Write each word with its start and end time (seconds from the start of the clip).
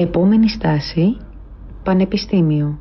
Επόμενη 0.00 0.48
στάση, 0.48 1.16
Πανεπιστήμιο. 1.82 2.78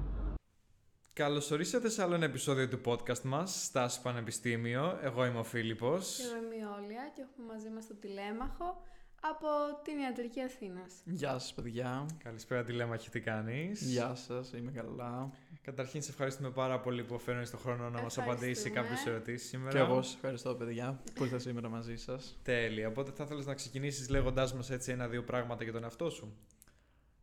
Καλώς 1.14 1.52
ορίσατε 1.52 1.90
σε 1.90 2.02
άλλο 2.04 2.16
ένα 2.16 2.26
επεισόδιο 2.26 2.68
του 2.68 2.82
podcast 2.86 3.22
μας, 3.22 3.64
Στάση 3.66 4.02
Πανεπιστήμιο. 4.02 5.00
Εγώ 5.02 5.26
είμαι 5.26 5.40
ο 5.40 5.44
Φίλιππος. 5.44 6.16
Και 6.16 6.24
εγώ 6.24 6.46
είμαι 6.46 6.56
η 6.56 6.84
Όλια 6.84 7.12
και 7.16 7.22
έχουμε 7.22 7.54
μαζί 7.54 7.70
μας 7.70 7.88
τον 7.88 8.00
τηλέμαχο 8.00 8.82
από 9.22 9.48
την 9.84 9.98
Ιατρική 9.98 10.42
Αθήνας. 10.42 10.94
Γεια 11.06 11.32
σας 11.32 11.54
παιδιά. 11.54 12.06
Καλησπέρα 12.24 12.64
τηλέμαχη, 12.64 13.10
τι 13.10 13.20
κάνεις; 13.20 13.82
Γεια 13.82 14.16
σας, 14.16 14.52
είμαι 14.54 14.72
καλά. 14.72 15.30
Καταρχήν 15.62 16.02
σε 16.02 16.10
ευχαριστούμε 16.12 16.50
πάρα 16.50 16.80
πολύ 16.80 17.04
που 17.04 17.20
φέρνεις 17.20 17.50
τον 17.50 17.60
χρόνο 17.60 17.90
να 17.90 18.02
μας 18.02 18.18
απαντήσεις 18.18 18.64
σε 18.64 18.70
κάποιες 18.70 19.06
ερωτήσεις 19.06 19.50
σήμερα. 19.50 19.72
Και 19.72 19.78
εγώ 19.78 20.02
σας 20.02 20.14
ευχαριστώ 20.14 20.56
παιδιά 20.56 21.00
που 21.14 21.24
ήρθα 21.24 21.40
σήμερα 21.40 21.70
μαζί 21.70 21.96
σας. 21.96 22.40
Τέλεια, 22.44 22.88
οπότε 22.88 23.12
θα 23.12 23.24
ήθελες 23.24 23.46
να 23.46 23.54
ξεκινήσεις 23.54 24.10
λέγοντάς 24.10 24.54
μας 24.54 24.70
έτσι 24.70 24.92
ένα-δύο 24.92 25.24
πράγματα 25.24 25.64
για 25.64 25.74
τον 25.74 25.84
εαυτό 25.84 26.10
σου; 26.10 26.34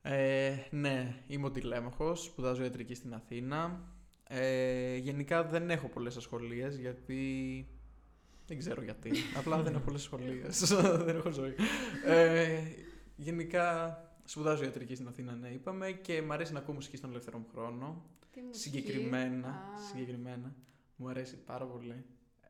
Ε, 0.09 0.55
ναι, 0.71 1.15
είμαι 1.27 1.47
ο 1.47 1.51
τηλέμαχος, 1.51 2.23
σπουδάζω 2.25 2.63
ιατρική 2.63 2.95
στην 2.95 3.15
Αθήνα. 3.15 3.81
Ε, 4.29 4.97
γενικά 4.97 5.45
δεν 5.45 5.71
έχω 5.71 5.89
πολλές 5.89 6.17
ασχολίες 6.17 6.77
γιατί 6.79 7.67
δεν 8.47 8.59
ξέρω 8.59 8.83
γιατί. 8.83 9.11
Απλά 9.39 9.63
δεν 9.63 9.75
έχω 9.75 9.83
πολλές 9.85 10.01
ασχολίες. 10.01 10.59
δεν 11.07 11.17
έχω 11.17 11.31
ζωή. 11.31 11.55
Ε, 12.07 12.61
γενικά 13.17 13.99
σπουδάζω 14.25 14.65
ιατρική 14.65 14.95
στην 14.95 15.09
Αθήνα, 15.09 15.33
ναι, 15.35 15.49
είπαμε, 15.49 15.91
και 15.91 16.23
μου 16.23 16.33
αρέσει 16.33 16.53
να 16.53 16.59
ακούω 16.59 16.75
μουσική 16.75 16.97
στον 16.97 17.11
ελεύθερο 17.11 17.39
μου 17.39 17.47
χρόνο. 17.53 18.05
Τι 18.33 18.41
μουσική; 18.41 18.77
Συγκεκριμένα, 18.77 19.49
Α. 19.49 19.79
συγκεκριμένα, 19.91 20.55
μου 20.97 21.09
αρέσει 21.09 21.37
πάρα 21.37 21.65
πολύ 21.65 22.05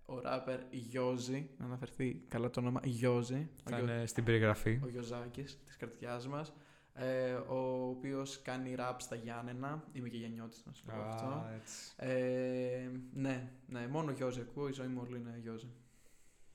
ο 0.07 0.21
ράπερ 0.21 0.61
Γιώζη, 0.71 1.49
να 1.59 1.65
αναφερθεί 1.65 2.21
καλά 2.29 2.51
το 2.51 2.61
όνομα 2.61 2.81
Γιώζη. 2.85 3.35
ο 3.67 3.71
Θα 3.71 3.77
Γιώ- 3.79 3.89
είναι 3.89 4.07
στην 4.07 4.25
περιγραφή. 4.25 4.81
ο 4.85 4.89
Γιωζάκης 4.89 5.59
της 5.67 5.77
καρδιάς 5.77 6.27
μας, 6.29 6.53
ε, 6.99 7.33
ο 7.33 7.89
οποίος 7.89 8.43
κάνει 8.43 8.75
ραπ 8.75 9.01
στα 9.01 9.15
Γιάννενα. 9.15 9.85
Είμαι 9.93 10.09
και 10.09 10.17
γεννιώτης 10.17 10.65
να 10.67 10.73
σου 10.73 10.85
πω 10.85 10.93
αυτό. 10.93 11.27
Α, 11.27 11.53
έτσι. 11.55 11.93
Ε, 11.97 12.91
ναι, 13.13 13.53
ναι, 13.67 13.87
μόνο 13.89 14.11
Γιώζη 14.11 14.41
ακούω, 14.41 14.69
η 14.69 14.73
ζωή 14.73 14.87
μου 14.87 15.01
όλη 15.05 15.17
είναι 15.17 15.39
Γιώζη. 15.43 15.69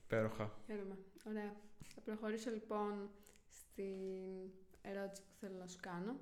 Υπέροχα. 0.03 0.51
Χαίρομαι. 0.65 0.97
Ωραία. 1.27 1.55
Θα 1.95 2.01
προχωρήσω 2.01 2.49
λοιπόν 2.49 3.09
στην 3.47 3.95
ερώτηση 4.81 5.21
που 5.21 5.35
θέλω 5.39 5.57
να 5.59 5.67
σου 5.67 5.77
κάνω. 5.81 6.19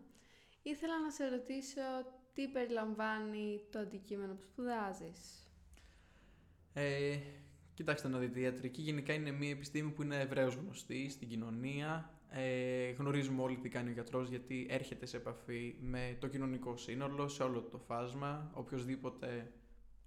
Ήθελα 0.61 1.00
να 1.00 1.09
σε 1.11 1.28
ρωτήσω 1.28 1.81
τι 2.33 2.48
περιλαμβάνει 2.48 3.61
το 3.72 3.80
αντικείμενο 3.80 4.33
που 4.33 4.42
σπουδάζεις. 4.42 5.52
Ε, 6.73 7.17
κοιτάξτε 7.73 8.08
να 8.08 8.17
δείτε, 8.17 8.39
η 8.39 8.42
ιατρική 8.44 8.81
γενικά 8.81 9.14
είναι 9.14 9.31
μια 9.31 9.50
επιστήμη 9.50 9.92
που 9.92 10.02
είναι 10.02 10.20
ευρέως 10.20 10.54
γνωστή 10.56 11.09
στην 11.09 11.28
κοινωνία. 11.28 12.19
Ε, 12.31 12.89
γνωρίζουμε 12.91 13.41
όλοι 13.41 13.58
τι 13.58 13.69
κάνει 13.69 13.89
ο 13.89 13.94
γιατρός 13.94 14.30
γιατί 14.30 14.67
έρχεται 14.69 15.05
σε 15.05 15.17
επαφή 15.17 15.75
με 15.81 16.17
το 16.19 16.27
κοινωνικό 16.27 16.77
σύνολο, 16.77 17.27
σε 17.27 17.44
όλο 17.44 17.61
το 17.61 17.77
φάσμα. 17.77 18.52
Οποιοςδήποτε, 18.53 19.52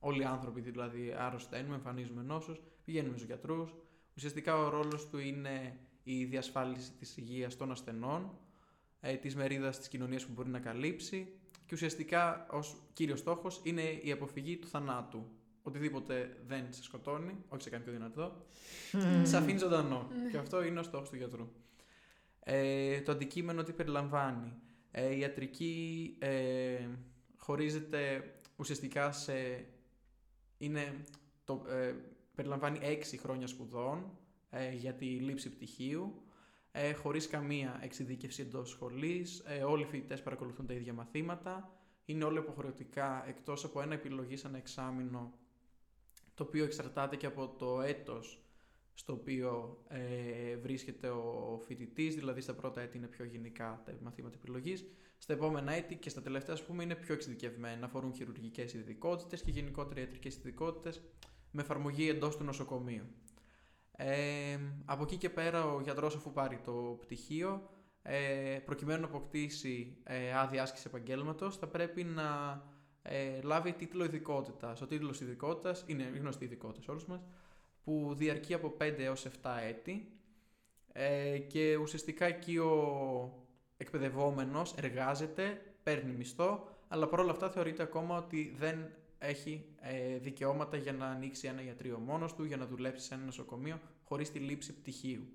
όλοι 0.01 0.21
οι 0.21 0.25
άνθρωποι 0.25 0.61
δηλαδή 0.61 1.15
αρρωσταίνουμε, 1.19 1.75
εμφανίζουμε 1.75 2.23
νόσους, 2.23 2.61
πηγαίνουμε 2.85 3.17
στους 3.17 3.27
γιατρούς. 3.27 3.75
Ουσιαστικά 4.17 4.57
ο 4.57 4.69
ρόλος 4.69 5.09
του 5.09 5.19
είναι 5.19 5.79
η 6.03 6.25
διασφάλιση 6.25 6.93
της 6.93 7.17
υγείας 7.17 7.57
των 7.57 7.71
ασθενών, 7.71 8.39
ε, 9.01 9.15
της 9.15 9.37
μερίδας 9.37 9.79
της 9.79 9.89
κοινωνίας 9.89 10.27
που 10.27 10.33
μπορεί 10.33 10.49
να 10.49 10.59
καλύψει 10.59 11.29
και 11.67 11.75
ουσιαστικά 11.75 12.47
ως 12.51 12.77
κύριος 12.93 13.19
στόχος 13.19 13.61
είναι 13.63 13.83
η 13.83 14.13
αποφυγή 14.13 14.57
του 14.57 14.69
θανάτου. 14.69 15.27
Οτιδήποτε 15.63 16.37
δεν 16.47 16.67
σε 16.71 16.83
σκοτώνει, 16.83 17.45
όχι 17.49 17.63
σε 17.63 17.71
κάνει 17.71 17.83
πιο 17.85 17.93
δυνατό, 17.93 18.47
σε 19.23 19.37
αφήνει 19.37 19.59
ζωντανό. 19.59 20.09
και 20.31 20.37
αυτό 20.37 20.65
είναι 20.65 20.81
ο 20.81 20.83
στόχος 20.83 21.11
του 21.11 21.17
γιατρού. 21.17 21.49
Ε, 22.45 23.01
το 23.01 23.13
αντικείμενο 23.13 23.63
τι 23.63 23.73
περιλαμβάνει. 23.73 24.53
Ε, 24.91 25.15
η 25.15 25.19
ιατρική 25.19 26.17
ε, 26.19 26.89
χωρίζεται 27.37 28.35
ουσιαστικά 28.57 29.13
σε... 29.13 29.67
Είναι, 30.59 31.05
το, 31.45 31.65
ε, 31.69 31.95
περιλαμβάνει 32.35 32.79
έξι 32.83 33.17
χρόνια 33.17 33.47
σπουδών 33.47 34.19
ε, 34.51 34.73
για 34.73 34.95
τη 34.95 35.05
λήψη 35.05 35.51
πτυχίου, 35.51 36.23
ε, 36.73 36.93
χωρίς 36.93 37.27
καμία 37.27 37.79
εξειδίκευση 37.83 38.43
εντός 38.43 38.69
σχολής. 38.71 39.43
Ε, 39.47 39.63
όλοι 39.63 39.83
οι 39.83 39.87
φοιτητές 39.87 40.23
παρακολουθούν 40.23 40.67
τα 40.67 40.75
ίδια 40.75 40.93
μαθήματα. 40.93 41.77
Είναι 42.05 42.25
όλα 42.25 42.39
υποχρεωτικά 42.41 43.29
εκτός 43.29 43.65
από 43.65 43.81
ένα 43.81 43.95
επιλογή 43.95 44.37
σαν 44.37 44.55
εξάμεινο 44.55 45.33
το 46.35 46.43
οποίο 46.43 46.65
εξαρτάται 46.65 47.17
και 47.17 47.27
από 47.27 47.49
το 47.49 47.81
έτος 47.81 48.43
στο 48.95 49.13
οποίο 49.13 49.79
ε, 49.89 50.57
βρίσκεται 50.57 51.09
ο 51.09 51.61
φοιτητής, 51.67 52.15
δηλαδή 52.15 52.41
στα 52.41 52.55
πρώτα 52.55 52.81
έτη 52.81 52.97
είναι 52.97 53.07
πιο 53.07 53.25
γενικά 53.25 53.83
τα 53.85 53.93
μαθήματα 54.03 54.37
επιλογής, 54.37 54.85
στα 55.19 55.33
επόμενα 55.33 55.73
έτη 55.73 55.95
και 55.95 56.09
στα 56.09 56.23
τελευταία 56.23 56.55
ας 56.55 56.65
πούμε 56.65 56.83
είναι 56.83 56.95
πιο 56.95 57.15
εξειδικευμένα, 57.15 57.87
αφορούν 57.87 58.15
χειρουργικές 58.15 58.75
ειδικότητες 58.75 59.43
και 59.43 59.51
γενικότερα 59.51 60.01
ιατρικές 60.01 60.37
ειδικότητες 60.37 61.03
με 61.51 61.63
εφαρμογή 61.63 62.09
εντός 62.09 62.37
του 62.37 62.45
νοσοκομείου. 62.45 63.05
Ε, 63.97 64.59
από 64.85 65.03
εκεί 65.03 65.17
και 65.17 65.31
πέρα 65.31 65.65
ο 65.65 65.81
γιατρός 65.81 66.15
αφού 66.15 66.33
πάρει 66.33 66.61
το 66.65 66.99
πτυχίο, 67.01 67.71
ε, 68.03 68.59
προκειμένου 68.65 69.01
να 69.01 69.07
αποκτήσει 69.07 69.97
ε, 70.05 70.35
άδεια 70.35 70.63
άσκηση 70.63 70.85
επαγγέλματος, 70.87 71.57
θα 71.57 71.67
πρέπει 71.67 72.05
να 72.05 72.61
ε, 73.03 73.41
λάβει 73.43 73.73
τίτλο 73.73 74.05
ειδικότητας. 74.05 74.81
Ο 74.81 74.87
τίτλος 74.87 75.21
ειδικότητας 75.21 75.85
είναι 75.87 76.03
γνωστή 76.19 76.45
ειδικότητα 76.45 76.83
σε 76.83 76.91
όλους 76.91 77.07
μας, 77.07 77.25
που 77.85 78.15
διαρκεί 78.15 78.55
από 78.55 78.77
5 78.81 78.95
έως 78.99 79.27
7 79.43 79.51
έτη 79.69 80.13
ε, 80.93 81.39
και 81.39 81.77
ουσιαστικά 81.77 82.27
εκεί 82.27 82.59
ο 82.59 83.45
εκπαιδευόμενος 83.77 84.75
εργάζεται, 84.75 85.63
παίρνει 85.83 86.13
μισθό, 86.13 86.69
αλλά 86.89 87.09
παρόλα 87.09 87.31
αυτά 87.31 87.51
θεωρείται 87.51 87.83
ακόμα 87.83 88.17
ότι 88.17 88.55
δεν 88.59 88.91
έχει 89.19 89.65
ε, 89.81 90.19
δικαιώματα 90.19 90.77
για 90.77 90.93
να 90.93 91.07
ανοίξει 91.07 91.47
ένα 91.49 91.63
ιατρείο 91.63 91.99
μόνος 91.99 92.35
του, 92.35 92.45
για 92.45 92.57
να 92.57 92.67
δουλέψει 92.67 93.07
σε 93.07 93.15
ένα 93.15 93.25
νοσοκομείο 93.25 93.81
χωρίς 94.05 94.31
τη 94.31 94.39
λήψη 94.39 94.75
πτυχίου, 94.75 95.27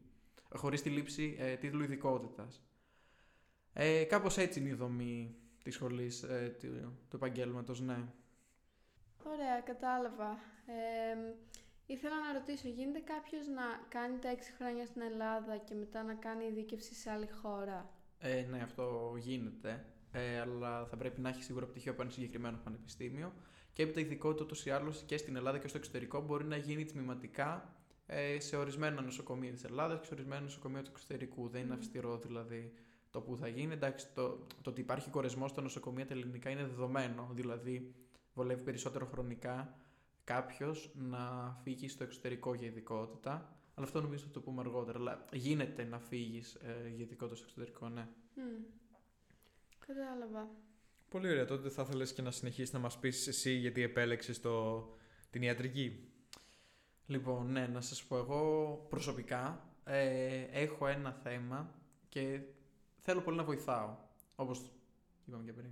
ε, 0.53 0.57
χωρίς 0.57 0.81
τη 0.81 0.89
λήψη 0.89 1.35
ε, 1.39 1.55
τίτλου 1.55 1.83
ειδικότητας. 1.83 2.61
Ε, 3.73 4.03
κάπως 4.03 4.37
έτσι 4.37 4.59
είναι 4.59 4.69
η 4.69 4.73
δομή 4.73 5.35
της 5.63 5.73
σχολής 5.73 6.23
ε, 6.23 6.55
του, 6.59 6.97
του 7.09 7.15
επαγγέλματος, 7.15 7.81
ναι. 7.81 7.97
Ωραία, 9.23 9.61
κατάλαβα. 9.65 10.29
Ε, 10.65 11.33
ήθελα 11.87 12.15
να 12.27 12.39
ρωτήσω, 12.39 12.67
γίνεται 12.67 12.99
κάποιος 12.99 13.47
να 13.47 13.63
κάνει 13.89 14.17
τα 14.19 14.29
έξι 14.29 14.51
χρόνια 14.57 14.85
στην 14.85 15.01
Ελλάδα 15.01 15.57
και 15.57 15.73
μετά 15.75 16.03
να 16.03 16.13
κάνει 16.13 16.45
ειδίκευση 16.45 16.93
σε 16.93 17.11
άλλη 17.11 17.29
χώρα; 17.41 17.89
Ε, 18.19 18.41
ναι, 18.49 18.61
αυτό 18.61 19.15
γίνεται. 19.17 19.85
Ε, 20.11 20.39
αλλά 20.39 20.85
θα 20.85 20.97
πρέπει 20.97 21.21
να 21.21 21.29
έχει 21.29 21.43
σίγουρα 21.43 21.65
πτυχίο 21.65 21.91
από 21.91 22.01
ένα 22.01 22.11
συγκεκριμένο 22.11 22.59
πανεπιστήμιο. 22.63 23.33
Και 23.73 23.83
έπειτα 23.83 23.99
η 23.99 24.03
ειδικότητα 24.03 24.43
ούτως 24.43 24.65
ή 24.65 24.69
άλλως 24.69 25.03
και 25.05 25.17
στην 25.17 25.35
Ελλάδα 25.35 25.57
και 25.57 25.67
στο 25.67 25.77
εξωτερικό 25.77 26.21
μπορεί 26.21 26.45
να 26.45 26.57
γίνει 26.57 26.85
τμηματικά 26.85 27.73
ε, 28.05 28.39
σε 28.39 28.55
ορισμένα 28.55 29.01
νοσοκομεία 29.01 29.51
της 29.51 29.63
Ελλάδας 29.63 29.99
και 29.99 30.05
σε 30.05 30.13
ορισμένα 30.13 30.41
νοσοκομεία 30.41 30.81
του 30.81 30.89
εξωτερικού. 30.93 31.47
Δεν 31.47 31.61
είναι 31.61 31.69
Μμμ. 31.73 31.77
αυστηρό 31.79 32.17
δηλαδή 32.17 32.73
το 33.11 33.21
που 33.21 33.37
θα 33.37 33.47
γίνει. 33.47 33.73
Εντάξει, 33.73 34.07
το, 34.13 34.29
το 34.61 34.69
ότι 34.69 34.81
υπάρχει 34.81 35.09
κορεσμός 35.09 35.51
στα 35.51 35.61
νοσοκομεία 35.61 36.05
τα 36.05 36.13
ελληνικά 36.13 36.49
είναι 36.49 36.63
δεδομένο. 36.65 37.29
Δηλαδή, 37.33 37.95
βολεύει 38.33 38.63
περισσότερο 38.63 39.05
χρονικά 39.05 39.77
κάποιος 40.27 40.91
να 40.95 41.53
φύγει 41.63 41.87
στο 41.87 42.03
εξωτερικό 42.03 42.53
για 42.53 42.67
ειδικότητα. 42.67 43.31
Αλλά 43.73 43.85
αυτό 43.85 44.01
νομίζω 44.01 44.25
θα 44.25 44.31
το 44.31 44.41
πούμε 44.41 44.61
αργότερα. 44.61 44.99
Αλλά 44.99 45.25
γίνεται 45.33 45.83
να 45.83 45.99
φύγεις 45.99 46.53
ε, 46.53 46.87
για 46.95 47.03
ειδικότητα 47.03 47.35
στο 47.35 47.45
εξωτερικό, 47.47 47.89
ναι. 47.89 48.07
Μμ. 48.35 48.63
Κατάλαβα. 49.87 50.49
Πολύ 51.09 51.29
ωραία. 51.29 51.45
Τότε 51.45 51.69
θα 51.69 51.81
ήθελες 51.81 52.13
και 52.13 52.21
να 52.21 52.31
συνεχίσεις 52.31 52.73
να 52.73 52.79
μας 52.79 52.99
πεις 52.99 53.27
εσύ 53.27 53.51
γιατί 53.51 53.81
επέλεξες 53.81 54.41
το... 54.41 54.85
την 55.29 55.41
ιατρική; 55.41 56.11
Λοιπόν, 57.05 57.51
ναι, 57.51 57.67
να 57.67 57.81
σας 57.81 58.03
πω 58.03 58.17
εγώ 58.17 58.73
προσωπικά 58.89 59.69
ε, 59.83 60.41
έχω 60.51 60.87
ένα 60.87 61.11
θέμα 61.11 61.73
και 62.09 62.39
θέλω 63.01 63.21
πολύ 63.21 63.37
να 63.37 63.43
βοηθάω, 63.43 63.97
όπως 64.35 64.71
είπαμε 65.27 65.43
και 65.43 65.53
πριν. 65.53 65.71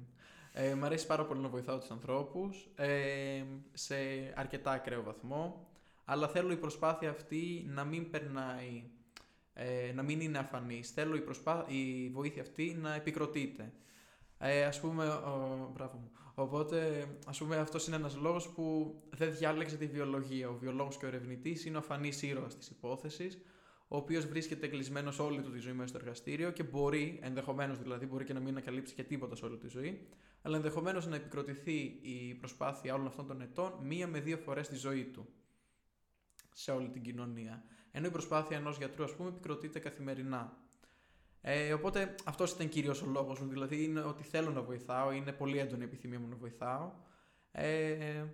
Ε, 0.58 0.76
μ' 0.76 0.84
αρέσει 0.84 1.06
πάρα 1.06 1.26
πολύ 1.26 1.40
να 1.42 1.48
βοηθάω 1.48 1.78
τους 1.78 1.92
ανθρώπους 1.92 2.68
ε, 2.76 3.44
σε 3.74 3.96
αρκετά 4.36 4.72
ακραίο 4.72 5.04
βαθμό, 5.04 5.68
αλλά 6.06 6.28
θέλω 6.28 6.52
η 6.52 6.58
προσπάθεια 6.58 7.10
αυτή 7.10 7.66
να 7.68 7.84
μην 7.84 8.10
περνάει, 8.10 8.84
ε, 9.54 9.92
να 9.94 10.04
μην 10.04 10.20
είναι 10.20 10.38
αφανής. 10.38 10.92
Θέλω 10.92 11.16
η, 11.16 11.22
προσπά... 11.22 11.66
η 11.68 12.10
βοήθεια 12.10 12.42
αυτή 12.42 12.78
να 12.82 12.94
επικροτείται. 12.94 13.74
Ε, 14.38 14.66
ας 14.66 14.80
πούμε, 14.80 15.08
ο... 15.08 15.70
μπράβο 15.74 15.98
μου. 15.98 16.12
Οπότε, 16.36 17.08
ας 17.28 17.38
πούμε, 17.38 17.58
αυτός 17.58 17.88
είναι 17.88 17.96
ένας 17.96 18.16
λόγος 18.16 18.50
που 18.50 18.96
δεν 19.10 19.36
διάλεξε 19.36 19.78
τη 19.78 19.86
βιολογία. 19.86 20.50
Ο 20.50 20.54
βιολόγος 20.54 20.98
και 20.98 21.06
ο 21.06 21.08
ερευνητής 21.08 21.66
είναι 21.66 21.76
ο 21.76 21.80
αφανής 21.80 22.22
ήρωας 22.22 22.58
της 22.58 22.70
υπόθεσης, 22.70 23.42
ο 23.88 23.98
οποίος 23.98 24.28
βρίσκεται 24.28 24.68
κλεισμένος 24.68 25.20
όλη 25.20 25.42
του 25.42 25.52
τη 25.52 25.60
ζωή 25.60 25.74
μέσα 25.74 25.88
στο 25.88 25.98
εργαστήριο 25.98 26.52
και 26.52 26.64
μπορεί, 26.64 27.20
ενδεχομένως 27.22 27.80
δηλαδή, 27.80 28.06
μπορεί 28.06 28.26
και 28.26 28.34
να 28.34 28.40
μην 28.40 28.50
ανακαλύψει 28.50 28.94
και 28.94 29.04
τίποτα 29.04 29.36
σε 29.36 29.46
όλη 29.46 29.58
τη 29.58 29.68
ζωή, 29.68 30.08
αλλά 30.42 30.56
ενδεχομένως 30.56 31.08
να 31.08 31.16
επικροτηθεί 31.16 32.00
η 32.02 32.34
προσπάθεια 32.40 32.94
όλων 32.94 33.08
αυτών 33.08 33.28
των 33.28 33.42
ετών 33.42 33.74
μία 33.82 34.08
με 34.08 34.20
δύο 34.20 34.38
φορές 34.38 34.66
στη 34.66 34.76
ζωή 34.76 35.04
του 35.04 35.28
σε 36.54 36.72
όλη 36.72 36.90
την 36.90 37.02
κοινωνία. 37.02 37.64
Ενώ 37.92 38.08
η 38.08 38.10
προσπάθεια 38.10 38.58
ενός 38.58 38.78
γιατρού, 38.78 39.04
ας 39.04 39.16
πούμε, 39.16 39.30
επικροτείται 39.30 39.80
καθημερινά. 39.80 40.58
Ε, 41.42 41.74
οπότε 41.74 42.16
αυτός 42.24 42.52
ήταν 42.52 42.70
κυρίως 42.70 43.02
ο 43.02 43.06
λόγος 43.06 43.40
μου. 43.40 43.48
Δηλαδή 43.48 43.84
είναι 43.84 44.00
ότι 44.00 44.24
θέλω 44.24 44.52
να 44.52 44.62
βοηθάω, 44.62 45.12
είναι 45.12 45.32
πολύ 45.32 45.60
έντονη 45.60 45.82
η 45.82 45.86
επιθυμία 45.86 46.20
μου 46.20 46.28
να 46.28 46.36
βοηθάω. 46.36 46.92
Ε, 47.52 48.26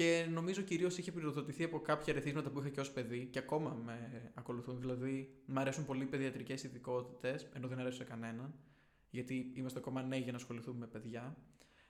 και 0.00 0.26
νομίζω 0.30 0.62
κυρίως 0.62 0.98
είχε 0.98 1.12
πυροδοτηθεί 1.12 1.64
από 1.64 1.80
κάποια 1.80 2.12
ρεθίσματα 2.12 2.50
που 2.50 2.58
είχα 2.58 2.68
και 2.68 2.80
ως 2.80 2.90
παιδί 2.90 3.28
και 3.32 3.38
ακόμα 3.38 3.80
με 3.84 4.30
ακολουθούν. 4.34 4.80
Δηλαδή, 4.80 5.34
μου 5.46 5.60
αρέσουν 5.60 5.84
πολύ 5.84 6.02
οι 6.02 6.06
παιδιατρικές 6.06 6.64
ειδικότητες, 6.64 7.48
ενώ 7.52 7.68
δεν 7.68 7.78
αρέσουν 7.78 7.98
σε 7.98 8.04
κανέναν, 8.04 8.54
γιατί 9.10 9.52
είμαστε 9.54 9.78
ακόμα 9.78 10.02
νέοι 10.02 10.20
για 10.20 10.32
να 10.32 10.38
ασχοληθούμε 10.38 10.78
με 10.78 10.86
παιδιά. 10.86 11.36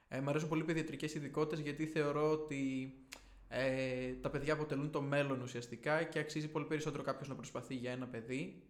Ε, 0.09 0.21
μ' 0.21 0.29
αρέσουν 0.29 0.49
πολύ 0.49 0.63
οι 0.63 0.65
παιδιατρικές 0.65 1.15
ειδικότητες 1.15 1.61
γιατί 1.61 1.87
θεωρώ 1.87 2.31
ότι 2.31 2.93
ε, 3.49 4.13
τα 4.13 4.31
παιδιά 4.31 4.53
αποτελούν 4.53 4.91
το 4.91 5.01
μέλλον 5.01 5.41
ουσιαστικά 5.41 6.03
και 6.03 6.19
αξίζει 6.19 6.49
πολύ 6.49 6.65
περισσότερο 6.65 7.03
κάποιος 7.03 7.29
να 7.29 7.35
προσπαθεί 7.35 7.75
για 7.75 7.91
ένα 7.91 8.07
παιδί. 8.07 8.63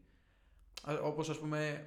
Όπως 1.02 1.28
ας 1.28 1.38
πούμε 1.38 1.86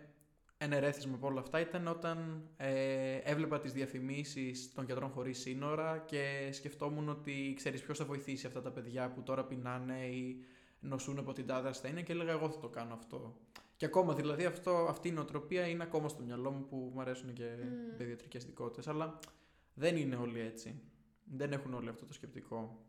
ένα 0.64 0.76
ερέθισμα 0.76 1.16
από 1.16 1.28
όλα 1.28 1.40
αυτά 1.40 1.60
ήταν 1.60 1.88
όταν 1.88 2.48
ε, 2.58 3.16
έβλεπα 3.24 3.60
τις 3.60 3.72
διαφημίσεις 3.74 4.74
των 4.74 4.86
γιατρών 4.86 5.10
χωρίς 5.10 5.40
σύνορα 5.40 6.04
και 6.06 6.50
σκεφτόμουν 6.52 7.10
ότι 7.10 7.54
ξέρεις 7.56 7.82
ποιος 7.82 7.98
θα 7.98 8.06
βοηθήσει 8.06 8.48
αυτά 8.48 8.62
τα 8.62 8.72
παιδιά 8.72 9.12
που 9.12 9.24
τώρα 9.24 9.44
πεινάνε 9.44 10.06
ή 10.06 10.44
νοσούν 10.80 11.20
από 11.20 11.34
την 11.34 11.48
τάδε 11.48 11.70
ασθένεια 11.70 12.02
και 12.02 12.12
έλεγα 12.12 12.32
εγώ 12.32 12.50
θα 12.50 12.60
το 12.60 12.68
κάνω 12.70 12.94
αυτό. 12.94 13.38
Και 13.76 13.86
ακόμα 13.86 14.14
δηλαδή 14.14 14.46
αυτό, 14.46 14.72
αυτή 14.90 15.08
η 15.08 15.12
νοοτροπία 15.12 15.68
είναι 15.68 15.84
ακόμα 15.84 16.08
στο 16.08 16.22
μυαλό 16.24 16.52
μου 16.52 16.66
που 16.70 16.92
μου 16.94 17.02
αρέσουν 17.02 17.34
και 17.34 17.50
mm. 17.58 17.98
παιδιατρικές 17.98 18.46
δικότητες 18.46 18.88
αλλά 18.88 19.20
δεν 19.74 19.96
είναι 19.98 20.16
όλοι 20.16 20.40
έτσι. 20.40 20.82
Δεν 21.24 21.52
έχουν 21.52 21.74
όλοι 21.74 21.90
αυτό 21.90 22.06
το 22.06 22.14
σκεπτικό. 22.14 22.86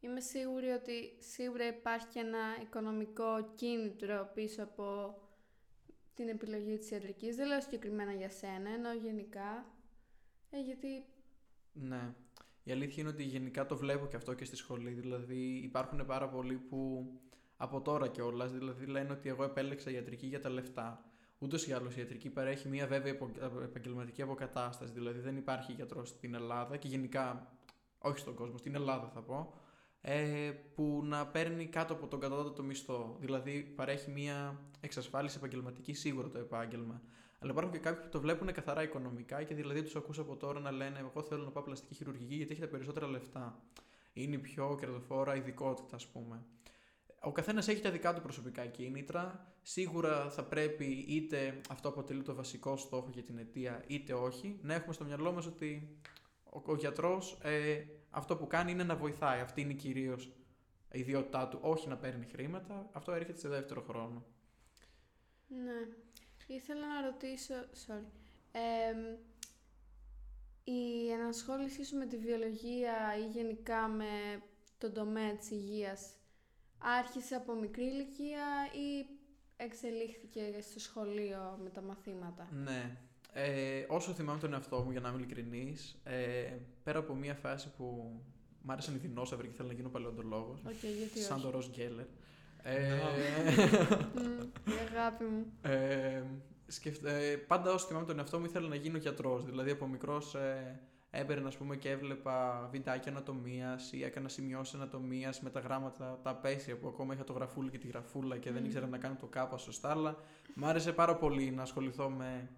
Είμαι 0.00 0.20
σίγουρη 0.20 0.68
ότι 0.68 1.16
σίγουρα 1.18 1.66
υπάρχει 1.66 2.18
ένα 2.18 2.38
οικονομικό 2.62 3.52
κίνητρο 3.54 4.30
πίσω 4.34 4.62
από 4.62 5.14
την 6.16 6.28
επιλογή 6.28 6.78
της 6.78 6.90
ιατρικής. 6.90 7.36
Δεν 7.36 7.46
λέω 7.46 7.60
συγκεκριμένα 7.60 8.12
για 8.12 8.30
σένα, 8.30 8.70
ενώ 8.70 8.92
γενικά. 8.92 9.66
Ε, 10.50 10.60
γιατί... 10.60 11.04
Ναι. 11.72 12.14
Η 12.62 12.72
αλήθεια 12.72 13.02
είναι 13.02 13.12
ότι 13.12 13.22
γενικά 13.22 13.66
το 13.66 13.76
βλέπω 13.76 14.06
και 14.06 14.16
αυτό 14.16 14.34
και 14.34 14.44
στη 14.44 14.56
σχολή. 14.56 14.90
Δηλαδή 14.90 15.60
υπάρχουν 15.64 16.06
πάρα 16.06 16.28
πολλοί 16.28 16.54
που 16.54 17.10
από 17.56 17.80
τώρα 17.80 18.08
κιόλας 18.08 18.52
δηλαδή 18.52 18.86
λένε 18.86 19.12
ότι 19.12 19.28
εγώ 19.28 19.44
επέλεξα 19.44 19.90
ιατρική 19.90 20.26
για 20.26 20.40
τα 20.40 20.48
λεφτά. 20.48 21.04
Ούτως 21.38 21.66
ή 21.66 21.72
άλλως 21.72 21.96
η 21.96 22.00
ιατρική 22.00 22.30
παρέχει 22.30 22.68
μια 22.68 22.86
βέβαια 22.86 23.16
επαγγελματική 23.62 24.22
αποκατάσταση. 24.22 24.92
Δηλαδή 24.92 25.20
δεν 25.20 25.36
υπάρχει 25.36 25.72
γιατρός 25.72 26.08
στην 26.08 26.34
Ελλάδα 26.34 26.76
και 26.76 26.88
γενικά, 26.88 27.52
όχι 27.98 28.18
στον 28.18 28.34
κόσμο, 28.34 28.56
στην 28.56 28.74
Ελλάδα 28.74 29.08
θα 29.08 29.22
πω, 29.22 29.54
ε, 30.08 30.52
που 30.74 31.00
να 31.04 31.26
παίρνει 31.26 31.66
κάτω 31.66 31.92
από 31.92 32.06
τον 32.06 32.20
κατώτατο 32.20 32.62
μισθό. 32.62 33.16
Δηλαδή 33.20 33.72
παρέχει 33.76 34.10
μια 34.10 34.60
εξασφάλιση 34.80 35.36
επαγγελματική 35.36 35.92
σίγουρα 35.92 36.28
το 36.28 36.38
επάγγελμα. 36.38 37.02
Αλλά 37.38 37.50
υπάρχουν 37.50 37.72
και 37.72 37.78
κάποιοι 37.78 38.02
που 38.04 38.08
το 38.08 38.20
βλέπουν 38.20 38.52
καθαρά 38.52 38.82
οικονομικά 38.82 39.42
και 39.42 39.54
δηλαδή 39.54 39.82
τους 39.82 39.96
ακούς 39.96 40.18
από 40.18 40.36
τώρα 40.36 40.60
να 40.60 40.70
λένε: 40.70 40.98
Εγώ 40.98 41.22
θέλω 41.22 41.44
να 41.44 41.50
πάω 41.50 41.62
πλαστική 41.62 41.94
χειρουργική 41.94 42.34
γιατί 42.34 42.52
έχει 42.52 42.60
τα 42.60 42.66
περισσότερα 42.66 43.06
λεφτά. 43.06 43.62
Είναι 44.12 44.34
η 44.34 44.38
πιο 44.38 44.76
κερδοφόρα 44.80 45.36
ειδικότητα, 45.36 45.96
ας 45.96 46.06
πούμε. 46.06 46.42
Ο 47.20 47.32
καθένας 47.32 47.68
έχει 47.68 47.80
τα 47.80 47.90
δικά 47.90 48.14
του 48.14 48.20
προσωπικά 48.20 48.66
κίνητρα. 48.66 49.52
Σίγουρα 49.62 50.30
θα 50.30 50.44
πρέπει 50.44 50.84
είτε 51.08 51.60
αυτό 51.68 51.88
αποτελεί 51.88 52.22
το 52.22 52.34
βασικό 52.34 52.76
στόχο 52.76 53.08
για 53.12 53.22
την 53.22 53.38
αιτία, 53.38 53.84
είτε 53.86 54.12
όχι, 54.12 54.58
να 54.62 54.74
έχουμε 54.74 54.92
στο 54.92 55.04
μυαλό 55.04 55.32
μας 55.32 55.46
ότι 55.46 55.98
ο, 56.44 56.62
ο 56.64 56.74
γιατρός 56.74 57.38
ε, 57.42 57.84
αυτό 58.16 58.36
που 58.36 58.46
κάνει 58.46 58.70
είναι 58.70 58.84
να 58.84 58.96
βοηθάει. 58.96 59.40
Αυτή 59.40 59.60
είναι 59.60 59.72
κυρίως 59.72 60.32
η 60.92 60.98
ιδιότητά 60.98 61.48
του, 61.48 61.58
όχι 61.62 61.88
να 61.88 61.96
παίρνει 61.96 62.26
χρήματα. 62.26 62.90
Αυτό 62.92 63.12
έρχεται 63.12 63.38
σε 63.38 63.48
δεύτερο 63.48 63.82
χρόνο. 63.82 64.24
Ναι. 65.48 65.88
Ήθελα 66.46 66.86
να 66.86 67.00
ρωτήσω. 67.10 67.54
Sorry. 67.54 68.04
Ε, 68.52 69.16
η 70.64 71.10
ενασχόλησή 71.10 71.84
σου 71.84 71.96
με 71.96 72.06
τη 72.06 72.16
βιολογία 72.16 73.16
ή 73.18 73.26
γενικά 73.26 73.88
με 73.88 74.42
τον 74.78 74.92
τομέα 74.92 75.36
της 75.36 75.50
υγείας 75.50 76.14
άρχισε 76.78 77.34
από 77.34 77.54
μικρή 77.54 77.84
ηλικία 77.84 78.46
ή 78.72 79.06
εξελίχθηκε 79.56 80.58
στο 80.60 80.80
σχολείο 80.80 81.58
με 81.62 81.70
τα 81.70 81.80
μαθήματα; 81.80 82.48
Ναι. 82.52 82.96
Ε, 83.38 83.84
όσο 83.88 84.12
θυμάμαι 84.12 84.38
τον 84.38 84.52
εαυτό 84.52 84.82
μου, 84.82 84.90
για 84.90 85.00
να 85.00 85.08
είμαι 85.08 85.18
ειλικρινής, 85.18 86.00
ε, 86.04 86.58
πέρα 86.82 86.98
από 86.98 87.14
μια 87.14 87.34
φάση 87.34 87.70
που 87.76 88.12
μ' 88.62 88.70
άρεσαν 88.70 88.94
οι 88.94 88.98
δεινόσαυροι 88.98 89.48
και 89.48 89.54
θέλω 89.56 89.68
να 89.68 89.74
γίνω 89.74 89.88
παλαιοντολόγος. 89.88 90.60
Okay, 90.66 90.94
γιατί 90.98 91.18
σαν 91.18 91.36
όχι; 91.36 91.44
το 91.44 91.50
Ροζ 91.50 91.66
Γκέλλερ. 91.66 92.06
Ε, 92.62 92.94
η 94.72 94.76
αγάπη 94.90 95.24
μου. 95.24 95.46
Ε, 95.62 96.22
σκεφτε, 96.66 97.36
πάντα 97.46 97.72
όσο 97.72 97.86
θυμάμαι 97.86 98.06
τον 98.06 98.18
εαυτό 98.18 98.38
μου 98.38 98.44
ήθελα 98.44 98.68
να 98.68 98.74
γίνω 98.74 98.98
γιατρός. 98.98 99.44
Δηλαδή 99.44 99.70
από 99.70 99.86
μικρός 99.86 100.34
ε, 100.34 100.80
έμπαιρνα 101.10 101.48
ας 101.48 101.56
πούμε, 101.56 101.76
και 101.76 101.90
έβλεπα 101.90 102.68
βιντεάκια 102.72 103.12
ανατομίας 103.12 103.92
ή 103.92 104.04
έκανα 104.04 104.28
σημειώσεις 104.28 104.74
ανατομίας 104.74 105.40
με 105.40 105.50
τα 105.50 105.60
γράμματα, 105.60 106.20
τα 106.22 106.30
απέσια 106.30 106.76
που 106.76 106.88
ακόμα 106.88 107.14
είχα 107.14 107.24
το 107.24 107.32
γραφούλι 107.32 107.70
και 107.70 107.78
τη 107.78 107.86
γραφούλα 107.86 108.38
και 108.38 108.52
δεν 108.52 108.64
ήξερα 108.64 108.86
να 108.86 108.98
κάνω 108.98 109.16
το 109.20 109.26
κάπα 109.26 109.56
σωστά. 109.56 109.90
Αλλά 109.90 110.16
μ' 110.54 110.64
άρεσε 110.64 110.92
πάρα 110.92 111.16
πολύ 111.16 111.50
να 111.50 111.62
ασχοληθώ 111.62 112.10
με 112.10 112.48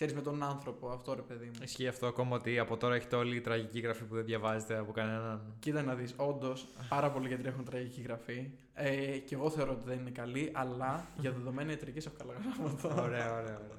ξέρεις, 0.00 0.18
με 0.18 0.22
τον 0.30 0.42
άνθρωπο, 0.42 0.88
αυτό 0.88 1.14
ρε 1.14 1.22
παιδί 1.22 1.46
μου. 1.46 1.52
Ισχύει 1.62 1.86
αυτό 1.86 2.06
ακόμα 2.06 2.36
ότι 2.36 2.58
από 2.58 2.76
τώρα 2.76 2.94
έχετε 2.94 3.16
όλη 3.16 3.36
η 3.36 3.40
τραγική 3.40 3.80
γραφή 3.80 4.04
που 4.04 4.14
δεν 4.14 4.24
διαβάζετε 4.24 4.76
από 4.78 4.92
κανέναν. 4.92 5.54
Κοίτα 5.58 5.82
να 5.82 5.94
δεις, 5.94 6.14
όντως 6.16 6.68
πάρα 6.88 7.10
πολλοί 7.10 7.28
γιατροί 7.28 7.48
έχουν 7.48 7.64
τραγική 7.64 8.00
γραφή. 8.00 8.50
Ε, 8.74 9.18
και 9.18 9.34
εγώ 9.34 9.50
θεωρώ 9.50 9.72
ότι 9.72 9.88
δεν 9.88 9.98
είναι 9.98 10.10
καλή, 10.10 10.50
αλλά 10.52 11.08
για 11.16 11.32
δεδομένα 11.32 11.70
ιατρική 11.70 12.06
έχω 12.06 12.16
καλά 12.18 12.32
γράμματα. 12.32 13.02
ωραία, 13.02 13.32
ωραία, 13.32 13.60
ωραία. 13.60 13.78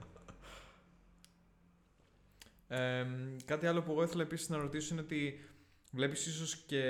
Ε, 2.67 3.07
κάτι 3.45 3.67
άλλο 3.67 3.81
που 3.81 3.91
εγώ 3.91 4.03
ήθελα 4.03 4.21
επίσης 4.21 4.49
να 4.49 4.57
ρωτήσω 4.57 4.93
είναι 4.93 5.03
ότι 5.03 5.39
βλέπεις 5.91 6.25
ίσως 6.25 6.55
και 6.55 6.83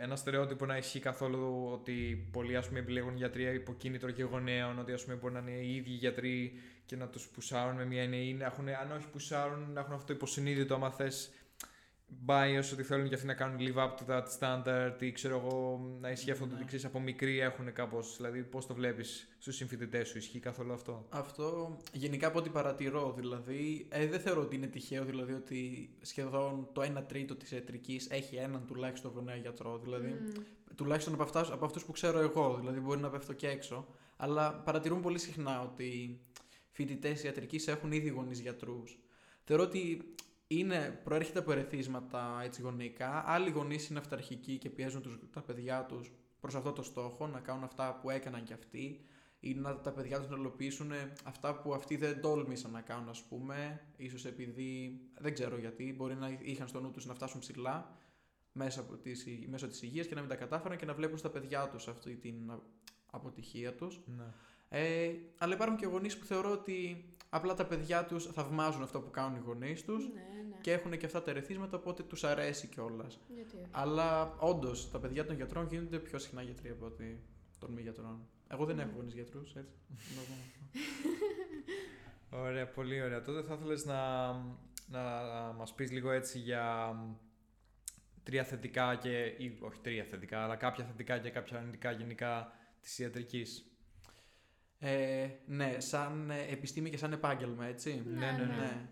ένα 0.00 0.16
στερεότυπο 0.16 0.66
να 0.66 0.76
ισχύει 0.76 1.00
καθόλου 1.00 1.68
ότι 1.72 2.28
πολλοί 2.32 2.56
ας 2.56 2.68
πούμε, 2.68 2.78
επιλέγουν 2.78 3.16
γιατρία 3.16 3.52
υποκίνητρο 3.52 4.10
και 4.10 4.22
γονέων, 4.22 4.78
ότι 4.78 4.92
ας 4.92 5.04
πούμε, 5.04 5.16
μπορεί 5.16 5.34
να 5.34 5.38
είναι 5.38 5.50
οι 5.50 5.74
ίδιοι 5.74 5.90
γιατροί 5.90 6.60
και 6.86 6.96
να 6.96 7.08
τους 7.08 7.28
πουσάρουν 7.28 7.76
με 7.76 7.84
μια 7.84 8.02
έννοια 8.02 8.22
ή 8.22 8.34
να 8.34 8.44
έχουν, 8.44 8.68
αν 8.68 8.92
όχι 8.96 9.08
πουσάρουν, 9.08 9.72
να 9.72 9.80
έχουν 9.80 9.92
αυτό 9.92 10.06
το 10.06 10.12
υποσυνείδητο, 10.12 10.74
άμα 10.74 10.90
θες 10.90 11.30
bias, 12.26 12.72
ότι 12.72 12.82
θέλουν 12.82 13.08
και 13.08 13.14
αυτοί 13.14 13.26
να 13.26 13.34
κάνουν 13.34 13.58
live 13.60 13.78
up 13.78 13.90
to 13.90 14.14
that 14.14 14.24
standard 14.38 15.02
ή 15.02 15.12
ξέρω 15.12 15.36
εγώ 15.36 15.80
να 16.00 16.10
ισχύει 16.10 16.30
αυτό 16.30 16.46
το 16.46 16.54
ότι 16.54 16.64
ξέρεις 16.64 16.84
από 16.84 17.00
μικροί 17.00 17.40
έχουν 17.40 17.72
κάπως. 17.72 18.16
Δηλαδή, 18.16 18.42
πώς 18.42 18.66
το 18.66 18.74
βλέπεις 18.74 19.28
στους 19.38 19.56
συμφοιτητές 19.56 20.08
σου, 20.08 20.18
ισχύει 20.18 20.38
καθόλου 20.38 20.72
αυτό; 20.72 21.06
Αυτό 21.08 21.76
γενικά 21.92 22.26
από 22.26 22.38
ό,τι 22.38 22.50
παρατηρώ, 22.50 23.12
δηλαδή, 23.16 23.86
ε, 23.90 24.06
δεν 24.06 24.20
θεωρώ 24.20 24.40
ότι 24.40 24.56
είναι 24.56 24.66
τυχαίο 24.66 25.04
δηλαδή 25.04 25.32
ότι 25.32 25.90
σχεδόν 26.00 26.68
το 26.72 26.82
1 26.82 27.02
τρίτο 27.08 27.36
της 27.36 27.50
ιατρικής 27.50 28.08
έχει 28.10 28.36
έναν 28.36 28.64
τουλάχιστον 28.66 29.12
γονέα 29.14 29.36
γιατρό. 29.36 29.78
Δηλαδή, 29.78 30.16
mm. 30.20 30.40
τουλάχιστον 30.74 31.14
από, 31.14 31.22
αυτάς, 31.22 31.50
από 31.50 31.64
αυτούς 31.64 31.84
που 31.84 31.92
ξέρω 31.92 32.18
εγώ, 32.18 32.56
δηλαδή 32.60 32.80
μπορεί 32.80 33.00
να 33.00 33.10
πέφτω 33.10 33.32
και 33.32 33.48
έξω. 33.48 33.86
Αλλά 34.16 34.54
παρατηρούν 34.54 35.00
πολύ 35.00 35.18
συχνά 35.18 35.60
ότι 35.60 36.20
φοιτητές 36.70 37.22
ιατρικής 37.22 37.68
έχουν 37.68 37.92
ήδη 37.92 38.08
γονείς 38.08 38.40
γιατρούς. 38.40 38.98
Θεωρώ 39.44 39.62
ότι 39.62 40.14
είναι, 40.46 41.00
προέρχεται 41.04 41.38
από 41.38 41.52
ερεθίσματα 41.52 42.40
έτσι 42.42 42.62
γονεϊκά. 42.62 43.24
Άλλοι 43.26 43.50
γονείς 43.50 43.88
είναι 43.88 43.98
αυταρχικοί 43.98 44.58
και 44.58 44.70
πιέζουν 44.70 45.02
τους, 45.02 45.18
τα 45.32 45.42
παιδιά 45.42 45.84
τους 45.84 46.12
προς 46.40 46.54
αυτό 46.54 46.72
το 46.72 46.82
στόχο, 46.82 47.26
να 47.26 47.40
κάνουν 47.40 47.64
αυτά 47.64 47.98
που 48.02 48.10
έκαναν 48.10 48.44
κι 48.44 48.52
αυτοί 48.52 49.04
ή 49.40 49.54
να 49.54 49.80
τα 49.80 49.92
παιδιά 49.92 50.18
τους 50.18 50.28
να 50.28 50.36
υλοποιήσουν 50.36 50.90
αυτά 51.24 51.54
που 51.54 51.74
αυτοί 51.74 51.96
δεν 51.96 52.20
τόλμησαν 52.20 52.70
να 52.70 52.80
κάνουν, 52.80 53.08
ας 53.08 53.22
πούμε. 53.22 53.86
ίσως 53.96 54.24
επειδή 54.24 55.00
δεν 55.18 55.34
ξέρω 55.34 55.58
γιατί, 55.58 55.94
μπορεί 55.96 56.14
να 56.14 56.38
είχαν 56.42 56.68
στο 56.68 56.80
νου 56.80 56.90
τους 56.90 57.06
να 57.06 57.14
φτάσουν 57.14 57.40
ψηλά 57.40 57.96
μέσα 58.52 58.80
από 58.80 58.96
τις, 58.96 59.26
μέσω 59.46 59.68
της 59.68 59.82
υγείας 59.82 60.06
και 60.06 60.14
να 60.14 60.20
μην 60.20 60.30
τα 60.30 60.36
κατάφεραν 60.36 60.76
και 60.78 60.84
να 60.84 60.94
βλέπουν 60.94 61.18
στα 61.18 61.30
παιδιά 61.30 61.68
τους 61.68 61.88
αυτή 61.88 62.16
την 62.16 62.52
αποτυχία 63.10 63.74
τους. 63.74 64.00
Ναι. 64.06 64.24
Ε, 64.68 65.14
αλλά 65.38 65.54
υπάρχουν 65.54 65.76
και 65.76 65.86
γονείς 65.86 66.18
που 66.18 66.24
θεωρώ 66.24 66.50
ότι 66.50 67.04
απλά 67.36 67.54
τα 67.54 67.66
παιδιά 67.66 68.04
τους 68.04 68.26
θαυμάζουν 68.26 68.82
αυτό 68.82 69.00
που 69.00 69.10
κάνουν 69.10 69.36
οι 69.36 69.42
γονείς 69.44 69.84
τους 69.84 70.04
Ναι, 70.08 70.12
ναι. 70.48 70.56
και 70.60 70.72
έχουν 70.72 70.98
και 70.98 71.06
αυτά 71.06 71.22
τα 71.22 71.30
ερεθίσματα, 71.30 71.76
οπότε 71.76 72.02
τους 72.02 72.24
αρέσει 72.24 72.66
κιόλας. 72.66 73.18
Γιατί; 73.34 73.56
Όχι. 73.56 73.66
Αλλά 73.70 74.34
όντως 74.38 74.90
τα 74.90 74.98
παιδιά 74.98 75.24
των 75.26 75.36
γιατρών 75.36 75.66
γίνονται 75.66 75.98
πιο 75.98 76.18
συχνά 76.18 76.42
γιατροί 76.42 76.70
από 76.70 76.86
ότι 76.86 77.20
των 77.58 77.72
μη 77.72 77.80
γιατρών. 77.82 78.28
Εγώ 78.48 78.64
δεν 78.64 78.76
Ναι. 78.76 78.82
έχω 78.82 78.90
γονείς 78.96 79.14
γιατρούς, 79.14 79.54
έτσι. 79.54 79.74
Να 80.16 80.22
πω. 82.30 82.38
Ωραία, 82.38 82.68
πολύ 82.68 83.02
ωραία. 83.02 83.22
Τότε 83.22 83.42
θα 83.42 83.54
ήθελες 83.54 83.84
να, 83.84 84.32
να 84.86 85.00
μας 85.56 85.74
πεις 85.74 85.90
λίγο 85.90 86.10
έτσι 86.10 86.38
για 86.38 86.94
τρία 88.22 88.44
θετικά 88.44 88.96
και, 88.96 89.24
ή 89.38 89.58
όχι 89.60 89.80
τρία 89.80 90.04
θετικά, 90.04 90.42
αλλά 90.44 90.56
κάποια 90.56 90.84
θετικά 90.84 91.18
και 91.18 91.30
κάποια 91.30 91.58
αρνητικά 91.58 91.90
γενικά 91.90 92.52
της 92.80 92.98
ιατρικής. 92.98 93.68
Ε, 94.86 95.28
ναι, 95.46 95.76
σαν 95.78 96.30
ε, 96.30 96.52
επιστήμη 96.52 96.90
και 96.90 96.96
σαν 96.96 97.12
επάγγελμα, 97.12 97.66
έτσι. 97.66 98.02
Ναι, 98.06 98.30
ναι, 98.30 98.44
ναι. 98.44 98.88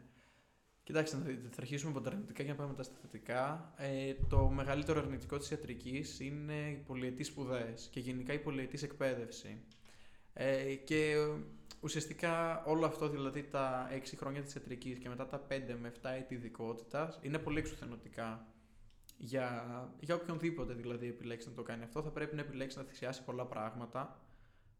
Κοιτάξτε, 0.82 1.16
να 1.16 1.22
δείτε, 1.22 1.48
θα 1.48 1.60
αρχίσουμε 1.60 1.90
από 1.90 2.00
τα 2.00 2.10
αρνητικά 2.10 2.42
για 2.42 2.52
να 2.52 2.58
πάμε 2.58 2.70
μετά 2.70 2.82
στα 2.82 2.94
θετικά. 3.00 3.72
Ε, 3.76 4.14
το 4.28 4.48
μεγαλύτερο 4.48 5.00
αρνητικό 5.00 5.38
της 5.38 5.50
ιατρικής 5.50 6.20
είναι 6.20 6.70
οι 6.70 6.82
πολυετής 6.86 7.26
σπουδές 7.26 7.88
και 7.90 8.00
γενικά 8.00 8.32
η 8.32 8.38
πολυετής 8.38 8.82
εκπαίδευση. 8.82 9.64
Ε, 10.32 10.74
και 10.74 11.14
ουσιαστικά 11.80 12.64
όλο 12.64 12.86
αυτό, 12.86 13.08
δηλαδή 13.08 13.42
τα 13.42 13.88
6 13.90 14.16
χρόνια 14.16 14.42
της 14.42 14.54
ιατρικής 14.54 14.98
και 14.98 15.08
μετά 15.08 15.26
τα 15.26 15.46
5 15.48 15.76
με 15.80 15.92
7 16.02 16.10
έτη 16.18 16.34
ειδικότητας, 16.34 17.18
είναι 17.22 17.38
πολύ 17.38 17.58
εξουθενωτικά. 17.58 18.46
Για, 19.16 19.64
για 20.00 20.14
οποιονδήποτε 20.14 20.74
δηλαδή 20.74 21.06
επιλέξει 21.06 21.48
να 21.48 21.54
το 21.54 21.62
κάνει 21.62 21.82
αυτό, 21.82 22.02
θα 22.02 22.10
πρέπει 22.10 22.34
να 22.34 22.40
επιλέξει 22.40 22.78
να 22.78 22.84
θυσιάσει 22.84 23.24
πολλά 23.24 23.46
πράγματα, 23.46 24.20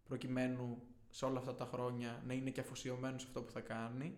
προκειμένου 0.09 0.83
σε 1.15 1.25
όλα 1.25 1.39
αυτά 1.39 1.55
τα 1.55 1.65
χρόνια 1.65 2.23
να 2.27 2.35
είναι 2.35 2.51
και 2.51 2.61
αφοσιωμένος 2.61 3.21
σε 3.21 3.27
αυτό 3.29 3.43
που 3.43 3.51
θα 3.51 3.61
κάνει. 3.61 4.17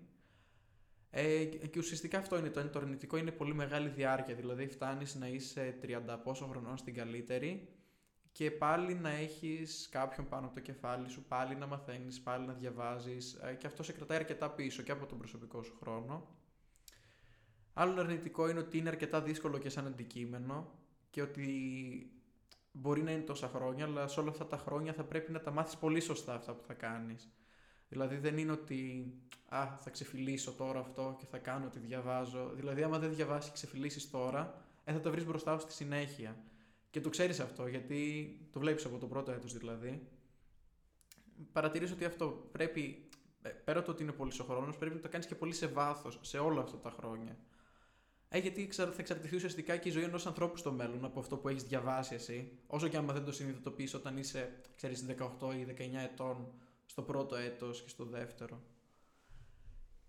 Ε, 1.10 1.44
και 1.44 1.78
ουσιαστικά 1.78 2.18
αυτό 2.18 2.38
είναι 2.38 2.50
το, 2.50 2.68
το 2.68 2.78
αρνητικό, 2.78 3.16
είναι 3.16 3.30
πολύ 3.30 3.54
μεγάλη 3.54 3.88
διάρκεια. 3.88 4.34
Δηλαδή, 4.34 4.66
φτάνεις 4.66 5.14
να 5.14 5.28
είσαι 5.28 5.78
30 5.82 6.18
πόσο 6.22 6.46
χρονών 6.46 6.76
στην 6.76 6.94
καλύτερη 6.94 7.68
και 8.32 8.50
πάλι 8.50 8.94
να 8.94 9.10
έχεις 9.10 9.88
κάποιον 9.90 10.28
πάνω 10.28 10.46
από 10.46 10.54
το 10.54 10.60
κεφάλι 10.60 11.08
σου, 11.08 11.24
πάλι 11.28 11.56
να 11.56 11.66
μαθαίνεις, 11.66 12.20
πάλι 12.20 12.46
να 12.46 12.52
διαβάζεις 12.52 13.34
ε, 13.34 13.54
και 13.54 13.66
αυτό 13.66 13.82
σε 13.82 13.92
κρατάει 13.92 14.18
αρκετά 14.18 14.50
πίσω 14.50 14.82
και 14.82 14.92
από 14.92 15.06
τον 15.06 15.18
προσωπικό 15.18 15.62
σου 15.62 15.76
χρόνο. 15.80 16.36
Άλλο 17.72 18.00
αρνητικό 18.00 18.48
είναι 18.48 18.58
ότι 18.58 18.78
είναι 18.78 18.88
αρκετά 18.88 19.22
δύσκολο 19.22 19.58
και 19.58 19.68
σαν 19.68 19.86
αντικείμενο 19.86 20.78
και 21.10 21.22
ότι 21.22 21.48
μπορεί 22.76 23.02
να 23.02 23.10
είναι 23.10 23.22
τόσα 23.22 23.48
χρόνια, 23.48 23.84
αλλά 23.84 24.08
σε 24.08 24.20
όλα 24.20 24.30
αυτά 24.30 24.46
τα 24.46 24.56
χρόνια 24.56 24.92
θα 24.92 25.04
πρέπει 25.04 25.32
να 25.32 25.40
τα 25.40 25.50
μάθεις 25.50 25.76
πολύ 25.76 26.00
σωστά 26.00 26.34
αυτά 26.34 26.52
που 26.54 26.64
θα 26.64 26.74
κάνεις. 26.74 27.28
Δηλαδή 27.88 28.16
δεν 28.16 28.38
είναι 28.38 28.52
ότι 28.52 29.12
α, 29.48 29.76
θα 29.80 29.90
ξεφυλίσω 29.90 30.52
τώρα 30.52 30.80
αυτό 30.80 31.16
και 31.18 31.26
θα 31.26 31.38
κάνω 31.38 31.64
ότι 31.64 31.78
διαβάζω. 31.78 32.50
Δηλαδή 32.54 32.82
άμα 32.82 32.98
δεν 32.98 33.14
διαβάσεις 33.14 33.50
και 33.50 33.54
ξεφυλίσεις 33.54 34.10
τώρα, 34.10 34.62
ε, 34.84 34.92
θα 34.92 35.00
τα 35.00 35.10
βρεις 35.10 35.24
μπροστά 35.24 35.58
σου 35.58 35.60
στη 35.60 35.72
συνέχεια. 35.72 36.36
Και 36.90 37.00
το 37.00 37.08
ξέρεις 37.08 37.40
αυτό, 37.40 37.66
γιατί 37.66 38.28
το 38.52 38.60
βλέπεις 38.60 38.84
από 38.84 38.98
το 38.98 39.06
πρώτο 39.06 39.32
έτος 39.32 39.58
δηλαδή. 39.58 40.08
Παρατηρείς 41.52 41.92
ότι 41.92 42.04
αυτό 42.04 42.48
πρέπει, 42.52 43.08
ε, 43.42 43.48
πέρα 43.48 43.82
το 43.82 43.90
ότι 43.90 44.02
είναι 44.02 44.12
πολύ 44.12 44.32
ο 44.40 44.44
χρόνος, 44.44 44.76
πρέπει 44.78 44.94
να 44.94 45.00
το 45.00 45.08
κάνεις 45.08 45.26
και 45.26 45.34
πολύ 45.34 45.52
σε 45.52 45.66
βάθος, 45.66 46.18
σε 46.22 46.38
όλα 46.38 46.60
αυτά 46.60 46.78
τα 46.78 46.90
χρόνια. 46.90 47.36
Ε, 48.28 48.38
γιατί 48.38 48.68
θα 48.72 48.94
εξαρτηθεί 48.96 49.36
ουσιαστικά 49.36 49.76
και 49.76 49.88
η 49.88 49.92
ζωή 49.92 50.02
ενός 50.02 50.26
ανθρώπου 50.26 50.56
στο 50.56 50.72
μέλλον 50.72 51.04
από 51.04 51.20
αυτό 51.20 51.36
που 51.36 51.48
έχεις 51.48 51.62
διαβάσει 51.62 52.14
εσύ. 52.14 52.58
Όσο 52.66 52.88
και 52.88 52.96
άμα 52.96 53.12
δεν 53.12 53.24
το 53.24 53.32
συνειδητοποιείς 53.32 53.94
όταν 53.94 54.16
είσαι, 54.16 54.60
ξέρεις, 54.76 55.06
18 55.08 55.54
ή 55.54 55.64
19 55.64 56.10
ετών 56.12 56.52
στο 56.86 57.02
πρώτο 57.02 57.36
έτος 57.36 57.82
και 57.82 57.88
στο 57.88 58.04
δεύτερο. 58.04 58.62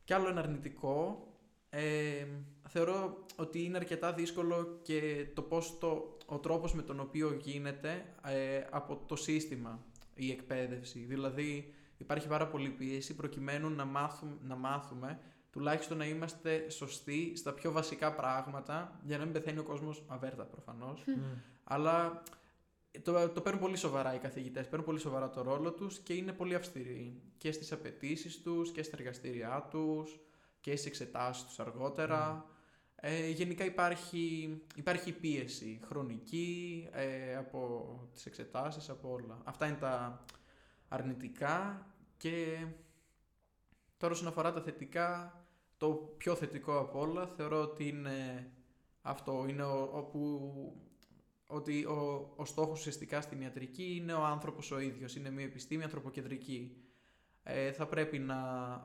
Κι 0.03 0.13
άλλο 0.13 0.27
ένα 0.27 0.39
αρνητικό, 0.39 1.27
ε, 1.69 2.25
θεωρώ 2.67 3.25
ότι 3.35 3.63
είναι 3.63 3.77
αρκετά 3.77 4.13
δύσκολο 4.13 4.79
και 4.81 5.27
το 5.33 5.41
πώς 5.41 5.77
το, 5.79 6.17
ο 6.25 6.39
τρόπος 6.39 6.73
με 6.73 6.81
τον 6.81 6.99
οποίο 6.99 7.33
γίνεται 7.33 8.05
ε, 8.25 8.63
από 8.69 8.95
το 9.07 9.15
σύστημα 9.15 9.85
η 10.15 10.31
εκπαίδευση. 10.31 10.99
Δηλαδή 10.99 11.73
υπάρχει 11.97 12.27
πάρα 12.27 12.47
πολύ 12.47 12.69
πίεση 12.69 13.15
προκειμένου 13.15 13.69
να 13.69 13.85
μάθουμε, 13.85 14.37
να 14.41 14.55
μάθουμε 14.55 15.19
τουλάχιστον 15.55 15.97
να 15.97 16.05
είμαστε 16.05 16.69
σωστοί 16.69 17.33
στα 17.35 17.53
πιο 17.53 17.71
βασικά 17.71 18.13
πράγματα 18.13 18.99
για 19.03 19.17
να 19.17 19.23
μην 19.23 19.33
πεθαίνει 19.33 19.59
ο 19.59 19.63
κόσμος 19.63 20.03
αβέρτα 20.07 20.43
προφανώς. 20.43 21.03
Αλλά 21.63 22.23
το, 23.01 23.29
το 23.29 23.41
παίρνουν 23.41 23.61
πολύ 23.61 23.77
σοβαρά 23.77 24.15
οι 24.15 24.17
καθηγητές, 24.17 24.67
παίρνουν 24.67 24.85
πολύ 24.85 24.99
σοβαρά 24.99 25.29
το 25.29 25.41
ρόλο 25.41 25.71
τους 25.71 25.99
και 25.99 26.13
είναι 26.13 26.31
πολύ 26.31 26.55
αυστηροί 26.55 27.21
και 27.37 27.51
στις 27.51 27.71
απαιτήσεις 27.71 28.41
τους 28.41 28.71
και 28.71 28.83
στα 28.83 28.97
εργαστήριά 28.99 29.67
τους 29.69 30.19
και 30.59 30.71
στις 30.71 30.85
εξετάσεις 30.85 31.43
τους 31.43 31.59
αργότερα. 31.59 32.45
Ε, 32.95 33.29
γενικά 33.29 33.65
υπάρχει, 33.65 34.57
υπάρχει 34.75 35.11
πίεση 35.11 35.79
χρονική 35.87 36.87
ε, 36.91 37.35
από 37.35 37.99
τις 38.13 38.25
εξετάσεις, 38.25 38.89
από 38.89 39.11
όλα. 39.11 39.41
Αυτά 39.43 39.67
είναι 39.67 39.77
τα 39.77 40.25
αρνητικά 40.87 41.85
και 42.17 42.65
τώρα 43.97 44.13
όσον 44.13 44.27
αφορά 44.27 44.53
τα 44.53 44.61
θετικά, 44.61 45.39
το 45.77 46.13
πιο 46.17 46.35
θετικό 46.35 46.79
από 46.79 46.99
όλα 46.99 47.27
θεωρώ 47.27 47.61
ότι 47.61 47.87
είναι 47.87 48.49
αυτό, 49.01 49.45
είναι 49.49 49.63
όπου 49.91 50.51
ότι 51.47 51.85
ο, 51.85 52.33
ο 52.35 52.45
στόχος 52.45 52.79
ουσιαστικά 52.79 53.21
στην 53.21 53.41
ιατρική 53.41 53.95
είναι 53.95 54.13
ο 54.13 54.23
άνθρωπος 54.23 54.71
ο 54.71 54.79
ίδιος, 54.79 55.15
είναι 55.15 55.29
μια 55.29 55.45
επιστήμη 55.45 55.83
ανθρωποκεντρική. 55.83 56.77
Ε, 57.43 57.71
θα 57.71 57.87
πρέπει 57.87 58.19
να 58.19 58.37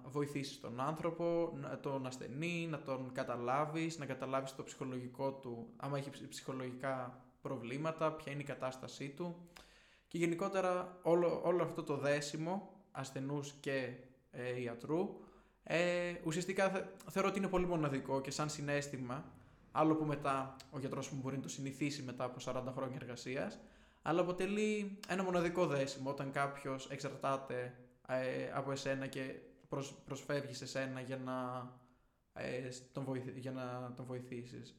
βοηθήσεις 0.06 0.60
τον 0.60 0.80
άνθρωπο, 0.80 1.52
να 1.54 1.80
τον 1.80 2.06
ασθενή, 2.06 2.66
να 2.70 2.82
τον 2.82 3.12
καταλάβεις, 3.12 3.98
να 3.98 4.06
καταλάβεις 4.06 4.54
το 4.54 4.62
ψυχολογικό 4.62 5.32
του, 5.32 5.72
άμα 5.76 5.98
έχει 5.98 6.28
ψυχολογικά 6.28 7.24
προβλήματα, 7.40 8.12
ποια 8.12 8.32
είναι 8.32 8.40
η 8.40 8.44
κατάστασή 8.44 9.08
του 9.08 9.48
και 10.08 10.18
γενικότερα 10.18 10.98
όλο, 11.02 11.40
όλο 11.44 11.62
αυτό 11.62 11.82
το 11.82 11.96
δέσιμο 11.96 12.82
ασθενούς 12.90 13.52
και 13.52 13.92
ε, 14.30 14.60
ιατρού 14.60 15.20
ε, 15.62 16.14
ουσιαστικά 16.24 16.90
θεωρώ 17.10 17.28
ότι 17.28 17.38
είναι 17.38 17.48
πολύ 17.48 17.66
μοναδικό 17.66 18.20
και 18.20 18.30
σαν 18.30 18.50
συνέστημα 18.50 19.24
Άλλο 19.72 19.96
που 19.96 20.04
μετά 20.04 20.56
ο 20.70 20.78
γιατρός 20.78 21.10
μου 21.10 21.20
μπορεί 21.22 21.36
να 21.36 21.42
το 21.42 21.48
συνηθίσει 21.48 22.02
μετά 22.02 22.24
από 22.24 22.36
40 22.44 22.72
χρόνια 22.74 22.98
εργασίας, 23.00 23.58
αλλά 24.02 24.20
αποτελεί 24.20 24.98
ένα 25.08 25.22
μοναδικό 25.22 25.66
δέσιμο 25.66 26.10
όταν 26.10 26.30
κάποιος 26.30 26.90
εξαρτάται 26.90 27.74
ε, 28.08 28.50
από 28.54 28.72
εσένα 28.72 29.06
και 29.06 29.34
προσ, 29.68 29.94
προσφεύγει 30.04 30.54
σε 30.54 30.66
σένα 30.66 31.00
για 31.00 31.16
να, 31.16 31.68
ε, 32.32 32.68
τον, 32.92 33.04
βοηθ, 33.04 33.28
για 33.36 33.52
να 33.52 33.92
τον 33.96 34.04
βοηθήσεις. 34.04 34.74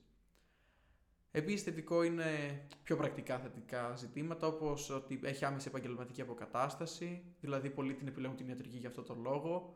Επίσης 1.32 1.64
θετικό 1.64 2.04
είναι 2.04 2.62
πιο 2.84 2.96
πρακτικά 2.96 3.40
θετικά 3.40 3.96
ζητήματα 3.96 4.48
όπως 4.48 4.90
ότι 4.90 5.20
έχει 5.24 5.46
άμεση 5.46 5.68
επαγγελματική 5.68 6.22
αποκατάσταση, 6.22 7.24
δηλαδή 7.40 7.70
πολλοί 7.70 7.94
την 7.94 8.08
επιλέγουν 8.08 8.38
την 8.38 8.48
ιατρική 8.48 8.78
για 8.78 8.90
αυτό 8.90 9.02
το 9.02 9.16
λόγο, 9.22 9.76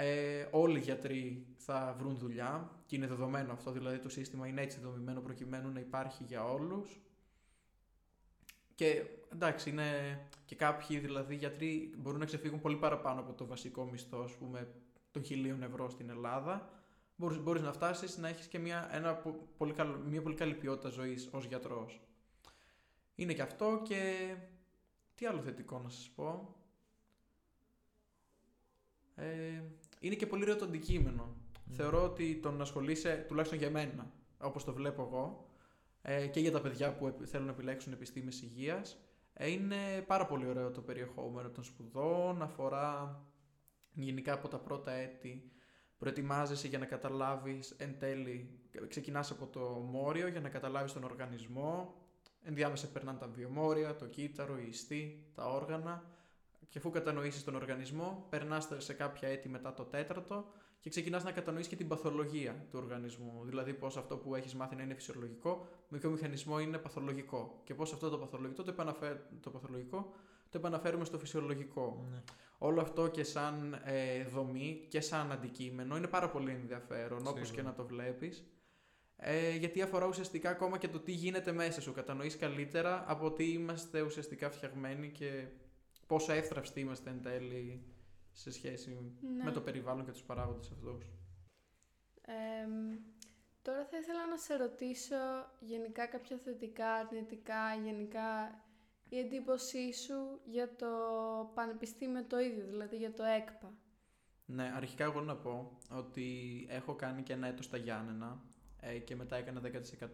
ε, 0.00 0.48
όλοι 0.50 0.78
οι 0.78 0.82
γιατροί 0.82 1.46
θα 1.56 1.94
βρουν 1.98 2.16
δουλειά 2.16 2.70
και 2.86 2.96
είναι 2.96 3.06
δεδομένο 3.06 3.52
αυτό, 3.52 3.70
δηλαδή 3.70 3.98
το 3.98 4.08
σύστημα 4.08 4.46
είναι 4.46 4.60
έτσι 4.60 4.80
δομημένο 4.80 5.20
προκειμένου 5.20 5.72
να 5.72 5.80
υπάρχει 5.80 6.24
για 6.24 6.44
όλους. 6.44 7.00
Και 8.74 9.04
εντάξει, 9.32 9.70
είναι 9.70 10.20
και 10.44 10.54
κάποιοι 10.54 10.98
δηλαδή 10.98 11.34
γιατροί 11.34 11.94
μπορούν 11.96 12.18
να 12.18 12.24
ξεφύγουν 12.24 12.60
πολύ 12.60 12.76
παραπάνω 12.76 13.20
από 13.20 13.32
το 13.32 13.46
βασικό 13.46 13.84
μισθό, 13.84 14.18
ας 14.18 14.36
πούμε, 14.36 14.74
των 15.10 15.24
χιλίων 15.24 15.62
ευρώ 15.62 15.90
στην 15.90 16.10
Ελλάδα. 16.10 16.70
Μπορείς, 17.16 17.38
μπορείς 17.38 17.62
να 17.62 17.72
φτάσεις 17.72 18.16
να 18.16 18.28
έχεις 18.28 18.46
και 18.46 18.58
μια, 18.58 18.88
ένα, 18.92 19.14
πολύ 19.56 19.72
καλό, 19.72 19.98
μια 19.98 20.22
πολύ 20.22 20.34
καλή 20.34 20.54
ποιότητα 20.54 20.88
ζωής 20.88 21.28
ως 21.32 21.44
γιατρός. 21.44 22.00
Είναι 23.14 23.32
και 23.32 23.42
αυτό 23.42 23.80
και 23.84 24.34
τι 25.14 25.26
άλλο 25.26 25.40
θετικό 25.40 25.78
να 25.78 25.88
σας 25.88 26.10
πω. 26.14 26.56
Ε, 29.14 29.62
είναι 30.00 30.14
και 30.14 30.26
πολύ 30.26 30.42
ωραίο 30.42 30.56
το 30.56 30.64
αντικείμενο. 30.64 31.36
Θεωρώ 31.70 32.02
ότι 32.02 32.38
το 32.42 32.50
να 32.50 32.62
ασχολείσαι, 32.62 33.24
τουλάχιστον 33.28 33.58
για 33.58 33.70
μένα, 33.70 34.12
όπως 34.38 34.64
το 34.64 34.72
βλέπω 34.72 35.02
εγώ, 35.02 35.48
ε, 36.02 36.26
και 36.26 36.40
για 36.40 36.52
τα 36.52 36.60
παιδιά 36.60 36.94
που 36.94 37.16
θέλουν 37.24 37.46
να 37.46 37.52
επιλέξουν 37.52 37.92
επιστήμες 37.92 38.42
υγείας, 38.42 38.98
ε, 39.32 39.50
είναι 39.50 40.04
πάρα 40.06 40.26
πολύ 40.26 40.46
ωραίο 40.46 40.70
το 40.70 40.80
περιεχόμενο 40.80 41.50
των 41.50 41.64
σπουδών, 41.64 42.42
αφορά 42.42 43.20
γενικά 43.92 44.32
από 44.32 44.48
τα 44.48 44.58
πρώτα 44.58 44.92
έτη, 44.92 45.52
προετοιμάζεσαι 45.98 46.68
για 46.68 46.78
να 46.78 46.86
καταλάβεις 46.86 47.70
εν 47.70 47.98
τέλει, 47.98 48.60
ξεκινάς 48.88 49.30
από 49.30 49.46
το 49.46 49.60
μόριο 49.90 50.28
για 50.28 50.40
να 50.40 50.48
καταλάβεις 50.48 50.92
τον 50.92 51.04
οργανισμό, 51.04 51.94
ενδιάμεσα 52.42 52.88
περνάνε 52.88 53.18
τα 53.18 53.26
βιομόρια, 53.26 53.96
το 53.96 54.06
κύτταρο, 54.06 54.58
η 54.58 54.68
ιστή, 54.68 55.30
τα 55.34 55.44
όργανα, 55.44 56.04
και 56.68 56.78
αφού 56.78 56.90
κατανοήσεις 56.90 57.44
τον 57.44 57.54
οργανισμό, 57.54 58.26
περνάς 58.30 58.68
σε 58.76 58.92
κάποια 58.92 59.28
έτη 59.28 59.48
μετά 59.48 59.74
το 59.74 59.84
τέταρτο 59.84 60.44
και 60.80 60.90
ξεκινάς 60.90 61.24
να 61.24 61.32
κατανοήσει 61.32 61.68
και 61.68 61.76
την 61.76 61.88
παθολογία 61.88 62.66
του 62.70 62.78
οργανισμού. 62.82 63.42
Δηλαδή, 63.44 63.74
πώς 63.74 63.96
αυτό 63.96 64.16
που 64.16 64.34
έχεις 64.34 64.54
μάθει 64.54 64.76
να 64.76 64.82
είναι 64.82 64.94
φυσιολογικό, 64.94 65.68
με 65.88 65.98
ποιο 65.98 66.10
μηχανισμό 66.10 66.60
είναι 66.60 66.78
παθολογικό. 66.78 67.60
Και 67.64 67.74
πώς 67.74 67.92
αυτό 67.92 68.08
το 68.08 68.18
παθολογικό 68.18 68.62
το, 68.62 68.74
το, 69.40 69.50
παθολογικό 69.50 70.12
το 70.50 70.58
επαναφέρουμε 70.58 71.04
στο 71.04 71.18
φυσιολογικό. 71.18 72.06
Ναι. 72.10 72.22
Όλο 72.58 72.80
αυτό 72.80 73.08
και 73.08 73.24
σαν 73.24 73.80
ε, 73.84 74.24
δομή 74.24 74.86
και 74.88 75.00
σαν 75.00 75.32
αντικείμενο 75.32 75.96
είναι 75.96 76.06
πάρα 76.06 76.30
πολύ 76.30 76.50
ενδιαφέρον, 76.50 77.26
όπως 77.26 77.50
και 77.50 77.62
να 77.62 77.72
το 77.72 77.86
βλέπεις. 77.86 78.44
Ε, 79.16 79.56
γιατί 79.56 79.82
αφορά 79.82 80.06
ουσιαστικά 80.06 80.50
ακόμα 80.50 80.78
και 80.78 80.88
το 80.88 81.00
τι 81.00 81.12
γίνεται 81.12 81.52
μέσα 81.52 81.80
σου. 81.80 81.92
Κατανοείς 81.92 82.36
καλύτερα 82.36 83.04
από 83.06 83.26
ότι 83.26 83.44
είμαστε 83.44 84.00
ουσιαστικά 84.00 84.50
φτιαγμένοι 84.50 85.10
και 85.10 85.46
πόσο 86.08 86.32
εύθραυστοι 86.32 86.80
είμαστε 86.80 87.10
εν 87.10 87.22
τέλει 87.22 87.82
σε 88.32 88.50
σχέση 88.50 89.16
ναι. 89.36 89.44
με 89.44 89.50
το 89.50 89.60
περιβάλλον 89.60 90.04
και 90.04 90.10
τους 90.10 90.22
παράγοντες 90.22 90.70
αυτούς. 90.70 91.12
τώρα 93.62 93.84
θα 93.84 93.98
ήθελα 93.98 94.26
να 94.26 94.36
σε 94.36 94.56
ρωτήσω 94.56 95.16
γενικά 95.60 96.06
κάποια 96.06 96.36
θετικά, 96.36 96.92
αρνητικά, 96.92 97.74
γενικά 97.84 98.60
η 99.08 99.18
εντύπωσή 99.18 99.92
σου 99.92 100.40
για 100.44 100.76
το 100.76 100.88
πανεπιστήμιο 101.54 102.24
το 102.24 102.38
ίδιο, 102.38 102.66
δηλαδή 102.66 102.96
για 102.96 103.14
το 103.14 103.22
ΕΚΠΑ. 103.22 103.72
Ναι, 104.46 104.72
αρχικά 104.76 105.04
εγώ 105.04 105.20
να 105.20 105.36
πω 105.36 105.78
ότι 105.90 106.26
έχω 106.70 106.94
κάνει 106.94 107.22
και 107.22 107.32
ένα 107.32 107.46
έτος 107.46 107.64
στα 107.64 107.76
Γιάννενα 107.76 108.42
ε, 108.80 108.98
και 108.98 109.16
μετά 109.16 109.36
έκανα 109.36 109.60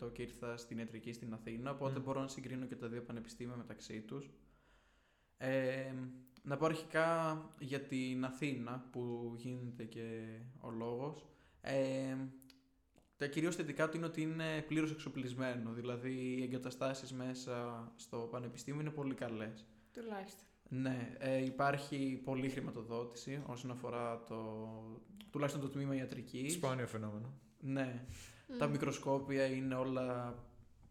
10% 0.03 0.13
και 0.13 0.23
ήρθα 0.23 0.57
στην 0.57 0.79
ιατρική 0.79 1.13
στην 1.13 1.33
Αθήνα, 1.33 1.71
οπότε 1.71 1.99
μπορώ 1.99 2.21
να 2.21 2.29
συγκρίνω 2.29 2.67
και 2.67 2.77
τα 2.77 2.89
δύο 2.89 3.03
πανεπιστήμια 3.03 3.57
μεταξύ 3.57 4.01
τους. 4.01 4.31
Ε, 5.45 5.95
να 6.43 6.57
πω 6.57 6.65
αρχικά 6.65 7.43
για 7.59 7.81
την 7.81 8.25
Αθήνα 8.25 8.89
που 8.93 9.35
γίνεται 9.37 9.85
και 9.85 10.39
ο 10.61 10.71
λόγος. 10.71 11.27
Ε, 11.61 12.17
τα 13.17 13.27
κυρίως 13.27 13.57
θετικά 13.57 13.89
του 13.89 13.97
είναι 13.97 14.07
ότι 14.07 14.23
είναι 14.23 14.65
πλήρως 14.67 14.91
εξοπλισμένο, 14.91 15.73
δηλαδή 15.73 16.13
οι 16.13 16.43
εγκαταστάσεις 16.43 17.13
μέσα 17.13 17.93
στο 17.97 18.29
πανεπιστήμιο 18.31 18.81
είναι 18.81 18.91
πολύ 18.91 19.15
καλές. 19.15 19.67
Τουλάχιστον. 19.93 20.47
Ναι, 20.69 21.17
ε, 21.19 21.45
υπάρχει 21.45 22.21
πολλή 22.25 22.49
χρηματοδότηση 22.49 23.43
όσον 23.47 23.71
αφορά 23.71 24.25
το, 24.25 24.69
τουλάχιστον 25.31 25.63
το 25.63 25.69
τμήμα 25.69 25.95
ιατρικής. 25.95 26.53
Σπάνιο 26.53 26.87
φαινόμενο. 26.87 27.33
Ναι, 27.61 28.05
τα 28.59 28.67
μικροσκόπια 28.67 29.45
είναι 29.45 29.75
όλα 29.75 30.39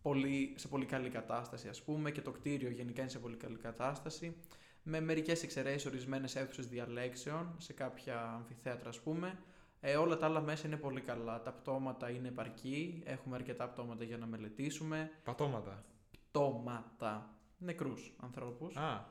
πολύ, 0.04 0.54
σε 0.58 0.68
πολύ 0.68 0.86
καλή 0.86 1.10
κατάσταση 1.10 1.68
ας 1.68 1.82
πούμε 1.82 2.12
και 2.12 2.22
το 2.22 2.32
κτίριο 2.32 2.70
γενικά 2.70 3.02
είναι 3.02 3.10
σε 3.10 3.20
πολύ 3.20 3.36
καλή 3.36 3.58
κατάσταση 3.58 4.36
με 4.84 5.00
μερικές 5.00 5.44
εξαιρέσεις 5.44 5.86
ορισμένες 5.86 6.36
αίθουσες 6.36 6.68
διαλέξεων 6.68 7.56
σε 7.58 7.74
κάποια 7.74 8.22
αμφιθέατρα 8.22 8.90
ας 8.90 9.00
πούμε 9.00 9.40
ε, 9.86 9.96
όλα 9.96 10.18
τα 10.18 10.26
άλλα 10.26 10.42
μέσα 10.42 10.68
είναι 10.68 10.78
πολύ 10.78 11.02
καλά. 11.02 11.42
Τα 11.42 11.52
πτώματα 11.52 12.10
είναι 12.10 12.28
επαρκή. 12.28 13.04
Έχουμε 13.06 13.36
αρκετά 13.36 13.70
πτώματα 13.70 14.04
για 14.04 14.18
να 14.18 14.26
μελετήσουμε. 14.26 15.12
Πατώματα. 15.24 15.84
Πτώματα. 16.12 17.30
Νεκρούς 17.58 18.14
ανθρώπους. 18.20 18.76
Α. 18.76 19.06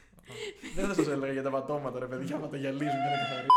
Δεν 0.76 0.86
θα 0.86 0.94
σας 0.94 1.06
έλεγα 1.06 1.32
για 1.32 1.42
τα 1.42 1.50
πατώματα, 1.50 1.98
ρε 1.98 2.06
παιδιά, 2.06 2.38
μα 2.38 2.48
τα 2.48 2.56
γυαλίζουν 2.56 2.88
και 2.88 3.10
να 3.10 3.16
καθαρίζουν. 3.16 3.48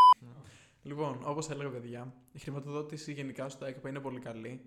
λοιπόν, 0.82 1.20
όπως 1.24 1.50
έλεγα, 1.50 1.70
παιδιά, 1.70 2.14
η 2.32 2.40
χρηματοδότηση 2.40 3.12
γενικά 3.12 3.50
στο 3.50 3.66
ΕΚΠΑ 3.66 3.90
είναι 3.90 4.00
πολύ 4.00 4.20
καλή. 4.20 4.62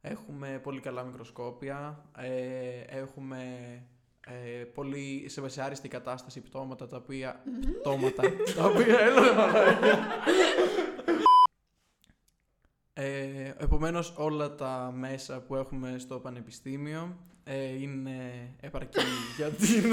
Έχουμε 0.00 0.60
πολύ 0.62 0.80
καλά 0.80 1.02
μικροσκόπια. 1.02 2.04
Ε, 2.16 2.80
έχουμε 2.86 3.42
ε, 4.26 4.64
πολύ 4.64 5.24
σε 5.28 5.40
βασιάριστη 5.40 5.88
κατάσταση 5.88 6.40
πτώματα 6.40 6.86
τα 6.86 6.96
οποία. 6.96 7.42
Πτώματα. 7.80 8.22
τα 8.56 8.64
οποία. 8.64 9.00
Έλα, 9.00 9.34
μαλάκια. 9.34 9.98
Ε, 12.92 13.54
επομένως 13.58 14.14
όλα 14.16 14.54
τα 14.54 14.92
μέσα 14.96 15.40
που 15.40 15.54
έχουμε 15.54 15.98
στο 15.98 16.18
πανεπιστήμιο 16.18 17.16
ε, 17.44 17.80
είναι 17.80 18.50
επαρκή 18.60 19.00
για 19.36 19.48
την... 19.48 19.92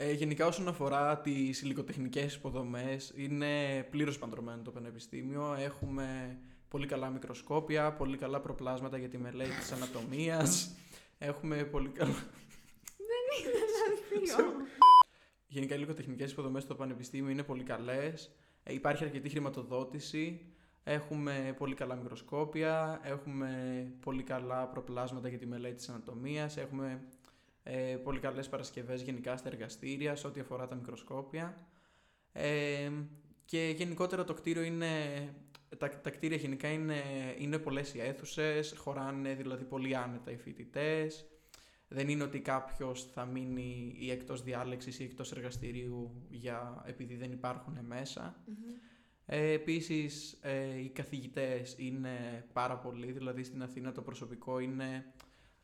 Ε, 0.00 0.12
γενικά 0.12 0.46
όσον 0.46 0.68
αφορά 0.68 1.20
τις 1.20 1.62
υλικοτεχνικές 1.62 2.34
υποδομές 2.34 3.12
είναι 3.16 3.82
πλήρως 3.90 4.18
παντρωμένο 4.18 4.62
το 4.62 4.70
πανεπιστήμιο. 4.70 5.54
Έχουμε 5.58 6.38
πολύ 6.68 6.86
καλά 6.86 7.10
μικροσκόπια, 7.10 7.92
πολύ 7.92 8.16
καλά 8.16 8.40
προπλάσματα 8.40 8.98
για 8.98 9.08
τη 9.08 9.18
μελέτη 9.18 9.50
της 9.50 9.72
ανατομίας. 9.72 10.74
Έχουμε 11.18 11.64
πολύ 11.64 11.88
καλά... 11.88 12.12
Δεν 12.96 13.24
είναι 13.38 13.50
ένα 13.56 14.28
αστείο. 14.32 14.66
Γενικά 15.46 15.74
οι 15.74 15.76
υλικοτεχνικές 15.80 16.32
υποδομές 16.32 16.62
στο 16.62 16.74
Πανεπιστήμιο 16.74 17.30
είναι 17.30 17.42
πολύ 17.42 17.62
καλές. 17.62 18.30
Ε, 18.62 18.72
υπάρχει 18.72 19.04
αρκετή 19.04 19.28
χρηματοδότηση. 19.28 20.40
Έχουμε 20.84 21.54
πολύ 21.58 21.74
καλά 21.74 21.94
μικροσκόπια. 21.94 23.00
Έχουμε 23.02 23.50
πολύ 24.00 24.22
καλά 24.22 24.68
προπλάσματα 24.68 25.28
για 25.28 25.38
τη 25.38 25.46
μελέτη 25.46 25.74
της 25.74 25.88
ανατομίας. 25.88 26.56
Έχουμε 26.56 27.02
ε, 27.70 27.96
πολύ 27.96 28.18
καλές 28.18 28.48
παρασκευές 28.48 29.02
γενικά 29.02 29.36
στα 29.36 29.48
εργαστήρια 29.48 30.16
σε 30.16 30.26
ό,τι 30.26 30.40
αφορά 30.40 30.66
τα 30.66 30.74
μικροσκόπια. 30.74 31.66
Ε, 32.32 32.90
και 33.44 33.74
γενικότερα 33.76 34.24
το 34.24 34.34
κτίριο 34.34 34.62
είναι. 34.62 34.88
Τα, 35.78 35.88
τα 35.88 36.10
κτίρια 36.10 36.36
γενικά 36.36 36.68
είναι, 36.68 37.02
είναι 37.38 37.58
πολλές 37.58 37.94
οι 37.94 38.00
αίθουσες, 38.00 38.74
χωράνε 38.76 39.34
δηλαδή 39.34 39.64
πολύ 39.64 39.96
άνετα 39.96 40.30
οι 40.30 40.36
φοιτητές. 40.36 41.26
Δεν 41.88 42.08
είναι 42.08 42.22
ότι 42.22 42.40
κάποιος 42.40 43.04
θα 43.12 43.24
μείνει 43.24 43.96
ή 43.98 44.10
εκτός 44.10 44.42
διάλεξης 44.42 44.98
ή 44.98 45.04
εκτός 45.04 45.32
εργαστηρίου 45.32 46.26
για, 46.28 46.82
επειδή 46.86 47.16
δεν 47.16 47.32
υπάρχουν 47.32 47.78
μέσα. 47.86 48.42
Ε, 49.26 49.52
επίσης, 49.52 50.38
ε, 50.42 50.78
οι 50.78 50.88
καθηγητές 50.88 51.74
είναι 51.78 52.44
πάρα 52.52 52.78
πολλοί, 52.78 53.12
δηλαδή 53.12 53.44
στην 53.44 53.62
Αθήνα 53.62 53.92
το 53.92 54.02
προσωπικό 54.02 54.58
είναι, 54.58 55.12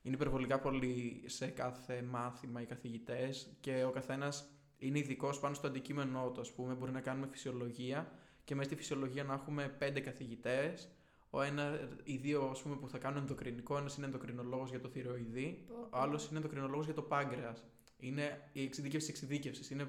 είναι 0.05 0.15
υπερβολικά 0.15 0.59
πολύ 0.59 1.23
σε 1.27 1.47
κάθε 1.47 2.03
μάθημα 2.03 2.61
οι 2.61 2.65
καθηγητές 2.65 3.57
και 3.61 3.85
ο 3.85 3.91
καθένας 3.91 4.49
είναι 4.79 4.99
ειδικός 4.99 5.41
πάνω 5.41 5.55
στο 5.55 5.67
αντικείμενό 5.67 6.31
του, 6.35 6.41
ας 6.41 6.53
πούμε. 6.53 6.75
Μπορεί 6.75 6.93
να 6.93 7.01
κάνουμε 7.01 7.27
φυσιολογία 7.27 8.13
και 8.45 8.55
μέσα 8.55 8.69
στη 8.69 8.77
φυσιολογία 8.77 9.25
να 9.25 9.35
έχουμε 9.35 9.69
πέντε 9.79 10.01
καθηγητές 10.01 10.89
ο 11.31 11.43
ένας, 11.43 11.79
οι 12.05 12.17
δύο 12.17 12.49
ας 12.53 12.63
πούμε, 12.63 12.77
που 12.77 12.89
θα 12.89 12.99
κάνουν 12.99 13.19
ενδοκρινικό, 13.19 13.77
ένας 13.77 13.97
είναι 13.97 14.07
ενδοκρινολόγος 14.07 14.71
για 14.71 14.81
το 14.81 14.89
θηροειδή, 14.89 15.65
ο 15.91 15.99
άλλος 15.99 16.27
είναι 16.29 16.37
ενδοκρινολόγος 16.37 16.85
για 16.85 16.95
το 16.95 17.03
πάγκρεα. 17.03 17.55
Είναι 17.99 18.49
η 18.53 18.63
εξειδίκευση 18.63 19.11
εξειδίκευσης. 19.11 19.71
Είναι 19.71 19.89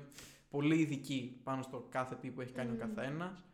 πολύ 0.49 0.79
ειδική 0.79 1.39
πάνω 1.43 1.61
στο 1.61 1.87
κάθε 1.89 2.15
τι 2.15 2.29
που 2.29 2.41
έχει 2.41 2.51
κάνει 2.51 2.71
ο 2.71 2.75
καθένας. 2.75 3.45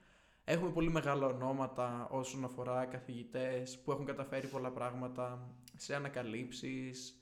Έχουμε 0.43 0.69
πολύ 0.71 0.89
μεγάλα 0.89 1.26
ονόματα 1.26 2.08
όσον 2.12 2.43
αφορά 2.43 2.86
καθηγητές 2.86 3.80
που 3.80 3.91
έχουν 3.91 4.06
καταφέρει 4.06 4.47
πολλά 4.47 4.71
πράγματα 4.71 5.50
σε 5.81 5.95
ανακαλύψεις. 5.95 7.15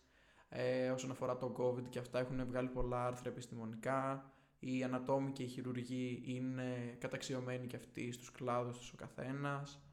Ε, 0.49 0.89
όσον 0.89 1.11
αφορά 1.11 1.37
το 1.37 1.55
COVID 1.57 1.89
και 1.89 1.99
αυτά 1.99 2.19
έχουν 2.19 2.45
βγάλει 2.45 2.67
πολλά 2.67 3.05
άρθρα 3.05 3.29
επιστημονικά. 3.29 4.31
Οι 4.59 4.83
ανατόμοι 4.83 5.31
και 5.31 5.43
οι 5.43 5.47
χειρουργοί 5.47 6.21
είναι 6.25 6.95
καταξιωμένοι 6.99 7.67
και 7.67 7.75
αυτοί 7.75 8.11
στους 8.11 8.31
κλάδους 8.31 8.77
τους 8.77 8.91
ο 8.93 8.95
καθένας. 8.95 9.83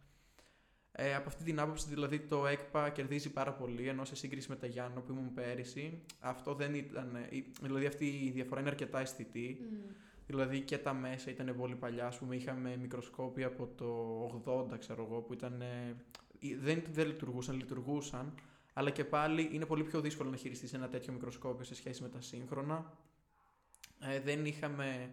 Ε, 0.92 1.14
από 1.14 1.28
αυτή 1.28 1.44
την 1.44 1.60
άποψη, 1.60 1.88
δηλαδή, 1.88 2.20
το 2.20 2.46
ΕΚΠΑ 2.46 2.90
κερδίζει 2.90 3.32
πάρα 3.32 3.52
πολύ, 3.52 3.88
ενώ 3.88 4.04
σε 4.04 4.16
σύγκριση 4.16 4.48
με 4.48 4.56
τα 4.56 4.66
Γιάννο 4.66 5.00
που 5.00 5.12
ήμουν 5.12 5.34
πέρυσι, 5.34 6.02
αυτό 6.20 6.54
δεν 6.54 6.74
ήταν. 6.74 7.16
Δηλαδή, 7.62 7.86
αυτή 7.86 8.06
η 8.06 8.30
διαφορά 8.30 8.60
είναι 8.60 8.68
αρκετά 8.68 9.00
αισθητή. 9.00 9.58
Δηλαδή, 10.26 10.60
και 10.60 10.78
τα 10.78 10.94
μέσα 10.94 11.30
ήταν 11.30 11.54
πολύ 11.56 11.74
παλιά. 11.74 12.06
Α 12.06 12.12
πούμε, 12.18 12.36
είχαμε 12.36 12.76
μικροσκόπια 12.76 13.46
από 13.46 13.66
το 13.66 14.42
80, 14.72 14.78
ξέρω 14.78 15.06
εγώ, 15.10 15.20
που 15.20 15.32
ήταν. 15.32 15.62
Δεν, 16.60 16.82
δεν 16.90 17.06
λειτουργούσαν, 17.06 17.56
λειτουργούσαν, 17.56 18.34
αλλά 18.78 18.90
και 18.90 19.04
πάλι 19.04 19.48
είναι 19.52 19.66
πολύ 19.66 19.84
πιο 19.84 20.00
δύσκολο 20.00 20.30
να 20.30 20.36
χειριστείς 20.36 20.72
ένα 20.72 20.88
τέτοιο 20.88 21.12
μικροσκόπιο 21.12 21.64
σε 21.64 21.74
σχέση 21.74 22.02
με 22.02 22.08
τα 22.08 22.20
σύγχρονα. 22.20 22.92
Ε, 24.00 24.20
δεν 24.20 24.44
είχαμε 24.44 25.10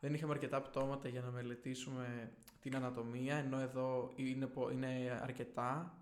δεν 0.00 0.14
είχαμε 0.14 0.32
αρκετά 0.32 0.60
πτώματα 0.62 1.08
για 1.08 1.20
να 1.20 1.30
μελετήσουμε 1.30 2.32
την 2.60 2.76
ανατομία, 2.76 3.36
ενώ 3.36 3.58
εδώ 3.58 4.12
είναι, 4.16 4.48
είναι 4.72 5.20
αρκετά. 5.22 5.98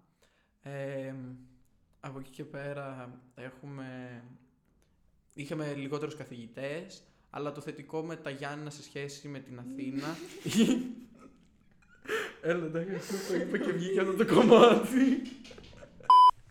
Ε, 0.62 1.14
από 2.00 2.18
εκεί 2.18 2.30
και 2.30 2.44
πέρα 2.44 3.18
έχουμε... 3.34 4.22
Είχαμε 5.34 5.74
λιγότερους 5.74 6.16
καθηγητές, 6.16 7.02
αλλά 7.30 7.52
το 7.52 7.60
θετικό 7.60 8.02
με 8.02 8.16
τα 8.16 8.30
Γιάννα 8.30 8.70
σε 8.70 8.82
σχέση 8.82 9.28
με 9.28 9.38
την 9.38 9.58
Αθήνα... 9.58 10.06
Έλα, 12.42 12.64
εντάξει, 12.64 13.28
το 13.28 13.34
είπα 13.34 13.58
και 13.58 13.72
βγήκε 13.72 14.00
αυτό 14.00 14.24
το 14.24 14.34
κομμάτι. 14.34 15.22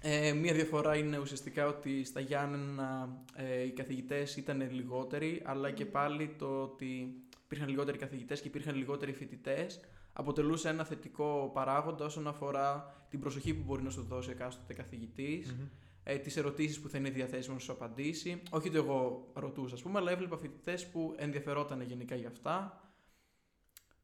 Ε, 0.10 0.34
μία 0.34 0.54
διαφορά 0.54 0.96
είναι 0.96 1.17
ουσιαστικά 1.17 1.67
ότι 1.67 2.04
στα 2.04 2.20
Γιάννενα 2.20 3.17
ε, 3.36 3.63
οι 3.63 3.72
καθηγητές 3.72 4.38
ήταν 4.38 4.72
λιγότεροι, 4.72 5.41
αλλά 5.46 5.72
και 5.72 5.86
πάλι 5.86 6.36
το 6.38 6.62
ότι 6.62 7.22
υπήρχαν 7.43 7.70
λιγότεροι 7.70 7.98
καθηγητές 7.98 8.41
και 8.41 8.48
υπήρχαν 8.48 8.76
λιγότεροι 8.76 9.13
φοιτητές, 9.13 9.80
αποτελούσε 10.13 10.70
ένα 10.70 10.84
θετικό 10.84 11.52
παράγοντα 11.54 12.06
όσον 12.06 12.28
αφορά 12.28 12.96
την 13.10 13.20
προσοχή 13.20 13.54
που 13.54 13.63
μπορεί 13.65 13.84
να 13.84 13.89
σου 13.89 14.02
δώσει 14.02 14.30
εκάστοτε 14.30 14.74
καθηγητής, 14.74 15.56
mm-hmm. 15.56 15.70
ε, 16.04 16.17
τις 16.17 16.38
ερωτήσεις 16.38 16.80
που 16.80 16.89
θα 16.89 16.98
είναι 16.98 17.10
διαθέσιμες 17.10 17.58
να 17.58 17.60
σου 17.60 17.72
απαντήσει. 17.72 18.41
Όχι 18.50 18.67
ότι 18.67 18.78
εγώ 18.78 19.28
ρωτούσα, 19.34 19.76
ας 19.76 19.82
πούμε, 19.82 20.00
αλλά 20.00 20.12
έβλεπα 20.12 20.38
φοιτητές 20.38 20.88
που 20.88 21.15
ενδιαφερόταν 21.17 21.82
γενικά 21.82 22.15
για 22.15 22.28
αυτά. 22.28 22.82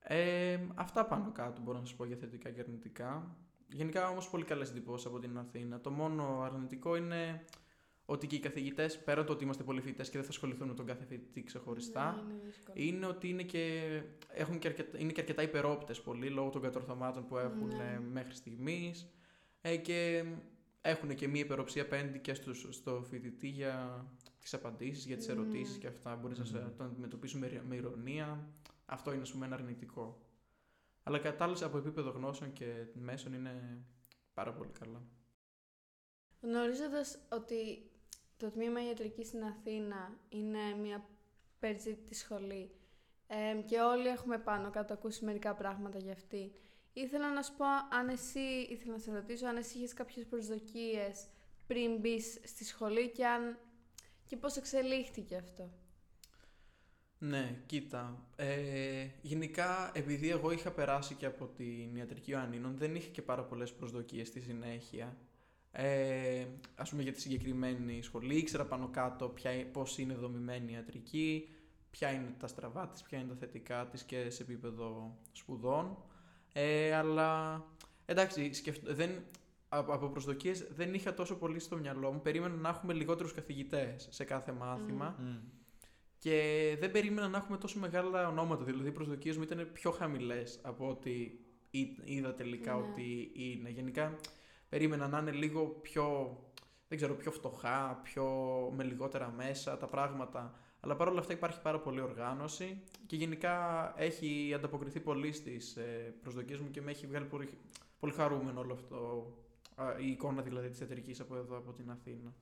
Ε, 0.03 0.59
αυτά 0.75 1.05
πάνω 1.05 1.31
κάτω 1.31 1.61
μπορώ 1.61 1.79
να 1.79 1.85
σα 1.85 1.95
πω 1.95 2.05
για 2.05 2.15
θετικά 2.15 2.49
και 2.49 2.59
αρνητικά. 2.59 3.35
Γενικά 3.67 4.09
όμως 4.09 4.29
πολύ 4.29 4.43
καλές 4.43 4.69
εντυπώσεις 4.69 5.05
από 5.05 5.19
την 5.19 5.37
Αθήνα. 5.37 5.79
Το 5.81 5.91
μόνο 5.91 6.41
αρνητικό 6.41 6.95
είναι 6.95 7.43
ότι 8.05 8.27
και 8.27 8.35
οι 8.35 8.39
καθηγητές, 8.39 9.03
πέρα 9.03 9.23
το 9.23 9.33
ότι 9.33 9.43
είμαστε 9.43 9.63
πολύ 9.63 9.81
φοιτητές 9.81 10.07
και 10.09 10.13
δεν 10.17 10.23
θα 10.23 10.29
ασχοληθούν 10.31 10.67
με 10.67 10.73
τον 10.73 10.85
κάθε 10.85 11.05
φοιτητή 11.05 11.43
ξεχωριστά, 11.43 12.23
Ναι, 12.27 12.33
είναι, 12.73 13.05
ότι 13.05 13.29
είναι 13.29 13.43
και, 13.43 13.81
έχουν 14.27 14.59
και 14.59 14.67
αρκετά, 14.67 14.97
είναι 14.99 15.11
και 15.11 15.19
αρκετά 15.21 15.41
υπερόπτες 15.41 16.01
πολύ 16.01 16.29
λόγω 16.29 16.49
των 16.49 16.61
κατορθωμάτων 16.61 17.25
που 17.27 17.37
έχουν 17.37 17.67
Ναι. 17.67 17.93
ε, 17.93 17.99
μέχρι 17.99 18.33
στιγμής. 18.33 19.07
Ε, 19.61 19.77
και 19.77 20.25
έχουν 20.81 21.15
και 21.15 21.27
μία 21.27 21.41
υπεροψία 21.41 21.81
απέναντι 21.81 22.19
και 22.19 22.33
στους, 22.33 22.67
στο 22.69 23.03
φοιτητή 23.09 23.47
για 23.47 24.05
τις 24.39 24.53
απαντήσεις, 24.53 25.05
για 25.05 25.17
τις 25.17 25.27
Ναι. 25.27 25.33
ερωτήσεις 25.33 25.77
και 25.77 25.87
αυτά. 25.87 26.15
Μπορείς 26.15 26.37
να 26.37 26.45
σε, 26.45 26.57
Μμμ. 26.57 26.75
το 26.77 26.83
αντιμετωπίσουν 26.83 27.39
με, 27.39 27.61
με 27.67 27.75
ηρωνία. 27.75 28.47
Αυτό 28.93 29.13
είναι, 29.13 29.21
ας 29.21 29.31
πούμε, 29.31 29.45
ένα 29.45 29.55
αρνητικό. 29.55 30.21
Αλλά 31.03 31.19
κατά 31.19 31.43
άλλως, 31.43 31.61
από 31.61 31.77
επίπεδο 31.77 32.09
γνώσεων 32.09 32.53
και 32.53 32.85
μέσων 32.93 33.33
είναι 33.33 33.85
πάρα 34.33 34.53
πολύ 34.53 34.71
καλά. 34.71 35.01
Γνωρίζοντας 36.41 37.19
ότι 37.29 37.91
το 38.37 38.49
τμήμα 38.49 38.85
ιατρικής 38.85 39.27
στην 39.27 39.43
Αθήνα 39.43 40.17
είναι 40.29 40.75
μια 40.81 41.05
περιζήτητη 41.59 42.15
σχολή 42.15 42.71
ε, 43.27 43.61
και 43.65 43.79
όλοι 43.79 44.07
έχουμε 44.07 44.37
πάνω 44.37 44.69
κάτω 44.69 44.93
ακούσει 44.93 45.25
μερικά 45.25 45.55
πράγματα 45.55 45.97
για 45.97 46.11
αυτή. 46.13 46.51
Ήθελα 46.93 47.33
να 47.33 47.41
σου 47.41 47.55
πω 47.55 47.65
αν 47.89 48.09
εσύ, 48.09 48.67
ήθελα 48.69 48.91
να 48.91 48.99
σε 48.99 49.13
ρωτήσω 49.13 49.47
αν 49.47 49.57
εσύ 49.57 49.77
είχες 49.77 49.93
κάποιες 49.93 50.25
προσδοκίες 50.25 51.27
πριν 51.67 51.99
μπεις 51.99 52.39
στη 52.43 52.65
σχολή 52.65 53.09
και, 53.09 53.27
αν... 53.27 53.59
και 54.25 54.37
πώς 54.37 54.55
εξελίχθηκε 54.55 55.35
αυτό; 55.35 55.71
Ναι, 57.25 57.55
κοίτα. 57.65 58.25
Ε, 58.35 59.07
γενικά, 59.21 59.91
επειδή 59.93 60.29
εγώ 60.29 60.51
είχα 60.51 60.71
περάσει 60.71 61.15
και 61.15 61.25
από 61.25 61.45
την 61.45 61.95
ιατρική 61.95 62.31
Ιωαννίνων, 62.31 62.77
δεν 62.77 62.95
είχα 62.95 63.09
και 63.09 63.21
πάρα 63.21 63.43
πολλές 63.43 63.73
προσδοκίες 63.73 64.27
στη 64.27 64.41
συνέχεια. 64.41 65.17
Ε, 65.71 66.45
ας 66.75 66.89
πούμε 66.89 67.03
για 67.03 67.11
τη 67.11 67.21
συγκεκριμένη 67.21 68.01
σχολή, 68.01 68.35
ήξερα 68.35 68.65
πάνω 68.65 68.87
κάτω 68.87 69.27
ποια, 69.27 69.51
πώς 69.71 69.97
είναι 69.97 70.13
δομημένη 70.13 70.71
η 70.71 70.73
ιατρική, 70.73 71.49
ποια 71.91 72.11
είναι 72.11 72.35
τα 72.39 72.47
στραβά 72.47 72.87
της, 72.87 73.01
ποια 73.01 73.17
είναι 73.17 73.27
τα 73.27 73.35
θετικά 73.35 73.87
της 73.87 74.03
και 74.03 74.29
σε 74.29 74.43
επίπεδο 74.43 75.17
σπουδών. 75.31 75.97
Ε, 76.53 76.93
αλλά 76.95 77.63
εντάξει, 78.05 78.53
σκεφτ, 78.53 78.89
δεν, 78.89 79.09
από 79.69 80.07
προσδοκίες 80.07 80.67
δεν 80.75 80.93
είχα 80.93 81.13
τόσο 81.13 81.35
πολύ 81.35 81.59
στο 81.59 81.77
μυαλό 81.77 82.11
μου. 82.11 82.21
Περίμενα 82.21 82.55
να 82.55 82.69
έχουμε 82.69 82.93
λιγότερους 82.93 83.33
καθηγητές 83.33 84.07
σε 84.11 84.23
κάθε 84.23 84.51
μάθημα. 84.51 85.15
Και 86.23 86.77
δεν 86.79 86.91
περίμενα 86.91 87.27
να 87.27 87.37
έχουμε 87.37 87.57
τόσο 87.57 87.79
μεγάλα 87.79 88.27
ονόματα. 88.27 88.63
Δηλαδή, 88.63 88.87
οι 88.87 88.91
προσδοκίες 88.91 89.37
μου 89.37 89.43
ήταν 89.43 89.69
πιο 89.73 89.91
χαμηλές 89.91 90.59
από 90.63 90.89
ό,τι 90.89 91.31
είδα 92.03 92.33
τελικά 92.33 92.73
Ναι. 92.75 92.81
ότι 92.81 93.31
είναι. 93.33 93.69
Γενικά, 93.69 94.15
περίμενα 94.69 95.07
να 95.07 95.19
είναι 95.19 95.31
λίγο 95.31 95.65
πιο, 95.65 96.37
δεν 96.87 96.97
ξέρω, 96.97 97.15
πιο 97.15 97.31
φτωχά, 97.31 97.99
πιο 98.03 98.25
με 98.75 98.83
λιγότερα 98.83 99.33
μέσα 99.37 99.77
τα 99.77 99.87
πράγματα. 99.87 100.59
Αλλά 100.79 100.95
παρόλα 100.95 101.19
αυτά 101.19 101.33
υπάρχει 101.33 101.61
πάρα 101.61 101.79
πολλή 101.79 102.01
οργάνωση 102.01 102.81
και 103.05 103.15
γενικά 103.15 103.93
έχει 103.97 104.51
ανταποκριθεί 104.55 104.99
πολύ 104.99 105.31
στις 105.31 105.75
ε, 105.75 106.13
προσδοκίες 106.21 106.59
μου 106.59 106.69
και 106.71 106.81
με 106.81 106.91
έχει 106.91 107.07
βγάλει 107.07 107.25
πολύ, 107.25 107.49
πολύ 107.99 108.13
χαρούμενο 108.13 108.59
όλο 108.59 108.73
αυτό, 108.73 109.27
α, 109.75 109.95
η 109.99 110.09
εικόνα 110.09 110.41
δηλαδή 110.41 110.69
της 110.69 110.81
εταιρικής 110.81 111.19
από 111.19 111.35
εδώ, 111.35 111.57
από 111.57 111.71
την 111.73 111.91
Αθήνα. 111.91 112.33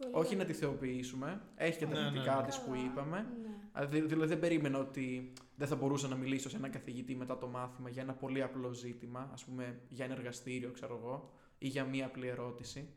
Πολύ 0.00 0.12
Όχι 0.14 0.26
ωραία. 0.34 0.38
να 0.38 0.44
τη 0.44 0.52
θεοποιήσουμε, 0.52 1.40
έχει 1.56 1.78
και 1.78 1.86
τα 1.86 1.92
Ναι, 1.92 2.00
ναι, 2.00 2.10
θετικά 2.10 2.36
ναι. 2.40 2.46
της 2.46 2.58
που 2.60 2.70
Καλά, 2.70 2.84
είπαμε. 2.84 3.16
ναι. 3.42 3.80
Α, 3.80 3.86
δη- 3.86 4.06
Δηλαδή 4.06 4.28
δεν 4.28 4.38
περίμενα 4.38 4.78
ότι 4.78 5.32
δεν 5.56 5.68
θα 5.68 5.76
μπορούσα 5.76 6.08
να 6.08 6.16
μιλήσω 6.16 6.48
σε 6.48 6.56
έναν 6.56 6.70
καθηγητή 6.70 7.14
μετά 7.14 7.38
το 7.38 7.46
μάθημα 7.46 7.88
για 7.88 8.02
ένα 8.02 8.12
πολύ 8.14 8.42
απλό 8.42 8.72
ζήτημα, 8.72 9.30
ας 9.32 9.44
πούμε 9.44 9.80
για 9.88 10.04
ένα 10.04 10.14
εργαστήριο 10.14 10.70
ξέρω 10.70 10.96
εγώ, 11.02 11.32
ή 11.58 11.66
για 11.68 11.84
μία 11.84 12.06
απλή 12.06 12.26
ερώτηση. 12.26 12.88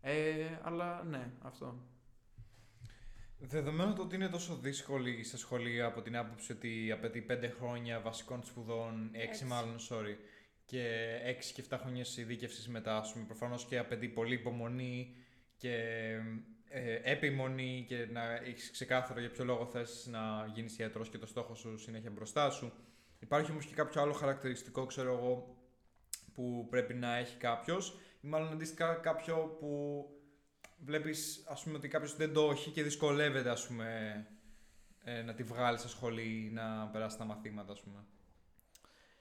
Ε, 0.00 0.46
αλλά 0.62 1.02
ναι, 1.04 1.30
αυτό. 1.42 1.78
Δεδομένου 3.38 3.92
το 3.94 4.02
ότι 4.02 4.14
είναι 4.14 4.28
τόσο 4.28 4.56
δύσκολη 4.56 5.24
στα 5.24 5.36
σχολεία 5.36 5.86
από 5.86 6.02
την 6.02 6.16
άποψη 6.16 6.52
ότι 6.52 6.90
απαιτεί 6.92 7.26
5 7.30 7.50
χρόνια 7.58 8.00
βασικών 8.00 8.42
σπουδών, 8.44 9.10
6 9.12 9.18
Έξι. 9.20 9.44
μάλλον, 9.44 9.76
sorry, 9.90 10.16
και 10.64 11.06
6 11.24 11.52
και 11.54 11.62
7 11.70 11.78
χρόνια 11.80 12.04
ειδίκευσης 12.16 12.68
μετά, 12.68 12.96
ας 12.96 13.12
πούμε, 13.12 13.24
προφανώς 13.24 13.64
και 13.64 13.78
απαιτεί 13.78 14.08
πολύ 14.08 14.34
υπομονή 14.34 15.14
και 15.60 15.74
ε, 16.68 17.00
επιμονή 17.02 17.84
και 17.88 18.06
να 18.12 18.32
έχεις 18.32 18.70
ξεκάθαρο 18.70 19.20
για 19.20 19.30
ποιο 19.30 19.44
λόγο 19.44 19.66
θες 19.66 20.06
να 20.10 20.50
γίνεις 20.54 20.78
ιατρός 20.78 21.08
και 21.08 21.18
το 21.18 21.26
στόχο 21.26 21.54
σου 21.54 21.78
συνέχεια 21.78 22.10
μπροστά 22.10 22.50
σου. 22.50 22.72
Υπάρχει 23.18 23.50
όμως 23.50 23.64
και 23.64 23.74
κάποιο 23.74 24.02
άλλο 24.02 24.12
χαρακτηριστικό, 24.12 24.86
ξέρω 24.86 25.12
εγώ, 25.12 25.56
που 26.34 26.66
πρέπει 26.70 26.94
να 26.94 27.16
έχει 27.16 27.36
κάποιος, 27.36 27.98
ή 28.20 28.28
μάλλον 28.28 28.52
αντίστοιχα 28.52 28.94
κάποιο 28.94 29.56
που 29.60 30.04
βλέπεις, 30.84 31.44
ας 31.48 31.62
πούμε, 31.62 31.76
ότι 31.76 31.88
κάποιος 31.88 32.16
δεν 32.16 32.32
το 32.32 32.50
έχει 32.50 32.70
και 32.70 32.82
δυσκολεύεται, 32.82 33.50
ας 33.50 33.66
πούμε, 33.66 34.26
ε, 35.04 35.22
να 35.22 35.34
τη 35.34 35.42
βγάλεις 35.42 35.80
στα 35.80 35.88
σχολή 35.88 36.46
ή 36.46 36.50
να 36.50 36.88
περάσει 36.92 37.18
τα 37.18 37.24
μαθήματα, 37.24 37.72
ας 37.72 37.80
πούμε. 37.80 38.04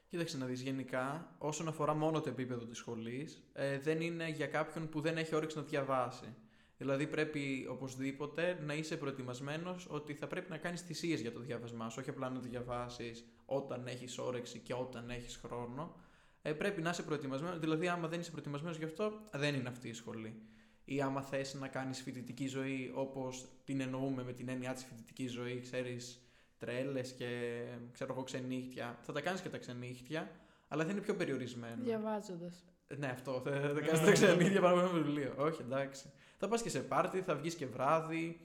Κοίταξε 0.10 0.38
να 0.38 0.46
δεις 0.46 0.62
γενικά, 0.62 1.36
όσον 1.38 1.68
αφορά 1.68 1.94
μόνο 1.94 2.22
το 2.22 2.30
επίπεδο 2.30 2.66
της 2.66 2.78
σχολής, 2.78 3.44
ε, 3.54 3.80
δεν 3.80 4.02
είναι 4.02 4.30
για 4.30 4.48
κάποιον 4.48 4.90
που 4.90 5.02
δεν 5.02 5.18
έχει 5.18 5.36
όρεξη 5.36 5.58
να 5.58 5.64
διαβάσει. 5.64 6.36
Δηλαδή 6.78 7.08
πρέπει 7.08 7.68
οπωσδήποτε 7.70 8.60
να 8.66 8.74
είσαι 8.74 8.98
προετοιμασμένος 8.98 9.88
ότι 9.90 10.14
θα 10.14 10.28
πρέπει 10.28 10.50
να 10.50 10.58
κάνεις 10.58 10.82
θυσίες 10.82 11.22
για 11.22 11.32
το 11.32 11.40
διάβασμά 11.40 11.90
σου, 11.90 11.98
όχι 12.00 12.10
απλά 12.10 12.30
να 12.30 12.40
διαβάσεις 12.40 13.26
όταν 13.46 13.88
έχεις 13.88 14.18
όρεξη 14.18 14.60
και 14.60 14.74
όταν 14.74 15.10
έχεις 15.10 15.36
χρόνο. 15.36 15.96
Ε, 16.42 16.54
πρέπει 16.54 16.82
να 16.82 16.90
είσαι 16.90 17.04
προετοιμασμένος, 17.04 17.60
δηλαδή 17.60 17.88
άμα 17.88 18.08
δεν 18.08 18.20
είσαι 18.20 18.32
προετοιμασμένος 18.32 18.78
γι' 18.78 18.86
αυτό, 18.86 19.12
δεν 19.32 19.56
είναι 19.56 19.70
αυτή 19.70 19.88
η 19.88 19.94
σχολή. 19.94 20.42
Ή 20.86 21.02
άμα 21.02 21.22
θες 21.22 21.54
να 21.54 21.68
κάνεις 21.68 22.02
φοιτητική 22.02 22.48
ζωή 22.48 22.92
όπως 22.96 23.48
την 23.64 23.82
εννοούμε 23.82 24.24
με 24.24 24.34
την 24.34 24.50
έννοια 24.50 24.74
της 24.74 24.84
φοιτητικής 24.84 25.32
ζωής, 25.32 25.62
ξέρεις, 25.62 26.29
τρέλες 26.60 27.12
και 27.12 27.62
ξέρω 27.92 28.14
εγώ 28.14 28.24
ξενύχτια. 28.24 28.98
Θα 29.02 29.14
τα 29.14 29.22
κάνεις 29.22 29.42
και 29.42 29.50
τα 29.50 29.58
ξενύχτια, 29.58 30.32
αλλά 30.68 30.86
θα 30.86 30.92
είναι 30.92 31.02
πιο 31.02 31.16
περιορισμένο. 31.16 31.84
Διαβάζοντας. 31.84 32.64
Ναι, 32.98 33.08
αυτό. 33.08 33.42
Θα, 33.44 33.52
θα 33.52 33.82
κάνεις 33.82 34.00
τα 34.00 34.12
ξενύχια 34.12 34.62
πάνω 34.62 34.80
από 34.80 34.96
ένα 34.96 35.04
βιβλίο. 35.04 35.34
Όχι, 35.38 35.62
εντάξει. 35.62 36.12
Θα 36.38 36.48
πας 36.48 36.62
και 36.62 36.70
σε 36.70 36.80
πάρτι, 36.80 37.22
θα 37.22 37.36
βγεις 37.36 37.56
και 37.56 37.66
βράδυ. 37.66 38.40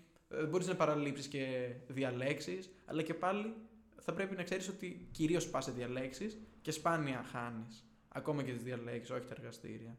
Μπορείς 0.49 0.67
να 0.67 0.75
παραλείψεις 0.75 1.27
και 1.27 1.75
διαλέξεις, 1.87 2.71
αλλά 2.85 3.03
και 3.03 3.15
πάλι 3.15 3.55
θα 4.01 4.13
πρέπει 4.13 4.37
να 4.37 4.43
ξέρεις 4.43 4.69
ότι 4.69 5.09
κυρίως 5.11 5.49
πας 5.49 5.65
σε 5.65 5.71
διαλέξεις 5.71 6.39
και 6.61 6.71
σπάνια 6.71 7.25
χάνεις. 7.33 7.85
Ακόμα 8.09 8.43
και 8.43 8.53
τις 8.53 8.63
διαλέξεις, 8.63 9.11
όχι 9.11 9.27
τα 9.27 9.35
εργαστήρια. 9.39 9.97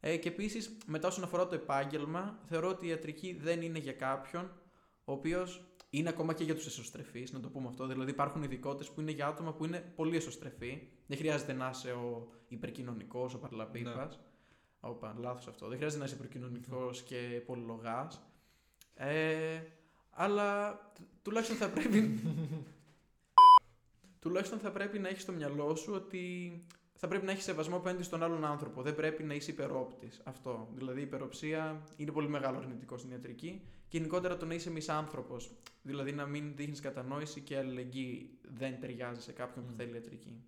Ε, 0.00 0.16
και 0.16 0.28
επίσης, 0.28 0.76
μετά 0.86 1.08
όσον 1.08 1.24
αφορά 1.24 1.46
το 1.46 1.54
επάγγελμα, 1.54 2.38
θεωρώ 2.44 2.68
ότι 2.68 2.86
η 2.86 2.88
ιατρική 2.88 3.38
δεν 3.40 3.62
είναι 3.62 3.78
για 3.78 3.92
κάποιον 3.92 4.50
ο 5.04 5.12
οποίος 5.12 5.75
είναι 5.90 6.08
ακόμα 6.08 6.34
και 6.34 6.44
για 6.44 6.54
τους 6.54 6.66
εσωστρεφείς, 6.66 7.32
να 7.32 7.40
το 7.40 7.48
πούμε 7.48 7.68
αυτό. 7.68 7.86
Δηλαδή, 7.86 8.10
υπάρχουν 8.10 8.42
ειδικότητες 8.42 8.90
που 8.90 9.00
είναι 9.00 9.10
για 9.10 9.26
άτομα 9.26 9.52
που 9.52 9.64
είναι 9.64 9.92
πολύ 9.96 10.16
εσωστρεφεί. 10.16 10.88
Δεν 11.06 11.18
χρειάζεται 11.18 11.52
να 11.52 11.70
είσαι 11.74 11.90
ο 11.92 12.28
υπερκοινωνικός, 12.48 13.34
ο 13.34 13.38
παρλαπίπας. 13.38 14.20
Όπα, 14.80 15.14
λάθος 15.18 15.46
αυτό. 15.46 15.66
Δεν 15.68 15.76
χρειάζεται 15.76 16.00
να 16.00 16.06
είσαι 16.06 16.14
υπερκοινωνικός 16.14 17.02
και 17.02 17.42
πολυλογάς. 17.46 18.20
Ε, 18.94 19.60
αλλά 20.10 20.74
τ- 20.94 21.00
τουλάχιστον 21.22 21.56
θα 21.56 21.68
πρέπει. 21.70 22.20
τουλάχιστον 24.20 24.58
θα 24.58 24.70
πρέπει 24.70 24.98
να 24.98 25.08
έχεις 25.08 25.22
στο 25.22 25.32
μυαλό 25.32 25.74
σου 25.74 25.92
ότι 25.94 26.64
θα 26.96 27.08
πρέπει 27.08 27.24
να 27.24 27.32
έχεις 27.32 27.44
σεβασμό 27.44 27.76
απέναντι 27.76 28.02
στον 28.02 28.22
άλλον 28.22 28.44
άνθρωπο. 28.44 28.82
Δεν 28.82 28.94
πρέπει 28.94 29.22
να 29.22 29.34
είσαι 29.34 29.50
υπερόπτης. 29.50 30.20
Αυτό. 30.24 30.68
Δηλαδή 30.74 31.00
η 31.00 31.02
υπεροψία 31.02 31.82
είναι 31.96 32.10
πολύ 32.10 32.28
μεγάλο 32.28 32.58
αρνητικό 32.58 32.98
στην 32.98 33.10
ιατρική. 33.10 33.62
Και 33.88 33.96
γενικότερα 33.96 34.36
το 34.36 34.46
να 34.46 34.54
είσαι 34.54 34.70
μισάνθρωπο. 34.70 35.36
Δηλαδή 35.82 36.12
να 36.12 36.26
μην 36.26 36.52
δείχνεις 36.56 36.80
κατανόηση 36.80 37.40
και 37.40 37.56
αλληλεγγύη 37.56 38.38
δεν 38.42 38.80
ταιριάζει 38.80 39.20
σε 39.20 39.32
κάποιον 39.32 39.64
που 39.64 39.72
Μμ. 39.72 39.76
θέλει 39.76 39.94
ιατρική. 39.94 40.44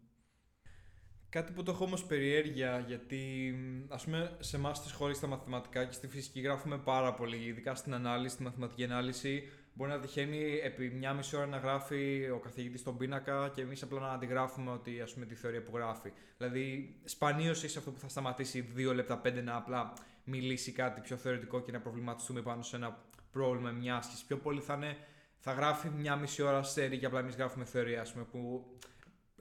Κάτι 1.31 1.53
που 1.53 1.63
το 1.63 1.71
έχω 1.71 1.85
όμως 1.85 2.05
περιέργεια, 2.05 2.85
γιατί 2.87 3.55
ας 3.89 4.05
πούμε 4.05 4.37
σε 4.39 4.57
εμάς 4.57 4.77
στη 4.77 4.89
σχολή 4.89 5.15
στα 5.15 5.27
μαθηματικά 5.27 5.85
και 5.85 5.93
στη 5.93 6.09
φυσική 6.09 6.41
γράφουμε 6.41 6.79
πάρα 6.79 7.15
πολύ, 7.15 7.37
ειδικά 7.37 7.75
στην 7.75 7.95
ανάλυση, 7.95 8.35
στη 8.35 8.43
μαθηματική 8.43 8.85
ανάλυση. 8.85 9.49
Μπορεί 9.79 9.91
να 9.91 9.99
τυχαίνει 9.99 10.61
επί 10.63 10.91
μια 10.91 11.13
μισή 11.13 11.37
ώρα 11.37 11.47
να 11.47 11.57
γράφει 11.57 12.31
ο 12.31 12.39
καθηγητής 12.39 12.83
τον 12.83 12.97
πίνακα 12.97 13.51
και 13.55 13.63
εμείς 13.63 13.83
απλά 13.83 14.01
να 14.01 14.11
αντιγράφουμε 14.11 14.71
ότι, 14.71 15.01
ας 15.01 15.13
πούμε, 15.13 15.27
τη 15.27 15.35
θεωρία 15.35 15.63
που 15.63 15.77
γράφει. 15.77 16.13
Δηλαδή, 16.39 16.97
σπανίως 17.05 17.63
είσαι 17.63 17.79
αυτό 17.79 17.91
που 17.91 17.99
θα 17.99 18.09
σταματήσει 18.09 18.61
δύο 18.61 18.95
λεπτά, 18.95 19.19
πέντε 19.19 19.41
να 19.41 19.57
απλά 19.57 19.93
μιλήσει 20.25 20.73
κάτι 20.73 21.01
πιο 21.01 21.17
θεωρητικό 21.17 21.61
και 21.61 21.73
να 21.73 21.81
προβληματιστούμε 21.81 22.43
πάνω 22.43 22.63
σε 22.63 22.77
ένα 22.77 23.05
πρόβλημα, 23.33 23.71
μια 23.71 23.97
άσκηση. 23.97 24.27
Πιο 24.27 24.37
πολύ 24.37 24.61
θα, 24.61 24.75
είναι, 24.75 24.97
θα 25.39 25.53
γράφει 25.53 25.89
μια 25.89 26.17
μισή 26.17 26.43
ώρα 26.43 26.63
στέρι 26.63 26.99
και 26.99 27.07
απλά 27.07 27.19
εμείς 27.21 27.37
γράφουμε 27.37 27.65
θεωρία, 27.65 28.01
ας 28.01 28.13
πούμε, 28.13 28.25
που 28.25 28.65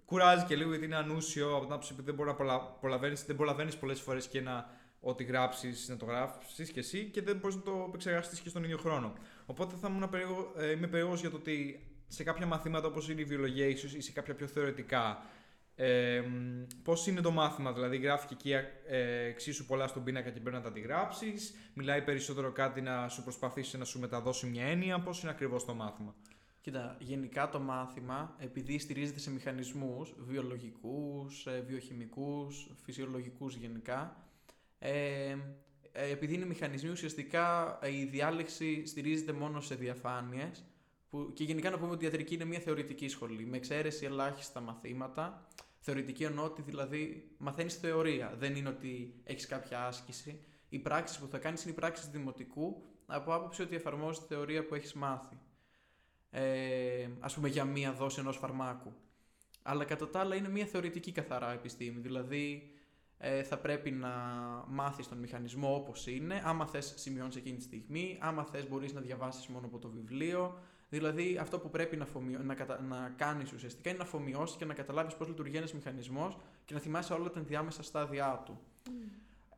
κουράζει 0.06 0.46
και 0.46 0.56
λίγο 0.56 0.70
γιατί 0.70 0.86
είναι 0.86 0.96
ανούσιο 0.96 1.56
από 1.56 1.64
την 1.64 1.72
άποψη 1.72 1.96
που 1.96 2.02
δεν 2.02 2.14
μπορεί 2.14 2.30
να 2.30 2.36
προλα- 2.36 2.78
προλαβαίνεις, 2.80 3.26
δεν 3.26 3.36
προλαβαίνεις 3.36 3.78
πολλές 3.78 4.02
φορές 4.02 4.28
και 4.28 4.42
να 4.42 4.70
ό,τι 5.00 5.24
γράψεις 5.24 5.90
να 5.90 5.98
το 5.98 6.06
γράψεις 6.06 6.72
και 6.72 6.80
εσύ 6.80 7.06
και 7.06 7.22
δεν 7.22 7.38
μπορείς 7.38 7.56
να 7.56 7.62
το 7.62 7.86
επεξεργαστείς 7.88 8.40
και 8.40 8.50
στον 8.50 8.64
ίδιο 8.64 8.78
χρόνο. 8.78 9.14
Οπότε 9.46 9.76
θα 9.76 9.88
ήμουν 9.88 10.10
περίεργο, 10.10 10.54
ε, 10.58 10.72
είμαι 10.72 10.88
περίεργος 10.88 11.20
για 11.20 11.30
το 11.30 11.36
ότι 11.36 11.88
σε 12.08 12.24
κάποια 12.24 12.46
μαθήματα 12.46 12.88
όπως 12.88 13.10
είναι 13.10 13.22
η 13.22 13.26
βιολογία, 13.26 13.66
ίσως 13.66 13.94
ή 13.94 14.02
σε 14.02 14.12
κάποια 14.12 14.36
πιο 14.36 14.48
θεωρητικά, 14.48 15.26
ε, 15.80 16.24
Πώς 16.84 17.08
είναι 17.08 17.22
το 17.22 17.32
μάθημα, 17.32 17.74
δηλαδή 17.74 17.98
γράφει 17.98 18.28
και 18.28 18.34
εκεί 18.34 18.52
ε, 18.88 19.26
εξίσου 19.26 19.66
πολλά 19.66 19.88
στον 19.88 20.04
πίνακα 20.04 20.30
και 20.30 20.40
πρέπει 20.40 20.56
να 20.56 20.62
τα 20.62 20.68
αντιγράψεις, 20.68 21.54
μιλάει 21.74 22.02
περισσότερο 22.02 22.52
κάτι 22.52 22.82
να 22.82 23.08
σου 23.08 23.24
προσπαθήσει 23.24 23.78
να 23.78 23.86
σου 23.86 24.00
μεταδώσει 24.00 24.46
μια 24.48 24.66
έννοια, 24.66 25.00
πώς 25.00 25.22
είναι 25.22 25.32
ακριβώς 25.32 25.66
το 25.66 25.74
μάθημα; 25.74 26.16
Κοίτα, 26.62 26.98
γενικά 27.00 27.50
το 27.50 27.60
μάθημα, 27.60 28.36
επειδή 28.40 28.80
στηρίζεται 28.80 29.20
σε 29.20 29.32
μηχανισμούς 29.32 30.16
βιολογικούς, 30.18 31.46
ε, 31.46 31.64
βιοχημικούς, 31.68 32.70
φυσιολογικούς 32.84 33.56
γενικά, 33.56 34.27
ε, 34.80 35.36
ε, 35.92 36.12
επειδή 36.12 36.34
είναι 36.34 36.46
μηχανισμοί, 36.46 36.90
ουσιαστικά 36.90 37.78
ε, 37.82 37.92
η 37.92 38.06
διάλεξη 38.06 38.86
στηρίζεται 38.86 39.32
μόνο 39.32 39.62
σε 39.62 39.76
διαφάνειες 39.76 40.66
που, 41.10 41.34
και 41.34 41.44
γενικά 41.44 41.70
να 41.70 41.78
πούμε 41.78 41.92
ότι 41.92 42.04
η 42.04 42.08
ιατρική 42.08 42.34
είναι 42.34 42.46
μια 42.46 42.60
θεωρητική 42.60 43.08
σχολή, 43.08 43.46
με 43.46 43.58
εξαίρεση 43.58 44.06
ελάχιστα 44.06 44.60
μαθήματα. 44.60 45.48
Θεωρητική 45.80 46.24
εννοώ 46.24 46.46
ότι 46.46 46.62
δηλαδή 46.62 47.32
μαθαίνεις 47.38 47.76
θεωρία, 47.76 48.36
δεν 48.38 48.56
είναι 48.56 48.70
ότι 48.70 49.14
έχεις 49.24 49.46
κάποια 49.46 49.86
άσκηση. 49.86 50.40
Οι 50.70 50.80
πράξεις 50.80 51.18
που 51.18 51.28
θα 51.28 51.38
κάνεις 51.38 51.64
είναι 51.64 51.72
οι 51.72 51.76
πράξεις 51.76 52.08
δημοτικού 52.08 52.84
από 53.06 53.34
άποψη 53.34 53.62
ότι 53.62 53.76
εφαρμόζεις 53.76 54.22
τη 54.22 54.34
θεωρία 54.34 54.66
που 54.66 54.76
έχεις 54.76 54.94
μάθει 54.94 55.38
ε, 56.30 57.10
ας 57.20 57.34
πούμε 57.34 57.48
για 57.48 57.66
μία 57.66 57.94
δόση 57.94 58.20
ενός 58.20 58.38
φαρμάκου. 58.38 58.94
Αλλά 59.62 59.86
κατά 59.86 60.10
τα 60.10 60.20
άλλα 60.20 60.36
είναι 60.36 60.50
μία 60.50 60.66
θεωρητική 60.66 61.12
καθαρά 61.12 61.52
επιστήμη. 61.52 62.00
Δηλαδή 62.00 62.72
Ε, 63.20 63.44
θα 63.44 63.58
πρέπει 63.58 63.92
να 63.92 64.10
μάθεις 64.68 65.08
τον 65.08 65.18
μηχανισμό 65.18 65.76
όπως 65.76 66.08
είναι. 66.08 66.42
Άμα 66.46 66.66
θες 66.66 66.94
σημειώνεις 66.96 67.36
εκείνη 67.36 67.58
τη 67.58 67.64
στιγμή. 67.64 68.18
Άμα 68.22 68.46
θες 68.46 68.70
μπορείς 68.70 68.94
να 68.94 69.02
διαβάσεις 69.02 69.48
μόνο 69.48 69.66
από 69.66 69.78
το 69.78 69.90
βιβλίο. 69.90 70.60
Δηλαδή 70.90 71.38
αυτό 71.38 71.60
που 71.60 71.70
πρέπει 71.70 71.98
να, 71.98 72.04
αφομοιώ... 72.04 72.40
να, 72.44 72.56
κατα... 72.56 72.82
να 72.82 73.14
κάνεις 73.16 73.52
ουσιαστικά 73.52 73.90
είναι 73.90 73.98
να 73.98 74.04
αφομοιώσεις 74.04 74.58
και 74.58 74.66
να 74.66 74.74
καταλάβεις 74.74 75.16
πώς 75.16 75.28
λειτουργεί 75.28 75.58
ένας 75.58 75.74
μηχανισμός 75.74 76.38
και 76.66 76.74
να 76.74 76.80
θυμάσαι 76.80 77.14
όλα 77.14 77.30
τα 77.30 77.40
ενδιάμεσα 77.40 77.84
στάδια 77.84 78.42
του. 78.46 78.60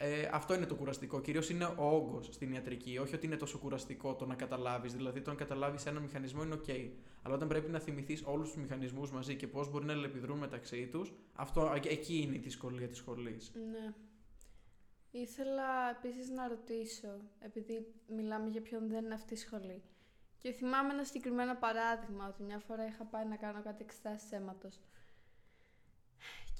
Ε, 0.02 0.30
αυτό 0.32 0.54
είναι 0.54 0.66
το 0.66 0.76
κουραστικό. 0.76 1.22
Κυρίως 1.22 1.50
είναι 1.50 1.66
ο 1.66 1.96
όγκος 1.96 2.30
στην 2.32 2.52
ιατρική. 2.52 2.98
Όχι 2.98 3.16
ότι 3.16 3.26
είναι 3.26 3.38
τόσο 3.38 3.58
κουραστικό 3.58 4.16
το 4.16 4.26
να 4.26 4.36
καταλάβεις. 4.36 4.94
Δηλαδή, 4.94 5.22
το 5.22 5.30
να 5.30 5.36
καταλάβεις 5.36 5.86
ένα 5.86 6.00
μηχανισμό 6.00 6.44
είναι 6.44 6.56
OK. 6.56 6.90
Αλλά 7.22 7.36
όταν 7.36 7.48
πρέπει 7.48 7.72
να 7.72 7.80
θυμηθείς 7.80 8.24
όλους 8.26 8.48
τους 8.52 8.62
μηχανισμούς 8.62 9.12
μαζί 9.12 9.36
και 9.36 9.48
πώς 9.48 9.72
μπορεί 9.72 9.86
να 9.86 9.92
ελεπιδρούν 9.92 10.38
μεταξύ 10.38 10.88
τους, 10.88 11.14
αυτό 11.34 11.74
εκεί 11.84 12.22
είναι 12.22 12.36
η 12.36 12.40
δυσκολία 12.40 12.88
της 12.88 12.98
σχολής. 12.98 13.52
Ναι. 13.72 13.94
Ήθελα 15.12 15.90
επίσης 15.90 16.30
να 16.30 16.48
ρωτήσω, 16.48 17.08
επειδή 17.40 17.94
μιλάμε 18.08 18.50
για 18.50 18.62
ποιον 18.62 18.88
δεν 18.90 19.06
είναι 19.06 19.14
αυτή 19.14 19.34
η 19.34 19.38
σχολή. 19.38 19.82
Και 20.38 20.52
θυμάμαι 20.52 20.94
ένα 20.94 21.04
συγκεκριμένο 21.04 21.56
παράδειγμα, 21.56 22.28
ότι 22.28 22.44
μια 22.44 22.60
φορά 22.60 22.86
είχα 22.86 23.04
πάει 23.04 23.26
να 23.26 23.36
κάνω 23.36 23.62
κάτι 23.62 23.84
εξετάσεις 23.84 24.32
αίματο. 24.32 24.70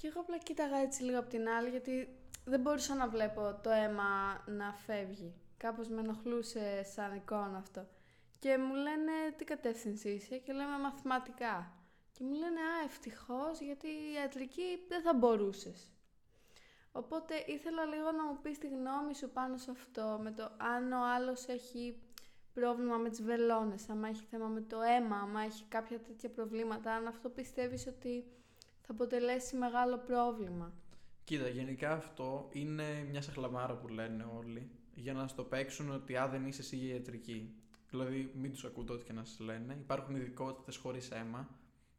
Και 0.00 0.06
εγώ 0.06 0.20
απλά 0.20 0.38
κοίταγα 0.38 0.76
έτσι 0.76 1.02
λίγο 1.02 1.18
από 1.18 1.28
την 1.28 1.48
άλλη, 1.48 1.68
γιατί 1.68 2.08
δεν 2.44 2.60
μπορούσα 2.60 2.94
να 2.94 3.08
βλέπω 3.08 3.58
το 3.62 3.70
αίμα 3.70 4.42
να 4.46 4.72
φεύγει. 4.72 5.34
Κάπως 5.56 5.88
με 5.88 6.00
ενοχλούσε 6.00 6.82
σαν 6.84 7.14
εικόνα 7.14 7.56
αυτό. 7.58 7.86
Και 8.38 8.58
μου 8.58 8.74
λένε 8.74 9.12
τι 9.36 9.44
κατεύθυνση 9.44 10.08
είσαι 10.08 10.36
και 10.36 10.52
λέμε 10.52 10.78
μαθηματικά. 10.78 11.72
Και 12.12 12.24
μου 12.24 12.32
λένε 12.32 12.60
α 12.60 12.84
ευτυχώς 12.84 13.60
γιατί 13.60 13.86
η 13.86 14.12
ιατρική 14.14 14.84
δεν 14.88 15.02
θα 15.02 15.14
μπορούσες. 15.14 15.90
Οπότε 16.92 17.34
ήθελα 17.46 17.84
λίγο 17.84 18.12
να 18.12 18.24
μου 18.24 18.38
πεις 18.42 18.58
τη 18.58 18.68
γνώμη 18.68 19.14
σου 19.14 19.30
πάνω 19.30 19.56
σε 19.56 19.70
αυτό, 19.70 20.18
με 20.22 20.30
το 20.30 20.50
αν 20.56 20.92
ο 20.92 21.04
άλλος 21.14 21.46
έχει 21.46 22.02
πρόβλημα 22.54 22.96
με 22.96 23.08
τις 23.08 23.22
βελόνες, 23.22 23.88
αν 23.88 24.04
έχει 24.04 24.24
θέμα 24.30 24.46
με 24.46 24.60
το 24.60 24.80
αίμα, 24.80 25.16
αν 25.16 25.36
έχει 25.36 25.64
κάποια 25.64 26.00
τέτοια 26.00 26.30
προβλήματα, 26.30 26.92
αν 26.92 27.06
αυτό 27.06 27.28
πιστεύεις 27.28 27.86
ότι 27.86 28.24
θα 28.82 28.92
αποτελέσει 28.92 29.56
μεγάλο 29.56 29.98
πρόβλημα. 29.98 30.72
Κοίτα, 31.30 31.48
γενικά 31.48 31.92
αυτό 31.92 32.48
είναι 32.52 33.06
μια 33.10 33.22
σαχλαμάρα 33.22 33.74
που 33.76 33.88
λένε 33.88 34.26
όλοι 34.36 34.70
για 34.94 35.12
να 35.12 35.28
στο 35.28 35.42
παίξουν 35.44 35.90
ότι 35.90 36.16
α, 36.16 36.28
δεν 36.28 36.46
είσαι 36.46 36.60
εσύ 36.60 36.76
για 36.76 36.94
ιατρική. 36.94 37.54
Δηλαδή, 37.90 38.32
μην 38.34 38.52
τους 38.52 38.64
ακούτε 38.64 38.92
ό,τι 38.92 39.04
και 39.04 39.12
να 39.12 39.24
σας 39.24 39.38
λένε. 39.38 39.76
Υπάρχουν 39.80 40.16
ειδικότητες 40.16 40.76
χωρίς 40.76 41.10
αίμα. 41.10 41.48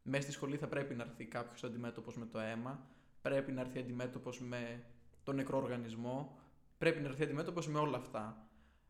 Μέσα 0.02 0.22
στη 0.22 0.32
σχολή 0.32 0.56
θα 0.56 0.66
πρέπει 0.66 0.94
να 0.94 1.02
έρθει 1.02 1.24
κάποιος 1.24 1.64
αντιμέτωπος 1.64 2.16
με 2.16 2.26
το 2.26 2.38
αίμα. 2.38 2.86
Πρέπει 3.22 3.52
να 3.52 3.60
έρθει 3.60 3.78
αντιμέτωπος 3.78 4.40
με 4.40 4.84
τον 5.24 5.34
νεκρό 5.34 5.58
οργανισμό. 5.58 6.38
Πρέπει 6.78 7.00
να 7.00 7.08
έρθει 7.08 7.22
αντιμέτωπος 7.22 7.68
με 7.68 7.78
όλα 7.78 7.96
αυτά. 7.96 8.46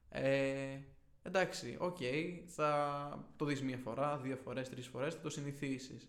Ε, 0.09 0.78
εντάξει, 1.22 1.76
οκ, 1.78 1.96
okay, 2.00 2.42
θα 2.46 3.33
το 3.37 3.44
δεις 3.44 3.62
μία 3.62 3.78
φορά, 3.78 4.18
δύο 4.18 4.37
φορές, 4.37 4.68
τρεις 4.68 4.87
φορές, 4.87 5.14
θα 5.14 5.20
το 5.20 5.31
συνηθίσεις. 5.31 6.09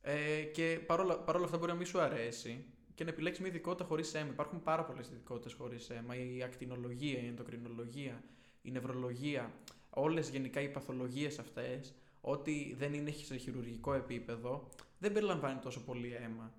Ε, 0.00 0.42
και 0.42 0.80
παρόλα, 0.86 1.18
παρόλα 1.18 1.44
αυτά 1.44 1.58
μπορεί 1.58 1.70
να 1.70 1.76
μην 1.76 1.86
σου 1.86 2.00
αρέσει 2.00 2.68
και 2.94 3.04
να 3.04 3.10
επιλέξεις 3.10 3.42
μια 3.42 3.50
ειδικότητα 3.50 3.84
χωρίς 3.84 4.14
αίμα. 4.14 4.30
Υπάρχουν 4.30 4.62
πάρα 4.62 4.84
πολλές 4.84 5.08
ειδικότητες 5.08 5.52
χωρίς 5.52 5.90
αίμα. 5.90 6.16
Η 6.16 6.42
ακτινολογία, 6.42 7.18
η 7.18 7.26
ενδοκρινολογία, 7.26 8.22
η 8.62 8.70
νευρολογία, 8.70 9.52
όλες 9.90 10.28
γενικά 10.28 10.60
οι 10.60 10.68
παθολογίες 10.68 11.38
αυτές, 11.38 11.94
ό,τι 12.20 12.74
δεν 12.78 12.94
είναι 12.94 13.10
σε 13.10 13.36
χειρουργικό 13.36 13.94
επίπεδο, 13.94 14.68
δεν 14.98 15.12
περιλαμβάνει 15.12 15.58
τόσο 15.58 15.84
πολύ 15.84 16.14
αίμα. 16.14 16.52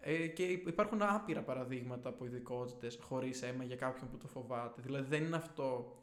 Ε, 0.00 0.26
και 0.26 0.42
υπάρχουν 0.42 1.02
άπειρα 1.02 1.42
παραδείγματα 1.42 2.08
από 2.08 2.24
ειδικότητες 2.24 2.98
χωρίς 3.02 3.42
αίμα 3.42 3.64
για 3.64 3.76
κάποιον 3.76 4.10
που 4.10 4.16
το 4.16 4.26
φοβάται. 4.26 4.82
Δηλαδή 4.82 5.08
δεν 5.08 5.24
είναι 5.24 5.36
αυτό 5.36 5.98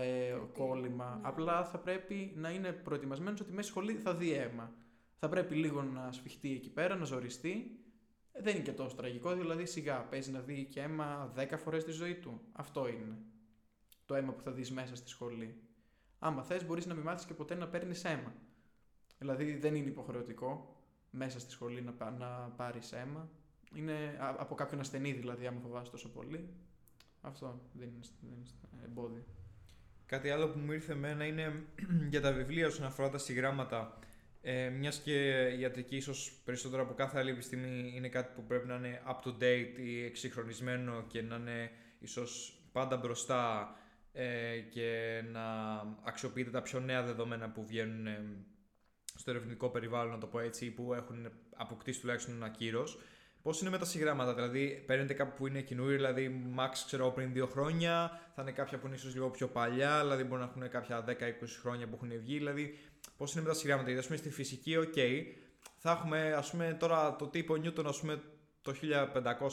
ε, 0.00 0.36
κόλλημα. 0.52 1.14
Ναι. 1.14 1.28
Απλά 1.28 1.64
θα 1.64 1.78
πρέπει 1.78 2.32
να 2.36 2.50
είναι 2.50 2.72
προετοιμασμένος 2.72 3.40
ότι 3.40 3.52
μέσα 3.52 3.68
σχολή 3.68 3.94
θα 3.94 4.14
δει 4.14 4.32
αίμα. 4.32 4.72
Θα 5.18 5.28
πρέπει 5.28 5.54
λίγο 5.54 5.82
να 5.82 6.12
σφιχτεί 6.12 6.52
εκεί 6.52 6.70
πέρα, 6.70 6.96
να 6.96 7.04
ζοριστεί 7.04 7.78
δεν 8.42 8.54
είναι 8.54 8.64
και 8.64 8.72
τόσο 8.72 8.96
τραγικό, 8.96 9.34
δηλαδή 9.34 9.66
σιγά 9.66 10.04
παίζει 10.04 10.30
να 10.30 10.40
δει 10.40 10.64
και 10.70 10.80
αίμα 10.80 11.32
10 11.36 11.54
φορές 11.58 11.84
τη 11.84 11.90
ζωή 11.90 12.14
του. 12.14 12.40
Αυτό 12.52 12.88
είναι 12.88 13.16
το 14.06 14.14
αίμα 14.14 14.32
που 14.32 14.42
θα 14.42 14.50
δεις 14.50 14.70
μέσα 14.70 14.96
στη 14.96 15.08
σχολή. 15.08 15.60
Άμα 16.18 16.42
θες 16.42 16.66
μπορείς 16.66 16.86
να 16.86 16.94
μην 16.94 17.02
μάθεις 17.02 17.26
και 17.26 17.34
ποτέ 17.34 17.54
να 17.54 17.68
παίρνεις 17.68 18.04
αίμα. 18.04 18.34
Δηλαδή 19.18 19.56
δεν 19.56 19.74
είναι 19.74 19.88
υποχρεωτικό 19.88 20.76
μέσα 21.10 21.40
στη 21.40 21.50
σχολή 21.50 21.82
να, 21.82 22.10
να 22.10 22.26
πάρεις 22.56 22.92
αίμα. 22.92 23.30
Είναι 23.74 24.16
από 24.18 24.54
κάποιον 24.54 24.80
ασθενή 24.80 25.12
δηλαδή, 25.12 25.46
άμα 25.46 25.60
φοβάσαι 25.60 25.90
τόσο 25.90 26.08
πολύ. 26.08 26.48
Αυτό 27.20 27.60
δεν 27.72 27.88
είναι, 27.88 28.00
δεν 28.20 28.30
είναι 28.32 28.84
εμπόδιο. 28.84 29.24
Κάτι 30.06 30.30
άλλο 30.30 30.48
που 30.48 30.58
μου 30.58 30.72
ήρθε 30.72 30.92
εμένα 30.92 31.24
είναι 31.24 31.64
για 32.10 32.20
τα 32.20 32.32
βιβλία 32.32 32.66
όσον 32.66 32.86
αφορά 32.86 33.10
τα 33.10 33.18
συγγράμματα. 33.18 33.98
Ε, 34.48 34.68
Μιας 34.68 34.98
και 34.98 35.48
η 35.56 35.60
ιατρική, 35.60 35.96
ίσως 35.96 36.40
περισσότερο 36.44 36.82
από 36.82 36.94
κάθε 36.94 37.18
άλλη 37.18 37.30
επιστήμη, 37.30 37.92
είναι 37.94 38.08
κάτι 38.08 38.32
που 38.34 38.44
πρέπει 38.44 38.66
να 38.66 38.74
είναι 38.74 39.02
up 39.06 39.28
to 39.28 39.42
date 39.42 39.78
ή 39.78 40.04
εξυγχρονισμένο 40.04 41.04
και 41.08 41.22
να 41.22 41.36
είναι 41.36 41.70
ίσως 41.98 42.60
πάντα 42.72 42.96
μπροστά 42.96 43.74
ε, 44.12 44.58
και 44.58 45.22
να 45.32 45.42
αξιοποιείται 46.04 46.50
τα 46.50 46.62
πιο 46.62 46.80
νέα 46.80 47.02
δεδομένα 47.02 47.50
που 47.50 47.66
βγαίνουν 47.66 48.06
ε, 48.06 48.24
στο 49.14 49.30
ερευνητικό 49.30 49.68
περιβάλλον, 49.68 50.12
να 50.12 50.18
το 50.18 50.26
πω 50.26 50.38
έτσι, 50.38 50.66
ή 50.66 50.70
που 50.70 50.94
έχουν 50.94 51.30
αποκτήσει 51.56 52.00
τουλάχιστον 52.00 52.34
ένα 52.34 52.48
κύρος. 52.48 52.98
Πώς 53.42 53.60
είναι 53.60 53.70
με 53.70 53.78
τα 53.78 53.84
συγγράμματα, 53.84 54.34
δηλαδή 54.34 54.84
παίρνετε 54.86 55.14
κάπου 55.14 55.36
που 55.36 55.46
είναι 55.46 55.60
καινούριο, 55.60 55.96
δηλαδή 55.96 56.54
max 56.56 56.70
ξέρω 56.86 57.10
πριν 57.10 57.32
δύο 57.32 57.46
χρόνια, 57.46 58.20
θα 58.34 58.42
είναι 58.42 58.52
κάποια 58.52 58.78
που 58.78 58.86
είναι 58.86 58.96
ίσως 58.96 59.14
λίγο 59.14 59.30
πιο 59.30 59.48
παλιά, 59.48 60.00
δηλαδή 60.00 60.24
μπορεί 60.24 60.40
να 60.40 60.46
έχουν 60.46 60.68
κάποια 60.68 61.04
10-20 61.08 61.12
χρόνια 61.60 61.86
που 61.86 61.94
έχουν 61.94 62.18
βγει, 62.18 62.36
δηλαδή 62.36 62.78
πώς 63.16 63.32
είναι 63.32 63.42
με 63.42 63.48
τα 63.48 63.54
συγγράμματα. 63.54 63.90
Γιατί 63.90 64.02
ας 64.02 64.06
πούμε 64.06 64.18
στη 64.18 64.30
φυσική, 64.30 64.74
OK, 64.78 65.22
θα 65.76 65.90
έχουμε 65.90 66.32
ας 66.32 66.50
πούμε 66.50 66.76
τώρα 66.78 67.16
το 67.16 67.26
τύπο 67.26 67.56
Νιούτον, 67.56 67.86
ας 67.86 68.00
πούμε 68.00 68.22
το 68.62 68.74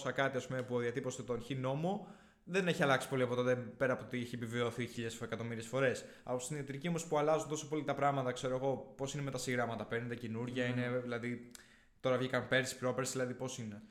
1500 0.05 0.11
κάτι 0.13 0.37
ας 0.37 0.47
πούμε, 0.47 0.61
που 0.61 0.79
διατύπωσε 0.79 1.23
τον 1.23 1.41
χ 1.43 1.49
νόμο, 1.49 2.07
δεν 2.43 2.67
έχει 2.67 2.83
αλλάξει 2.83 3.09
πολύ 3.09 3.23
από 3.23 3.35
τότε 3.35 3.55
πέρα 3.55 3.93
από 3.93 4.03
ότι 4.05 4.17
έχει 4.17 4.35
επιβεβαιωθεί 4.35 4.85
χίλιες 4.87 5.21
εκατομμύριε 5.21 5.63
φορές. 5.63 6.05
Από 6.23 6.39
στην 6.39 6.57
ιατρική 6.57 6.87
όμως 6.87 7.05
που 7.05 7.17
αλλάζουν 7.17 7.49
τόσο 7.49 7.67
πολύ 7.67 7.83
τα 7.83 7.95
πράγματα, 7.95 8.31
ξέρω 8.31 8.55
εγώ 8.55 8.93
πώς 8.97 9.13
είναι 9.13 9.23
με 9.23 9.31
τα 9.31 9.37
συγγράμματα. 9.37 9.85
Παίρνετε 9.85 10.15
καινούργια, 10.15 10.67
mm. 10.67 10.71
είναι 10.71 10.99
δηλαδή. 10.99 11.51
Τώρα 11.99 12.17
βγήκαν 12.17 12.47
πέρσι, 12.47 12.77
πρόπερσι, 12.77 13.11
δηλαδή 13.11 13.33
πώς 13.33 13.57
είναι; 13.57 13.81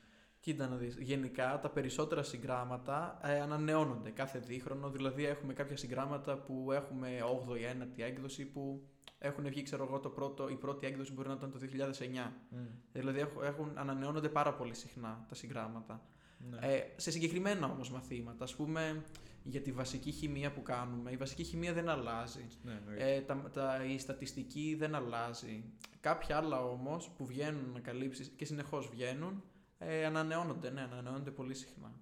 Κοίτα 0.41 0.69
να 0.69 0.77
δεις, 0.77 0.97
γενικά 0.99 1.59
τα 1.63 1.71
περισσότερα 1.71 2.23
συγγράμματα 2.23 3.21
ε, 3.25 3.41
ανανεώνονται 3.41 4.11
κάθε 4.11 4.39
δίχρονο, 4.39 4.91
δηλαδή 4.91 5.27
έχουμε 5.27 5.53
κάποια 5.53 5.77
συγγράμματα 5.77 6.37
που 6.37 6.73
έχουμε 6.73 7.09
8η, 7.23 7.83
9η 7.83 8.03
έκδοση 8.03 8.45
που 8.45 8.89
έχουν 9.23 9.49
βγει, 9.49 9.63
ξέρω 9.63 9.85
εγώ, 9.85 10.01
το 10.01 10.09
πρώτο, 10.09 10.49
η 10.49 10.57
πρώτη 10.57 10.87
έκδοση 10.87 11.13
μπορεί 11.13 11.29
να 11.29 11.35
ήταν 11.35 11.51
το 11.51 11.59
2009. 11.63 12.33
Mm. 12.55 12.57
Δηλαδή 12.93 13.21
έχουν, 13.43 13.73
ανανεώνονται 13.75 14.29
πάρα 14.29 14.55
πολύ 14.55 14.75
συχνά 14.75 15.25
τα 15.29 15.35
συγγράμματα. 15.35 16.03
Ναι. 16.51 16.59
Ε, 16.61 16.93
σε 16.97 17.11
συγκεκριμένα 17.11 17.67
όμως 17.67 17.91
μαθήματα, 17.91 18.45
ας 18.45 18.55
πούμε 18.55 19.05
για 19.43 19.61
τη 19.61 19.73
βασική 19.73 20.11
χημεία 20.11 20.53
που 20.53 20.63
κάνουμε, 20.63 21.11
η 21.11 21.17
βασική 21.17 21.43
χημεία 21.43 21.73
δεν 21.73 21.89
αλλάζει. 21.89 22.47
Ναι, 22.63 22.81
ε, 22.97 23.21
τα, 23.21 23.51
τα, 23.53 23.85
η 23.85 23.99
στατιστική 23.99 24.77
δεν 24.79 24.95
αλλάζει. 24.95 25.65
Κάποια 26.01 26.37
άλλα 26.37 26.65
όμως 26.65 27.11
που 27.17 27.27
βγαίνουν 27.27 27.65
ανακαλύψεις 27.69 28.29
και 28.37 28.45
συνεχώς 28.45 28.89
βγαίνουν, 28.89 29.43
ε, 29.79 30.05
ανανεώνονται, 30.05 30.71
ναι, 30.71 30.81
ανανεώνονται 30.81 31.31
πολύ 31.31 31.55
συχνά. 31.55 31.93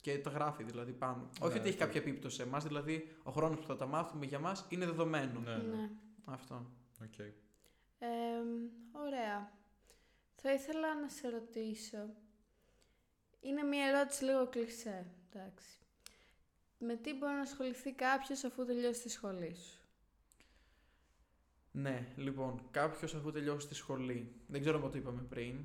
Και 0.00 0.18
τα 0.18 0.30
γράφει 0.30 0.62
δηλαδή 0.62 0.92
πάνω. 0.92 1.30
Ναι, 1.40 1.46
Όχι 1.46 1.58
ότι 1.58 1.68
έχει 1.68 1.76
κάποια 1.76 2.00
επίπτωση 2.00 2.36
σε 2.36 2.42
εμάς, 2.42 2.64
δηλαδή 2.64 3.08
ο 3.22 3.30
χρόνος 3.30 3.58
που 3.58 3.66
θα 3.66 3.76
τα 3.76 3.86
μάθουμε 3.86 4.26
για 4.26 4.38
μας 4.38 4.66
είναι 4.68 4.84
δεδομένο. 4.84 5.40
Ναι, 6.26 6.32
ναι. 6.32 6.34
Αυτό. 6.34 6.66
Okay. 7.02 7.32
Ε, 7.98 8.08
ωραία. 8.92 9.52
Θα 10.34 10.52
ήθελα 10.52 11.00
να 11.00 11.08
σε 11.08 11.28
ρωτήσω. 11.28 12.08
Είναι 13.40 13.62
μια 13.62 13.86
ερώτηση 13.86 14.24
λίγο 14.24 14.46
κλεισέ, 14.46 15.06
εντάξει. 15.30 15.78
Με 16.78 16.96
τι 16.96 17.14
μπορεί 17.14 17.32
να 17.32 17.40
ασχοληθεί 17.40 17.92
κάποιος 17.92 18.44
αφού 18.44 18.64
τελειώσει 18.64 19.02
τη 19.02 19.08
σχολή 19.08 19.54
σου; 19.54 19.80
Ναι, 21.72 22.06
λοιπόν, 22.16 22.68
κάποιος 22.70 23.14
αφού 23.14 23.32
τελειώσει 23.32 23.68
τη 23.68 23.74
σχολή. 23.74 24.32
Δεν 24.46 24.60
ξέρω 24.60 24.84
αν 24.84 24.90
το 24.90 24.98
είπαμε 24.98 25.22
πριν. 25.22 25.64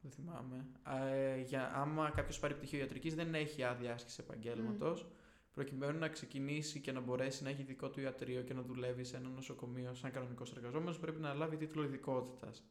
Δεν 0.00 0.12
θυμάμαι. 0.12 0.66
Ε, 0.88 1.40
για, 1.40 1.72
άμα 1.74 2.10
κάποιος 2.10 2.38
πάρει 2.38 2.54
πτυχίο 2.54 2.78
ιατρικής, 2.78 3.14
δεν 3.14 3.34
έχει 3.34 3.62
άδεια 3.62 3.92
άσκηση 3.92 4.20
επαγγέλματος. 4.20 5.02
Mm. 5.02 5.08
Προκειμένου 5.54 5.98
να 5.98 6.08
ξεκινήσει 6.08 6.80
και 6.80 6.92
να 6.92 7.00
μπορέσει 7.00 7.42
να 7.42 7.48
έχει 7.48 7.62
δικό 7.62 7.90
του 7.90 8.00
ιατρείο 8.00 8.42
και 8.42 8.54
να 8.54 8.62
δουλεύει 8.62 9.04
σε 9.04 9.16
ένα 9.16 9.28
νοσοκομείο 9.28 9.94
σαν 9.94 10.10
κανονικός 10.10 10.52
εργαζόμενος, 10.52 10.98
πρέπει 10.98 11.20
να 11.20 11.34
λάβει 11.34 11.56
τίτλο 11.56 11.82
ειδικότητας. 11.82 12.64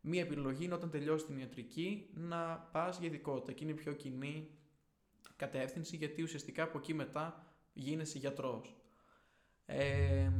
Μία 0.00 0.20
επιλογή 0.20 0.64
είναι 0.64 0.74
όταν 0.74 0.90
τελειώσει 0.90 1.24
την 1.24 1.38
ιατρική 1.38 2.10
να 2.14 2.56
πας 2.72 2.98
για 2.98 3.08
ειδικότητα 3.08 3.52
και 3.52 3.64
είναι 3.64 3.72
η 3.72 3.76
πιο 3.76 3.92
κοινή 3.92 4.50
κατεύθυνση 5.36 5.96
γιατί 5.96 6.22
ουσιαστικά 6.22 6.62
από 6.62 6.78
εκεί 6.78 6.94
μετά 6.94 7.46
γίνεσαι 7.72 8.18
γιατρός. 8.18 8.76
Ε, 9.66 10.30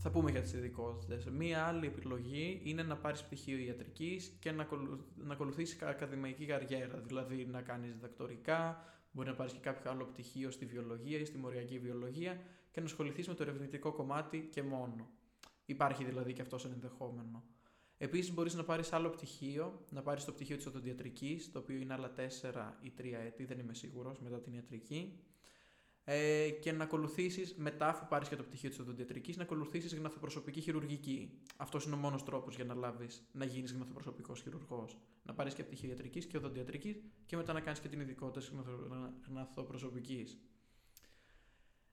θα 0.00 0.10
πούμε 0.10 0.30
για 0.30 0.40
τις 0.40 0.52
ειδικότητες. 0.52 1.24
Μία 1.24 1.64
άλλη 1.64 1.86
επιλογή 1.86 2.60
είναι 2.64 2.82
να 2.82 2.96
πάρεις 2.96 3.22
πτυχίο 3.22 3.58
ιατρικής 3.58 4.36
και 4.40 4.52
να, 4.52 4.62
ακολου... 4.62 5.04
να 5.16 5.32
ακολουθήσεις 5.32 5.82
ακαδημαϊκή 5.82 6.46
καριέρα, 6.46 6.98
δηλαδή 6.98 7.46
να 7.46 7.62
κάνεις 7.62 7.92
διδακτορικά, 7.92 8.84
μπορεί 9.12 9.28
να 9.28 9.34
πάρεις 9.34 9.52
και 9.52 9.58
κάποιο 9.58 9.90
άλλο 9.90 10.04
πτυχίο 10.04 10.50
στη 10.50 10.66
βιολογία 10.66 11.18
ή 11.18 11.24
στη 11.24 11.38
μοριακή 11.38 11.78
βιολογία 11.78 12.40
και 12.70 12.80
να 12.80 12.86
ασχοληθείς 12.86 13.28
με 13.28 13.34
το 13.34 13.42
ερευνητικό 13.42 13.92
κομμάτι 13.92 14.48
και 14.52 14.62
μόνο. 14.62 15.08
Υπάρχει 15.64 16.04
δηλαδή 16.04 16.32
και 16.32 16.42
αυτός 16.42 16.60
σαν 16.60 16.72
ενδεχόμενο. 16.72 17.44
Επίσης, 17.98 18.34
μπορείς 18.34 18.54
να 18.54 18.64
πάρεις 18.64 18.92
άλλο 18.92 19.10
πτυχίο, 19.10 19.84
να 19.90 20.02
πάρεις 20.02 20.24
το 20.24 20.32
πτυχίο 20.32 20.56
της 20.56 20.66
οδοντιατρικής, 20.66 21.52
το 21.52 21.58
οποίο 21.58 21.76
είναι 21.76 21.92
άλλα 21.92 22.12
4 22.12 22.76
ή 22.80 22.92
3 22.98 23.04
έτη, 23.26 23.44
δεν 23.44 23.58
είμαι 23.58 23.74
σίγουρος, 23.74 24.20
μετά 24.20 24.40
την 24.40 24.52
ιατρική. 24.52 25.20
Ε, 26.10 26.50
και 26.50 26.72
να 26.72 26.84
ακολουθήσεις, 26.84 27.54
μετά, 27.56 27.88
αφού 27.88 28.06
πάρεις 28.08 28.28
και 28.28 28.36
το 28.36 28.42
πτυχίο 28.42 28.68
της 28.68 28.78
οδοντιατρικής, 28.78 29.36
να 29.36 29.42
ακολουθήσεις 29.42 29.94
γναθοπροσωπική 29.94 30.60
χειρουργική. 30.60 31.30
Αυτός 31.56 31.84
είναι 31.84 31.94
ο 31.94 31.98
μόνος 31.98 32.24
τρόπος 32.24 32.54
για 32.54 32.64
να 32.64 32.74
λάβεις 32.74 33.28
να 33.32 33.44
γίνεις 33.44 33.72
γναθοπροσωπικός 33.72 34.40
χειρουργός. 34.40 34.96
Να 35.22 35.34
πάρεις 35.34 35.54
και 35.54 35.64
πτυχίο 35.64 35.88
ιατρικής 35.88 36.26
και 36.26 36.36
οδοντιατρικής 36.36 36.96
και 37.26 37.36
μετά 37.36 37.52
να 37.52 37.60
κάνεις 37.60 37.80
και 37.80 37.88
την 37.88 38.00
ειδικότητα 38.00 38.40
της 38.40 38.52
γναθοπροσωπικής. 39.28 40.38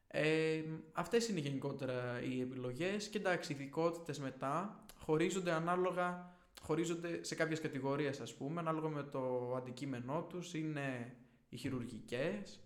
Ε, 0.07 0.63
αυτές 0.91 1.27
είναι 1.27 1.39
γενικότερα 1.39 2.21
οι 2.21 2.41
επιλογές 2.41 3.07
και 3.07 3.17
εντάξει, 3.17 3.51
οι 3.51 3.55
ειδικότητες 3.55 4.19
μετά 4.19 4.85
χωρίζονται 4.99 5.51
ανάλογα, 5.51 6.35
χωρίζονται 6.61 7.23
σε 7.23 7.35
κάποιες 7.35 7.61
κατηγορίες 7.61 8.19
ας 8.19 8.35
πούμε, 8.35 8.59
ανάλογα 8.59 8.89
με 8.89 9.03
το 9.03 9.53
αντικείμενό 9.55 10.23
τους, 10.29 10.53
είναι 10.53 11.15
οι 11.49 11.57
χειρουργικές, 11.57 12.59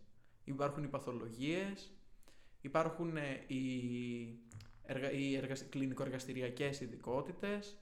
υπάρχουν 0.51 0.83
οι 0.83 0.87
παθολογίες, 0.87 1.91
υπάρχουν 2.61 3.17
ε, 3.17 3.43
οι, 3.47 3.63
εργα... 4.83 5.11
οι 5.11 5.35
εργασ... 5.35 5.65
κλινικοεργαστηριακές 5.69 6.81
ειδικότητες, 6.81 7.77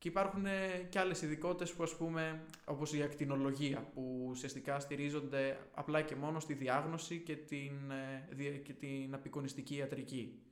και 0.00 0.08
υπάρχουν 0.08 0.46
ε, 0.46 0.86
και 0.88 0.98
άλλες 0.98 1.22
ειδικότητες 1.22 1.72
που, 1.74 1.82
ας 1.82 1.96
πούμε, 1.96 2.44
όπως 2.64 2.92
η 2.92 3.02
ακτινολογία, 3.02 3.90
που 3.94 4.26
ουσιαστικά 4.28 4.80
στηρίζονται 4.80 5.58
απλά 5.74 6.02
και 6.02 6.16
μόνο 6.16 6.40
στη 6.40 6.54
διάγνωση 6.54 7.18
και 7.18 7.36
την, 7.36 7.90
ε, 8.36 8.56
και 8.56 8.72
την 8.72 9.14
απεικονιστική 9.14 9.74
ιατρική. 9.74 10.42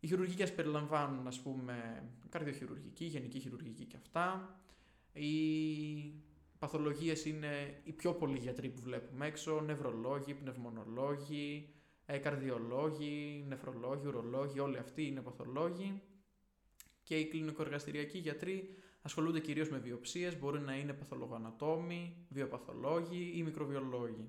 Οι 0.00 0.06
χειρουργικές 0.06 0.54
περιλαμβάνουν, 0.54 1.26
ας 1.26 1.40
πούμε, 1.40 2.08
καρδιοχειρουργική, 2.28 3.04
γενική 3.04 3.38
χειρουργική 3.38 3.84
και 3.84 3.96
αυτά. 3.96 4.56
Οι 5.12 5.34
παθολογίες 6.60 7.24
είναι 7.24 7.80
οι 7.84 7.92
πιο 7.92 8.14
πολλοί 8.14 8.38
γιατροί 8.38 8.68
που 8.68 8.80
βλέπουμε 8.80 9.26
έξω, 9.26 9.60
νευρολόγοι, 9.60 10.34
πνευμονολόγοι, 10.34 11.74
ε, 12.06 12.18
καρδιολόγοι, 12.18 13.44
νεφρολόγοι, 13.48 14.06
ουρολόγοι, 14.06 14.58
όλοι 14.58 14.78
αυτοί 14.78 15.06
είναι 15.06 15.20
παθολόγοι. 15.20 16.02
Και 17.02 17.18
οι 17.18 17.28
κλινικοεργαστηριακοί 17.28 18.18
γιατροί 18.18 18.74
ασχολούνται 19.02 19.40
κυρίως 19.40 19.70
με 19.70 19.78
βιοψίες, 19.78 20.38
μπορεί 20.38 20.60
να 20.60 20.76
είναι 20.76 20.92
παθολογοανατόμοι, 20.92 22.26
βιοπαθολόγοι 22.28 23.32
ή 23.34 23.42
μικροβιολόγοι. 23.42 24.28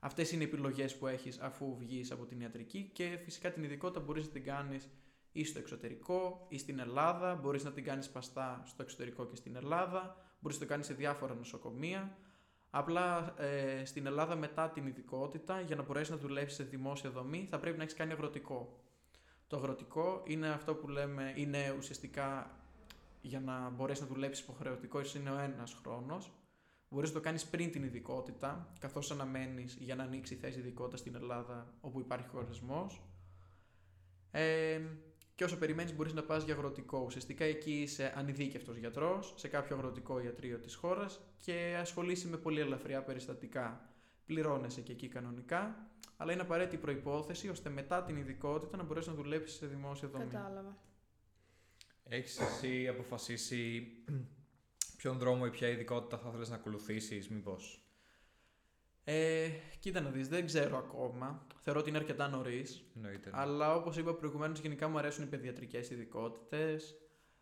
Αυτές 0.00 0.32
είναι 0.32 0.42
οι 0.42 0.46
επιλογές 0.46 0.96
που 0.96 1.06
έχεις 1.06 1.38
αφού 1.38 1.76
βγεις 1.76 2.10
από 2.10 2.24
την 2.26 2.40
ιατρική 2.40 2.90
και 2.92 3.18
φυσικά 3.24 3.52
την 3.52 3.64
ειδικότητα 3.64 4.00
μπορείς 4.00 4.24
να 4.24 4.30
την 4.30 4.44
κάνεις 4.44 4.88
ή 5.32 5.44
στο 5.44 5.58
εξωτερικό 5.58 6.46
ή 6.48 6.58
στην 6.58 6.78
Ελλάδα, 6.78 7.34
μπορείς 7.34 7.64
να 7.64 7.72
την 7.72 7.84
κάνεις 7.84 8.10
παστά 8.10 8.62
στο 8.66 8.82
εξωτερικό 8.82 9.26
και 9.26 9.36
στην 9.36 9.56
Ελλάδα, 9.56 10.25
μπορείς 10.46 10.60
να 10.60 10.66
το 10.66 10.72
κάνεις 10.72 10.86
σε 10.86 10.94
διάφορα 10.94 11.34
νοσοκομεία. 11.34 12.16
Απλά 12.70 13.34
ε, 13.38 13.84
στην 13.84 14.06
Ελλάδα 14.06 14.36
μετά 14.36 14.70
την 14.70 14.86
ειδικότητα, 14.86 15.60
για 15.60 15.76
να 15.76 15.82
μπορέσεις 15.82 16.10
να 16.10 16.16
δουλέψεις 16.16 16.56
σε 16.56 16.64
δημόσια 16.64 17.10
δομή, 17.10 17.46
θα 17.50 17.58
πρέπει 17.58 17.76
να 17.76 17.82
έχεις 17.82 17.94
κάνει 17.94 18.12
αγροτικό. 18.12 18.80
Το 19.46 19.56
αγροτικό 19.56 20.22
είναι 20.26 20.48
αυτό 20.48 20.74
που 20.74 20.88
λέμε, 20.88 21.32
είναι 21.36 21.74
ουσιαστικά 21.78 22.50
για 23.20 23.40
να 23.40 23.70
μπορέσεις 23.70 24.02
να 24.02 24.14
δουλέψεις 24.14 24.44
υποχρεωτικό, 24.44 25.00
είναι 25.16 25.30
ο 25.30 25.38
ένας 25.38 25.76
χρόνος. 25.82 26.32
Μπορείς 26.88 27.08
να 27.08 27.14
το 27.14 27.20
κάνεις 27.20 27.46
πριν 27.46 27.70
την 27.70 27.82
ειδικότητα, 27.82 28.72
καθώς 28.78 29.10
αναμένεις 29.10 29.76
για 29.80 29.94
να 29.94 30.02
ανοίξει 30.02 30.34
η 30.34 30.36
θέση 30.36 30.58
ειδικότητα 30.58 30.96
στην 30.96 31.14
Ελλάδα 31.14 31.74
όπου 31.80 32.00
υπάρχει 32.00 32.28
χωρισμός. 32.28 33.02
Ε, 34.30 34.80
και 35.36 35.44
όσο 35.44 35.56
περιμένεις, 35.58 35.94
μπορείς 35.94 36.12
να 36.12 36.22
πας 36.22 36.44
για 36.44 36.54
αγροτικό. 36.54 36.98
Ουσιαστικά 36.98 37.44
εκεί 37.44 37.72
είσαι 37.72 38.12
ανειδίκευτος 38.16 38.76
γιατρός 38.76 39.34
σε 39.36 39.48
κάποιο 39.48 39.76
αγροτικό 39.76 40.20
ιατρείο 40.20 40.58
της 40.58 40.74
χώρας 40.74 41.20
και 41.38 41.76
ασχολείσαι 41.80 42.28
με 42.28 42.36
πολύ 42.36 42.60
ελαφριά 42.60 43.02
περιστατικά. 43.02 43.90
Πληρώνεσαι 44.26 44.80
και 44.80 44.92
εκεί 44.92 45.08
κανονικά 45.08 45.86
αλλά 46.16 46.32
είναι 46.32 46.42
απαραίτητη 46.42 46.76
προπόθεση 46.76 47.48
ώστε 47.48 47.70
μετά 47.70 48.02
την 48.02 48.16
ειδικότητα 48.16 48.76
να 48.76 48.82
μπορέσεις 48.82 49.08
να 49.08 49.14
δουλέψεις 49.14 49.58
σε 49.58 49.66
δημόσια 49.66 50.08
δομή. 50.08 50.24
Κατάλαβα. 50.24 50.76
Έχεις 52.08 52.40
εσύ 52.40 52.88
αποφασίσει 52.88 53.86
ποιον 54.98 55.18
δρόμο 55.18 55.44
ή 55.46 55.50
ποια 55.50 55.68
ειδικότητα 55.68 56.18
θα 56.18 56.28
ήθελε 56.28 56.46
να 56.48 56.54
ακολουθήσεις, 56.54 57.28
μήπως; 57.28 57.85
Ε, 59.08 59.48
κοίτα 59.78 60.00
να 60.00 60.10
δεις, 60.10 60.28
δεν 60.28 60.46
ξέρω 60.46 60.78
ακόμα. 60.78 61.46
Θεωρώ 61.60 61.80
ότι 61.80 61.88
είναι 61.88 61.98
αρκετά 61.98 62.28
νωρίς. 62.28 62.84
Αλλά 63.30 63.74
όπως 63.74 63.96
είπα 63.96 64.14
προηγουμένως, 64.14 64.60
γενικά 64.60 64.88
μου 64.88 64.98
αρέσουν 64.98 65.24
οι 65.24 65.26
παιδιατρικές 65.26 65.90
ειδικότητες. 65.90 66.94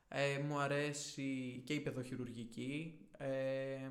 Ε, 0.09 0.38
μου 0.38 0.59
αρέσει 0.59 1.62
και 1.66 1.74
η 1.74 1.81
παιδοχειρουργική. 1.81 2.98
Ε, 3.18 3.90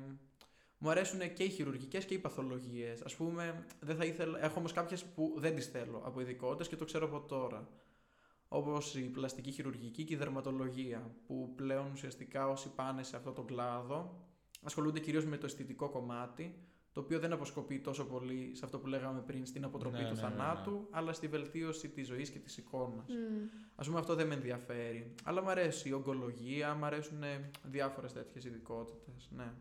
μου 0.78 0.90
αρέσουν 0.90 1.32
και 1.32 1.42
οι 1.42 1.48
χειρουργικές 1.48 2.04
και 2.04 2.14
οι 2.14 2.18
παθολογίες. 2.18 3.00
Α 3.00 3.16
πούμε, 3.16 3.66
δεν 3.80 3.96
θα 3.96 4.04
ήθελα, 4.04 4.44
έχω 4.44 4.58
όμως 4.58 4.72
κάποιες 4.72 5.04
που 5.04 5.34
δεν 5.36 5.54
τις 5.54 5.66
θέλω 5.66 6.02
από 6.04 6.20
ειδικότητες 6.20 6.68
και 6.68 6.76
το 6.76 6.84
ξέρω 6.84 7.06
από 7.06 7.20
τώρα. 7.20 7.68
Όπως 8.48 8.94
η 8.94 9.00
πλαστική 9.00 9.50
χειρουργική 9.50 10.04
και 10.04 10.14
η 10.14 10.16
δερματολογία, 10.16 11.14
που 11.26 11.54
πλέον 11.54 11.90
ουσιαστικά 11.92 12.48
όσοι 12.48 12.68
πάνε 12.74 13.02
σε 13.02 13.16
αυτό 13.16 13.32
τον 13.32 13.46
κλάδο 13.46 14.28
ασχολούνται 14.62 15.00
κυρίως 15.00 15.24
με 15.24 15.36
το 15.36 15.46
αισθητικό 15.46 15.88
κομμάτι, 15.88 16.58
το 16.94 17.00
οποίο 17.00 17.18
δεν 17.18 17.32
αποσκοπεί 17.32 17.80
τόσο 17.80 18.06
πολύ 18.06 18.50
σε 18.54 18.64
αυτό 18.64 18.78
που 18.78 18.86
λέγαμε 18.86 19.20
πριν, 19.20 19.46
στην 19.46 19.64
αποτροπή 19.64 19.96
ναι, 19.96 20.08
του 20.08 20.14
ναι, 20.14 20.22
ναι, 20.22 20.28
θανάτου, 20.28 20.70
ναι. 20.70 20.86
αλλά 20.90 21.12
στη 21.12 21.26
βελτίωση 21.28 21.88
της 21.88 22.06
ζωής 22.06 22.30
και 22.30 22.38
της 22.38 22.56
εικόνας. 22.56 23.06
Mm. 23.08 23.48
Α 23.74 23.82
πούμε, 23.82 23.98
αυτό 23.98 24.14
δεν 24.14 24.26
με 24.26 24.34
ενδιαφέρει. 24.34 25.14
Αλλά 25.24 25.42
μου 25.42 25.50
αρέσει 25.50 25.88
η 25.88 25.92
ογκολογία, 25.92 26.74
μου 26.74 26.84
αρέσουν 26.84 27.22
διάφορες 27.62 28.12
τέτοιες 28.12 28.44
ειδικότητες. 28.44 29.28
Ναι. 29.30 29.52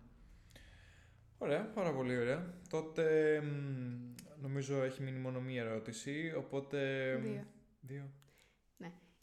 Ωραία, 1.38 1.66
πάρα 1.66 1.94
πολύ 1.94 2.18
ωραία. 2.18 2.54
Τότε 2.70 3.42
μ, 3.42 4.14
νομίζω 4.42 4.84
έχει 4.84 5.04
μείνει 5.04 5.20
μόνο 5.20 5.40
μία 5.40 5.64
ερώτηση, 5.64 6.34
οπότε... 6.38 6.80
μ, 7.18 7.24
Δύο. 7.24 7.46
Δύο. 7.82 8.12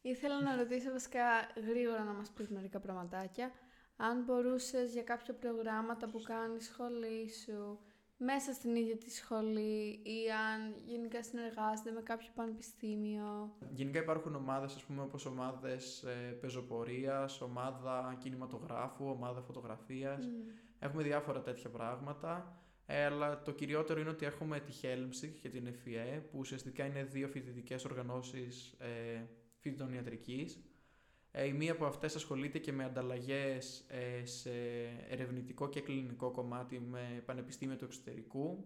Ήθελα 0.03 0.42
να 0.42 0.57
ρωτήσω 0.57 0.90
βασικά 0.90 1.23
γρήγορα 1.68 2.05
να 2.05 2.12
μας 2.12 2.31
πεις 2.31 2.49
μερικά 2.49 2.81
πραγματάκια. 2.81 3.51
Αν 3.96 4.25
μπορούσες 4.25 4.92
για 4.92 5.03
κάποια 5.03 5.35
προγράμματα 5.35 6.11
που 6.11 6.20
κάνεις 6.23 6.64
σχολή 6.64 7.31
σου, 7.33 7.79
μέσα 8.22 8.52
στην 8.52 8.74
ίδια 8.74 8.96
τη 8.96 9.11
σχολή 9.11 10.00
ή 10.02 10.30
αν 10.50 10.74
γενικά 10.87 11.22
συνεργάζεται 11.22 11.90
με 11.90 12.00
κάποιο 12.00 12.28
πανεπιστήμιο. 12.35 13.56
Γενικά 13.70 13.98
υπάρχουν 13.98 14.35
ομάδες, 14.35 14.74
ας 14.74 14.85
πούμε, 14.85 15.02
όπως 15.02 15.26
ομάδες 15.26 16.02
ε, 16.02 16.37
πεζοπορίας, 16.40 17.40
ομάδα 17.40 18.16
κινηματογράφου, 18.18 19.06
ομάδα 19.09 19.40
φωτογραφίας. 19.40 20.26
Μμ. 20.26 20.30
Έχουμε 20.78 21.02
διάφορα 21.02 21.40
τέτοια 21.40 21.70
πράγματα. 21.70 22.54
Ε, 22.87 23.04
αλλά 23.04 23.42
το 23.42 23.52
κυριότερο 23.52 24.00
είναι 24.00 24.11
ότι 24.11 24.26
έχουμε 24.26 24.61
τη 24.61 24.72
Helmsick 24.83 25.35
και 25.40 25.48
την 25.48 25.68
FIE, 25.68 26.20
που 26.30 26.38
ουσιαστικά 26.38 26.85
είναι 26.85 27.04
δύο 27.04 27.28
φοιτητικές 27.28 27.85
οργανώσεις 27.85 28.74
ε, 28.78 29.26
φοιτητών 29.59 29.92
ιατρικής. 29.92 30.61
Ε, 31.33 31.47
η 31.47 31.53
μία 31.53 31.73
από 31.73 31.87
αυτές 31.87 32.14
ασχολείται 32.14 32.59
και 32.59 32.73
με 32.73 32.85
ανταλλαγές 32.85 33.85
ε, 33.88 34.25
σε 34.25 34.51
ερευνητικό 35.09 35.69
και 35.69 35.81
κλινικό 35.81 36.31
κομμάτι 36.31 36.81
με 36.81 37.23
πανεπιστήμια 37.27 37.77
του 37.77 37.85
εξωτερικού, 37.85 38.64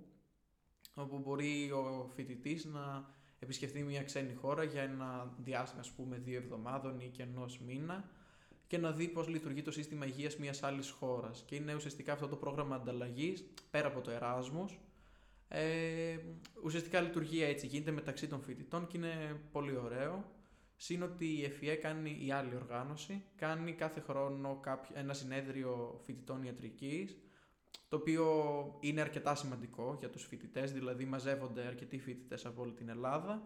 όπου 0.95 1.19
μπορεί 1.19 1.71
ο 1.71 2.11
φοιτητής 2.15 2.65
να 2.65 3.09
επισκεφτεί 3.39 3.83
μια 3.83 4.03
ξένη 4.03 4.35
χώρα 4.35 4.65
για 4.65 4.83
ένα 4.83 5.35
διάστημα, 5.39 5.81
ας 5.81 5.91
πούμε, 5.91 6.17
δύο 6.17 6.37
εβδομάδων 6.37 7.01
ή 7.01 7.09
και 7.09 7.23
ενός 7.23 7.61
μήνα 7.61 8.11
και 8.67 8.79
να 8.79 8.93
δει 8.93 9.09
πώς 9.09 9.29
λειτουργεί 9.29 9.63
το 9.63 9.71
σύστημα 9.71 10.07
υγείας 10.07 10.37
μιας 10.37 10.63
άλλης 10.63 10.91
χώρας. 10.91 11.43
Και 11.47 11.55
είναι 11.55 11.75
ουσιαστικά 11.75 12.13
αυτό 12.13 12.29
το 12.29 12.37
πρόγραμμα 12.37 12.77
ανταλλαγής, 12.77 13.45
πέρα 13.71 13.87
από 13.87 14.01
το 14.01 14.11
Erasmus, 14.21 14.79
ε, 15.49 16.19
ουσιαστικά 16.65 17.01
λειτουργεί 17.01 17.43
έτσι, 17.43 17.67
γίνεται 17.67 17.91
μεταξύ 17.91 18.29
των 18.29 18.43
φοιτητών 18.43 18.87
και 18.87 18.97
είναι 18.97 19.41
πολύ 19.53 19.77
ωραίο. 19.77 20.25
Συν 20.85 21.03
ότι 21.03 21.27
η 21.27 21.45
ΕΦΙΕ 21.45 21.75
κάνει 21.75 22.19
η 22.21 22.31
άλλη 22.31 22.55
οργάνωση, 22.55 23.25
κάνει 23.37 23.73
κάθε 23.73 24.01
χρόνο 24.01 24.59
κάποιο, 24.63 24.95
ένα 24.99 25.13
συνέδριο 25.15 26.01
φοιτητών 26.05 26.43
ιατρικής, 26.43 27.17
το 27.89 27.97
οποίο 27.97 28.27
είναι 28.81 29.01
αρκετά 29.01 29.35
σημαντικό 29.35 29.97
για 29.99 30.11
τους 30.11 30.25
φοιτητές, 30.27 30.73
δηλαδή 30.73 31.05
μαζεύονται 31.05 31.63
αρκετοί 31.67 31.99
φοιτητές 31.99 32.47
από 32.47 32.63
όλη 32.63 32.73
την 32.73 32.89
Ελλάδα 32.89 33.43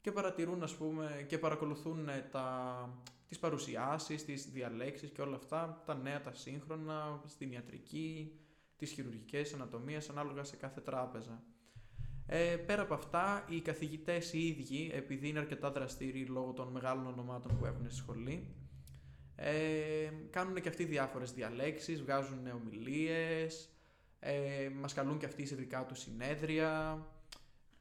και 0.00 0.12
παρατηρούν 0.12 0.62
ας 0.62 0.76
πούμε 0.76 1.24
και 1.28 1.38
παρακολουθούν 1.38 2.08
ε, 2.08 2.28
τα, 2.30 3.02
τις 3.28 3.38
παρουσιάσεις, 3.38 4.24
τις 4.24 4.50
διαλέξεις 4.50 5.10
και 5.10 5.22
όλα 5.22 5.36
αυτά, 5.36 5.82
τα 5.86 5.94
νέα, 5.94 6.22
τα 6.22 6.34
σύγχρονα, 6.34 7.22
στην 7.26 7.52
ιατρική, 7.52 8.38
τις 8.76 8.90
χειρουργικές 8.92 9.54
ανατομίες, 9.54 10.08
ανάλογα 10.08 10.44
σε 10.44 10.56
κάθε 10.56 10.80
τράπεζα. 10.80 11.42
Ε, 12.32 12.56
πέρα 12.56 12.82
από 12.82 12.94
αυτά, 12.94 13.44
οι 13.48 13.60
καθηγητές 13.60 14.32
οι 14.32 14.46
ίδιοι, 14.46 14.90
επειδή 14.94 15.28
είναι 15.28 15.38
αρκετά 15.38 15.70
δραστήριοι 15.70 16.26
λόγω 16.28 16.52
των 16.52 16.68
μεγάλων 16.68 17.06
ονομάτων 17.06 17.58
που 17.58 17.66
έχουν 17.66 17.84
στη 17.86 17.94
σχολή, 17.94 18.54
ε, 19.36 19.52
κάνουν 20.30 20.60
και 20.60 20.68
αυτοί 20.68 20.84
διάφορες 20.84 21.32
διαλέξεις, 21.32 22.02
βγάζουν 22.02 22.46
ομιλίες, 22.54 23.68
ε, 24.20 24.68
μας 24.80 24.92
καλούν 24.92 25.18
και 25.18 25.26
αυτοί 25.26 25.46
σε 25.46 25.54
δικά 25.54 25.86
τους 25.86 25.98
συνέδρια, 25.98 26.98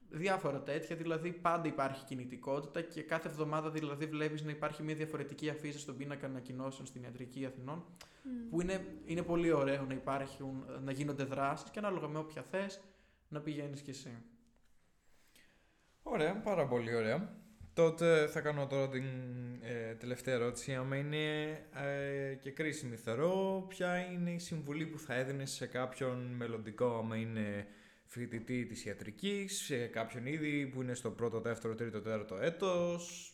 διάφορα 0.09 0.63
τέτοια, 0.63 0.95
δηλαδή 0.95 1.31
πάντα 1.31 1.67
υπάρχει 1.67 2.05
κινητικότητα 2.05 2.81
και 2.81 3.01
κάθε 3.01 3.27
εβδομάδα 3.27 3.69
δηλαδή 3.69 4.05
βλέπεις 4.05 4.43
να 4.43 4.51
υπάρχει 4.51 4.83
μια 4.83 4.95
διαφορετική 4.95 5.49
αφήσα 5.49 5.79
στον 5.79 5.97
πίνακα 5.97 6.25
ανακοινώσεων 6.25 6.87
στην 6.87 7.03
Ιατρική 7.03 7.45
Αθηνών, 7.45 7.83
Μμ. 8.23 8.49
που 8.49 8.61
είναι, 8.61 8.85
είναι 9.05 9.21
πολύ 9.21 9.51
ωραίο 9.51 9.85
να 9.85 9.93
υπάρχουν, 9.93 10.65
να 10.83 10.91
γίνονται 10.91 11.23
δράσεις 11.23 11.69
και 11.69 11.79
ανάλογα 11.79 12.07
με 12.07 12.17
όποια 12.17 12.41
θες 12.41 12.79
να 13.29 13.39
πηγαίνεις 13.39 13.81
κι 13.81 13.89
εσύ. 13.89 14.17
Ωραία, 16.11 16.35
πάρα 16.35 16.67
πολύ 16.67 16.95
ωραία. 16.95 17.37
Τότε 17.73 18.27
θα 18.27 18.41
κάνω 18.41 18.67
τώρα 18.67 18.89
την 18.89 19.05
ε, 19.61 19.95
τελευταία 19.95 20.35
ερώτηση. 20.35 20.75
Άμα 20.75 20.95
είναι 20.95 21.49
ε, 21.73 22.33
και 22.41 22.51
κρίσιμη 22.51 22.95
θεωρώ, 22.95 23.65
ποια 23.67 23.97
είναι 23.97 24.31
η 24.31 24.39
συμβουλή 24.39 24.85
που 24.85 24.99
θα 24.99 25.13
έδινε 25.13 25.45
σε 25.45 25.65
κάποιον 25.65 26.17
μελλοντικό, 26.35 26.97
άμα 26.97 27.15
είναι 27.15 27.67
φοιτητή 28.05 28.65
της 28.65 28.85
ιατρικής, 28.85 29.57
σε 29.57 29.87
κάποιον 29.87 30.25
ήδη 30.25 30.67
που 30.67 30.81
είναι 30.81 30.93
στο 30.93 31.11
πρώτο, 31.11 31.39
δεύτερο, 31.39 31.75
τρίτο, 31.75 32.01
τέταρτο 32.01 32.37
έτος. 32.37 33.33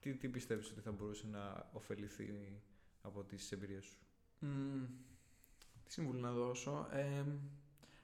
Τι, 0.00 0.14
τι 0.14 0.28
πιστεύεις 0.28 0.70
ότι 0.70 0.80
θα 0.80 0.92
μπορούσε 0.92 1.26
να 1.30 1.68
ωφεληθεί 1.72 2.60
από 3.00 3.24
τις 3.24 3.52
εμπειρίες 3.52 3.84
σου; 3.84 3.98
Μμμ, 4.38 4.84
τι 5.84 5.92
συμβουλή 5.92 6.20
να 6.20 6.32
δώσω; 6.32 6.88
Ε, 6.92 7.24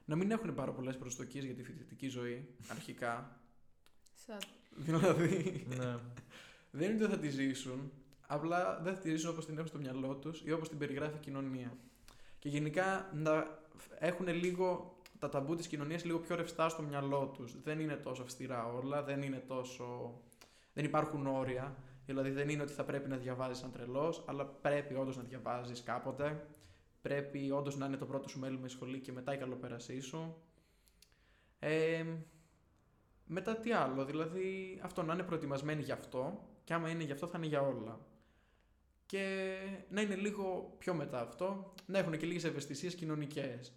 να 0.04 0.16
μην 0.16 0.30
έχουν 0.30 0.54
πάρα 0.54 0.72
πολλές 0.72 0.96
προσδοκίες 0.96 1.44
για 1.44 1.54
τη 1.54 1.62
φοιτητική 1.62 2.08
ζωή, 2.08 2.48
αρχικά. 2.68 3.41
Σαν 4.26 4.38
δηλαδή, 4.76 5.66
ναι. 5.76 5.96
δεν 6.70 6.90
είναι 6.90 6.94
ότι 6.94 6.96
δεν 6.96 7.08
θα 7.10 7.18
τη 7.18 7.28
ζήσουν, 7.28 7.92
απλά 8.26 8.80
δεν 8.82 8.94
θα 8.94 9.00
τη 9.00 9.10
ζήσουν 9.10 9.30
όπως 9.30 9.46
την 9.46 9.54
έχουν 9.54 9.68
στο 9.68 9.78
μυαλό 9.78 10.14
τους 10.14 10.42
ή 10.44 10.52
όπως 10.52 10.68
την 10.68 10.78
περιγράφει 10.78 11.16
η 11.16 11.20
κοινωνία. 11.20 11.76
Και 12.38 12.48
γενικά 12.48 13.10
να 13.12 13.58
έχουν 13.98 14.28
λίγο 14.28 14.96
τα 15.18 15.28
ταμπού 15.28 15.54
της 15.54 15.66
κοινωνίας 15.66 16.04
λίγο 16.04 16.18
πιο 16.18 16.36
ρευστά 16.36 16.68
στο 16.68 16.82
μυαλό 16.82 17.26
τους. 17.26 17.62
Δεν 17.62 17.80
είναι 17.80 17.96
τόσο 17.96 18.22
αυστηρά 18.22 18.66
όλα, 18.66 19.02
δεν 19.02 19.22
είναι 19.22 19.44
τόσο... 19.46 20.20
Δεν 20.72 20.84
υπάρχουν 20.84 21.26
όρια. 21.26 21.76
Δηλαδή 22.06 22.30
δεν 22.30 22.48
είναι 22.48 22.62
ότι 22.62 22.72
θα 22.72 22.84
πρέπει 22.84 23.08
να 23.08 23.16
διαβάζεις 23.16 23.58
σαν 23.58 23.72
τρελός, 23.72 24.24
αλλά 24.26 24.44
πρέπει 24.44 24.94
όντως 24.94 25.16
να 25.16 25.22
διαβάζεις 25.22 25.82
κάποτε. 25.82 26.46
Πρέπει 27.02 27.50
όντως 27.50 27.76
να 27.76 27.86
είναι 27.86 27.96
το 27.96 28.06
πρώτο 28.06 28.28
σου 28.28 28.38
μέλημα 28.38 28.66
η 28.66 28.68
σχολή 28.68 28.98
και 29.00 29.12
μετά 29.12 29.34
η 29.34 29.38
καλοπέρασή 29.38 30.00
σου. 30.00 30.36
Ε, 31.58 32.04
μετά 33.26 33.56
τι 33.56 33.72
άλλο, 33.72 34.04
δηλαδή 34.04 34.78
αυτό 34.82 35.02
να 35.02 35.12
είναι 35.12 35.22
προετοιμασμένοι 35.22 35.82
γι' 35.82 35.92
αυτό 35.92 36.48
και 36.64 36.74
άμα 36.74 36.88
είναι 36.88 37.04
γι' 37.04 37.12
αυτό 37.12 37.26
θα 37.26 37.38
είναι 37.38 37.46
για 37.46 37.60
όλα. 37.62 38.00
Και 39.06 39.54
να 39.90 40.00
είναι 40.00 40.14
λίγο 40.14 40.74
πιο 40.78 40.94
μετά 40.94 41.20
αυτό, 41.20 41.74
να 41.86 41.98
έχουν 41.98 42.16
και 42.18 42.26
λίγες 42.26 42.44
ευαισθησίες 42.44 42.94
κοινωνικές. 42.94 43.72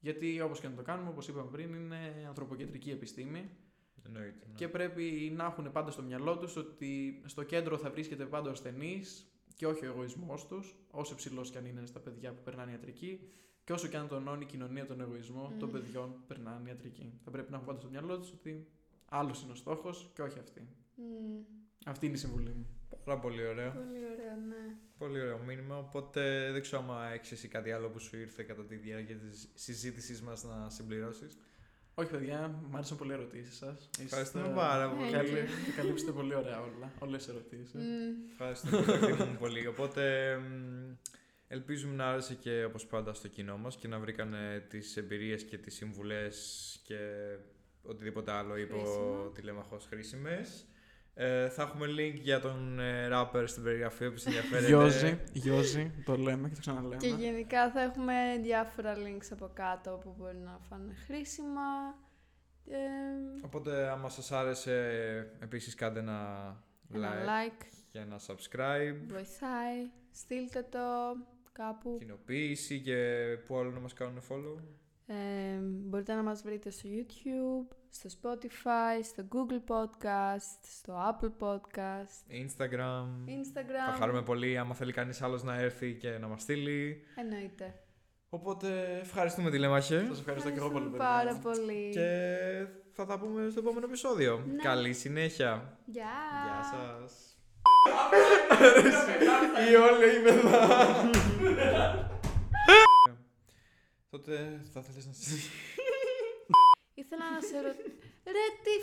Γιατί 0.00 0.40
όπως 0.40 0.60
και 0.60 0.68
να 0.68 0.74
το 0.74 0.82
κάνουμε, 0.82 1.08
όπως 1.08 1.28
είπαμε 1.28 1.50
πριν, 1.50 1.74
είναι 1.74 2.24
ανθρωποκεντρική 2.28 2.90
επιστήμη 2.90 3.50
Εννοείται. 4.06 4.46
ναι. 4.46 4.54
και 4.54 4.68
πρέπει 4.68 5.32
να 5.36 5.44
έχουν 5.44 5.72
πάντα 5.72 5.90
στο 5.90 6.02
μυαλό 6.02 6.38
τους 6.38 6.56
ότι 6.56 7.22
στο 7.26 7.42
κέντρο 7.42 7.78
θα 7.78 7.90
βρίσκεται 7.90 8.24
πάντα 8.24 8.48
ο 8.48 8.52
ασθενής 8.52 9.32
και 9.54 9.66
όχι 9.66 9.86
ο 9.86 9.88
εγωισμός 9.88 10.46
τους, 10.46 10.76
όσο 10.90 11.12
υψηλός 11.12 11.50
και 11.50 11.58
αν 11.58 11.64
είναι 11.66 11.86
στα 11.86 12.00
παιδιά 12.00 12.32
που 12.32 12.42
περνάνε 12.42 12.70
ιατρική 12.70 13.30
και 13.64 13.72
όσο 13.72 13.88
και 13.88 13.96
αν 13.96 14.08
τονώνει 14.08 14.42
η 14.42 14.46
κοινωνία 14.46 14.86
τον 14.86 15.00
εγωισμό 15.00 15.52
των 15.58 15.68
Μμμ. 15.68 15.74
παιδιών 15.74 16.12
που 16.12 16.20
περνάνε 16.26 16.68
ιατρική. 16.68 17.12
Θα 17.24 17.30
πρέπει 17.30 17.50
να 17.50 17.54
έχουν 17.56 17.66
πάντα 17.66 17.80
στο 17.80 17.88
μυαλό 17.88 18.18
τους 18.18 18.32
ότι 18.32 18.66
άλλος 19.12 19.42
είναι 19.42 19.52
ο 19.52 19.54
στόχος 19.54 20.10
και 20.14 20.22
όχι 20.22 20.38
αυτή. 20.38 20.68
Μμ. 20.94 21.04
Αυτή 21.84 22.06
είναι 22.06 22.14
η 22.14 22.18
συμβουλή 22.18 22.50
μου. 22.50 22.66
Πάρα 23.04 23.20
πολύ 23.20 23.46
ωραία. 23.46 23.70
Πολύ 23.70 24.04
ωραία, 24.12 24.36
ναι. 24.48 24.76
Πολύ 24.98 25.20
ωραίο 25.20 25.38
μήνυμα. 25.38 25.78
Οπότε 25.78 26.50
δεν 26.52 26.60
ξέρω 26.62 26.82
άμα 26.82 27.12
έχεις 27.12 27.32
εσύ 27.32 27.48
κάτι 27.48 27.72
άλλο 27.72 27.88
που 27.88 27.98
σου 27.98 28.16
ήρθε 28.16 28.42
κατά 28.42 28.64
τη 28.64 28.76
διάρκεια 28.76 29.16
της 29.16 29.50
συζήτησής 29.54 30.22
μας 30.22 30.44
να 30.44 30.70
συμπληρώσεις. 30.70 31.38
Όχι, 31.94 32.10
παιδιά, 32.10 32.60
μου 32.68 32.76
άρεσαν 32.76 32.96
πολύ 32.96 33.10
οι 33.10 33.14
ερωτήσεις 33.14 33.56
σας. 33.56 33.90
Ευχαριστούμε 34.00 34.48
πάρα 34.48 34.90
πολύ. 34.90 35.10
Καλή. 35.10 35.44
Καλύψετε 35.76 36.12
πολύ 36.12 36.34
ωραία 36.34 36.60
όλα. 36.60 36.92
Όλες 36.98 37.24
τι 37.24 37.30
ερωτήσεις. 37.30 37.74
Μμ. 37.74 38.30
Ευχαριστούμε 38.32 38.82
το 38.82 38.92
εκτιμούμε 38.92 39.36
πολύ. 39.38 39.66
Οπότε 39.66 40.36
μ, 40.38 40.92
ελπίζουμε 41.48 41.94
να 41.94 42.10
άρεσε 42.10 42.34
και 42.34 42.64
όπως 42.64 42.86
πάντα 42.86 43.12
στο 43.14 43.28
κοινό 43.28 43.56
μας 43.56 43.76
και 43.76 43.88
να 43.88 43.98
βρήκανε 43.98 44.66
τις 44.68 44.96
εμπειρίες 44.96 45.44
και 45.44 45.58
τις 45.58 45.74
συμβουλές 45.74 46.80
και 46.84 46.98
οτιδήποτε 47.82 48.30
άλλο 48.32 48.56
είπε 48.56 48.74
ο 48.74 48.78
Χρήσιμο. 48.78 49.30
τηλέμαχος 49.34 49.86
χρήσιμες. 49.86 50.64
Ε, 51.14 51.48
θα 51.48 51.62
έχουμε 51.62 51.86
link 51.86 52.14
για 52.20 52.40
τον 52.40 52.78
ε, 52.80 53.08
rapper 53.12 53.42
στην 53.46 53.62
περιγραφή 53.62 54.06
όποιος 54.06 54.26
ενδιαφέρεται. 54.26 54.66
Γιώζη, 54.66 55.20
Γιώζη, 55.32 55.92
το 56.04 56.16
λέμε 56.16 56.48
και 56.48 56.54
το 56.54 56.60
ξαναλέμε. 56.60 56.96
Και 56.96 57.08
γενικά 57.08 57.70
θα 57.70 57.80
έχουμε 57.80 58.14
διάφορα 58.42 58.94
links 58.96 59.28
από 59.30 59.50
κάτω 59.54 60.00
που 60.04 60.14
μπορεί 60.18 60.36
να 60.36 60.58
φάνε 60.68 60.94
χρήσιμα. 61.06 61.98
Ε, 62.66 62.76
Οπότε 63.44 63.88
άμα 63.90 64.08
σας 64.08 64.32
άρεσε 64.32 64.76
επίσης 65.40 65.74
κάντε 65.74 65.98
ένα 65.98 66.56
ένα 66.94 67.10
like, 67.24 67.62
like, 67.62 67.66
και 67.90 67.98
ένα 67.98 68.20
subscribe. 68.26 68.96
βοηθάει. 69.08 69.90
Στείλτε 70.12 70.66
το 70.70 70.78
κάπου. 71.52 71.96
Κοινοποίηση 71.98 72.80
και 72.80 73.24
που 73.46 73.56
άλλο 73.58 73.70
να 73.70 73.80
μας 73.80 73.92
κάνουν 73.92 74.20
follow. 74.28 74.62
Ε, 75.12 75.58
μπορείτε 75.62 76.14
να 76.14 76.22
μας 76.22 76.42
βρείτε 76.42 76.70
στο 76.70 76.88
YouTube, 76.92 77.76
στο 77.90 78.08
Spotify, 78.22 79.04
στο 79.04 79.24
Google 79.32 79.72
Podcast, 79.74 80.58
στο 80.78 80.94
Apple 81.10 81.46
Podcast, 81.46 82.32
Instagram. 82.44 83.06
Instagram. 83.28 83.86
Θα 83.90 83.96
χαρούμε 83.98 84.22
πολύ 84.22 84.58
άμα 84.58 84.74
θέλει 84.74 84.92
κανείς 84.92 85.22
άλλος 85.22 85.42
να 85.42 85.54
έρθει 85.54 85.94
και 85.94 86.08
να 86.10 86.26
μας 86.26 86.42
στείλει. 86.42 87.02
Εννοείται. 87.14 87.74
Οπότε 88.28 88.98
ευχαριστούμε 89.00 89.50
τηλέμαχε 89.50 90.04
Σας 90.08 90.18
ευχαριστώ 90.18 90.50
και 90.50 90.56
εγώ 90.58 90.70
πολύ, 90.70 90.84
παιδιά. 90.84 90.98
πάρα 91.06 91.34
πολύ. 91.42 91.90
και 91.92 92.08
θα 92.92 93.06
τα 93.06 93.18
πούμε 93.18 93.48
στο 93.50 93.60
επόμενο 93.60 93.86
επεισόδιο. 93.86 94.44
Ναι. 94.46 94.62
Καλή 94.62 94.92
συνέχεια. 94.92 95.78
Γεια. 95.84 96.04
Γεια 96.44 96.62
σας. 96.62 97.24
Η 99.70 99.74
όλη 99.74 100.16
είμαι 100.16 100.28
εδώ. 100.28 102.10
Τότε 104.10 104.60
θα 104.72 104.82
θέλεις 104.82 105.06
να 105.06 105.12
σε... 105.12 105.34
Ήθελα 106.94 107.30
να 107.30 107.40
σε 107.40 107.60
ρωτήσω... 107.60 107.88
Ρε 108.24 108.46
τι! 108.62 108.74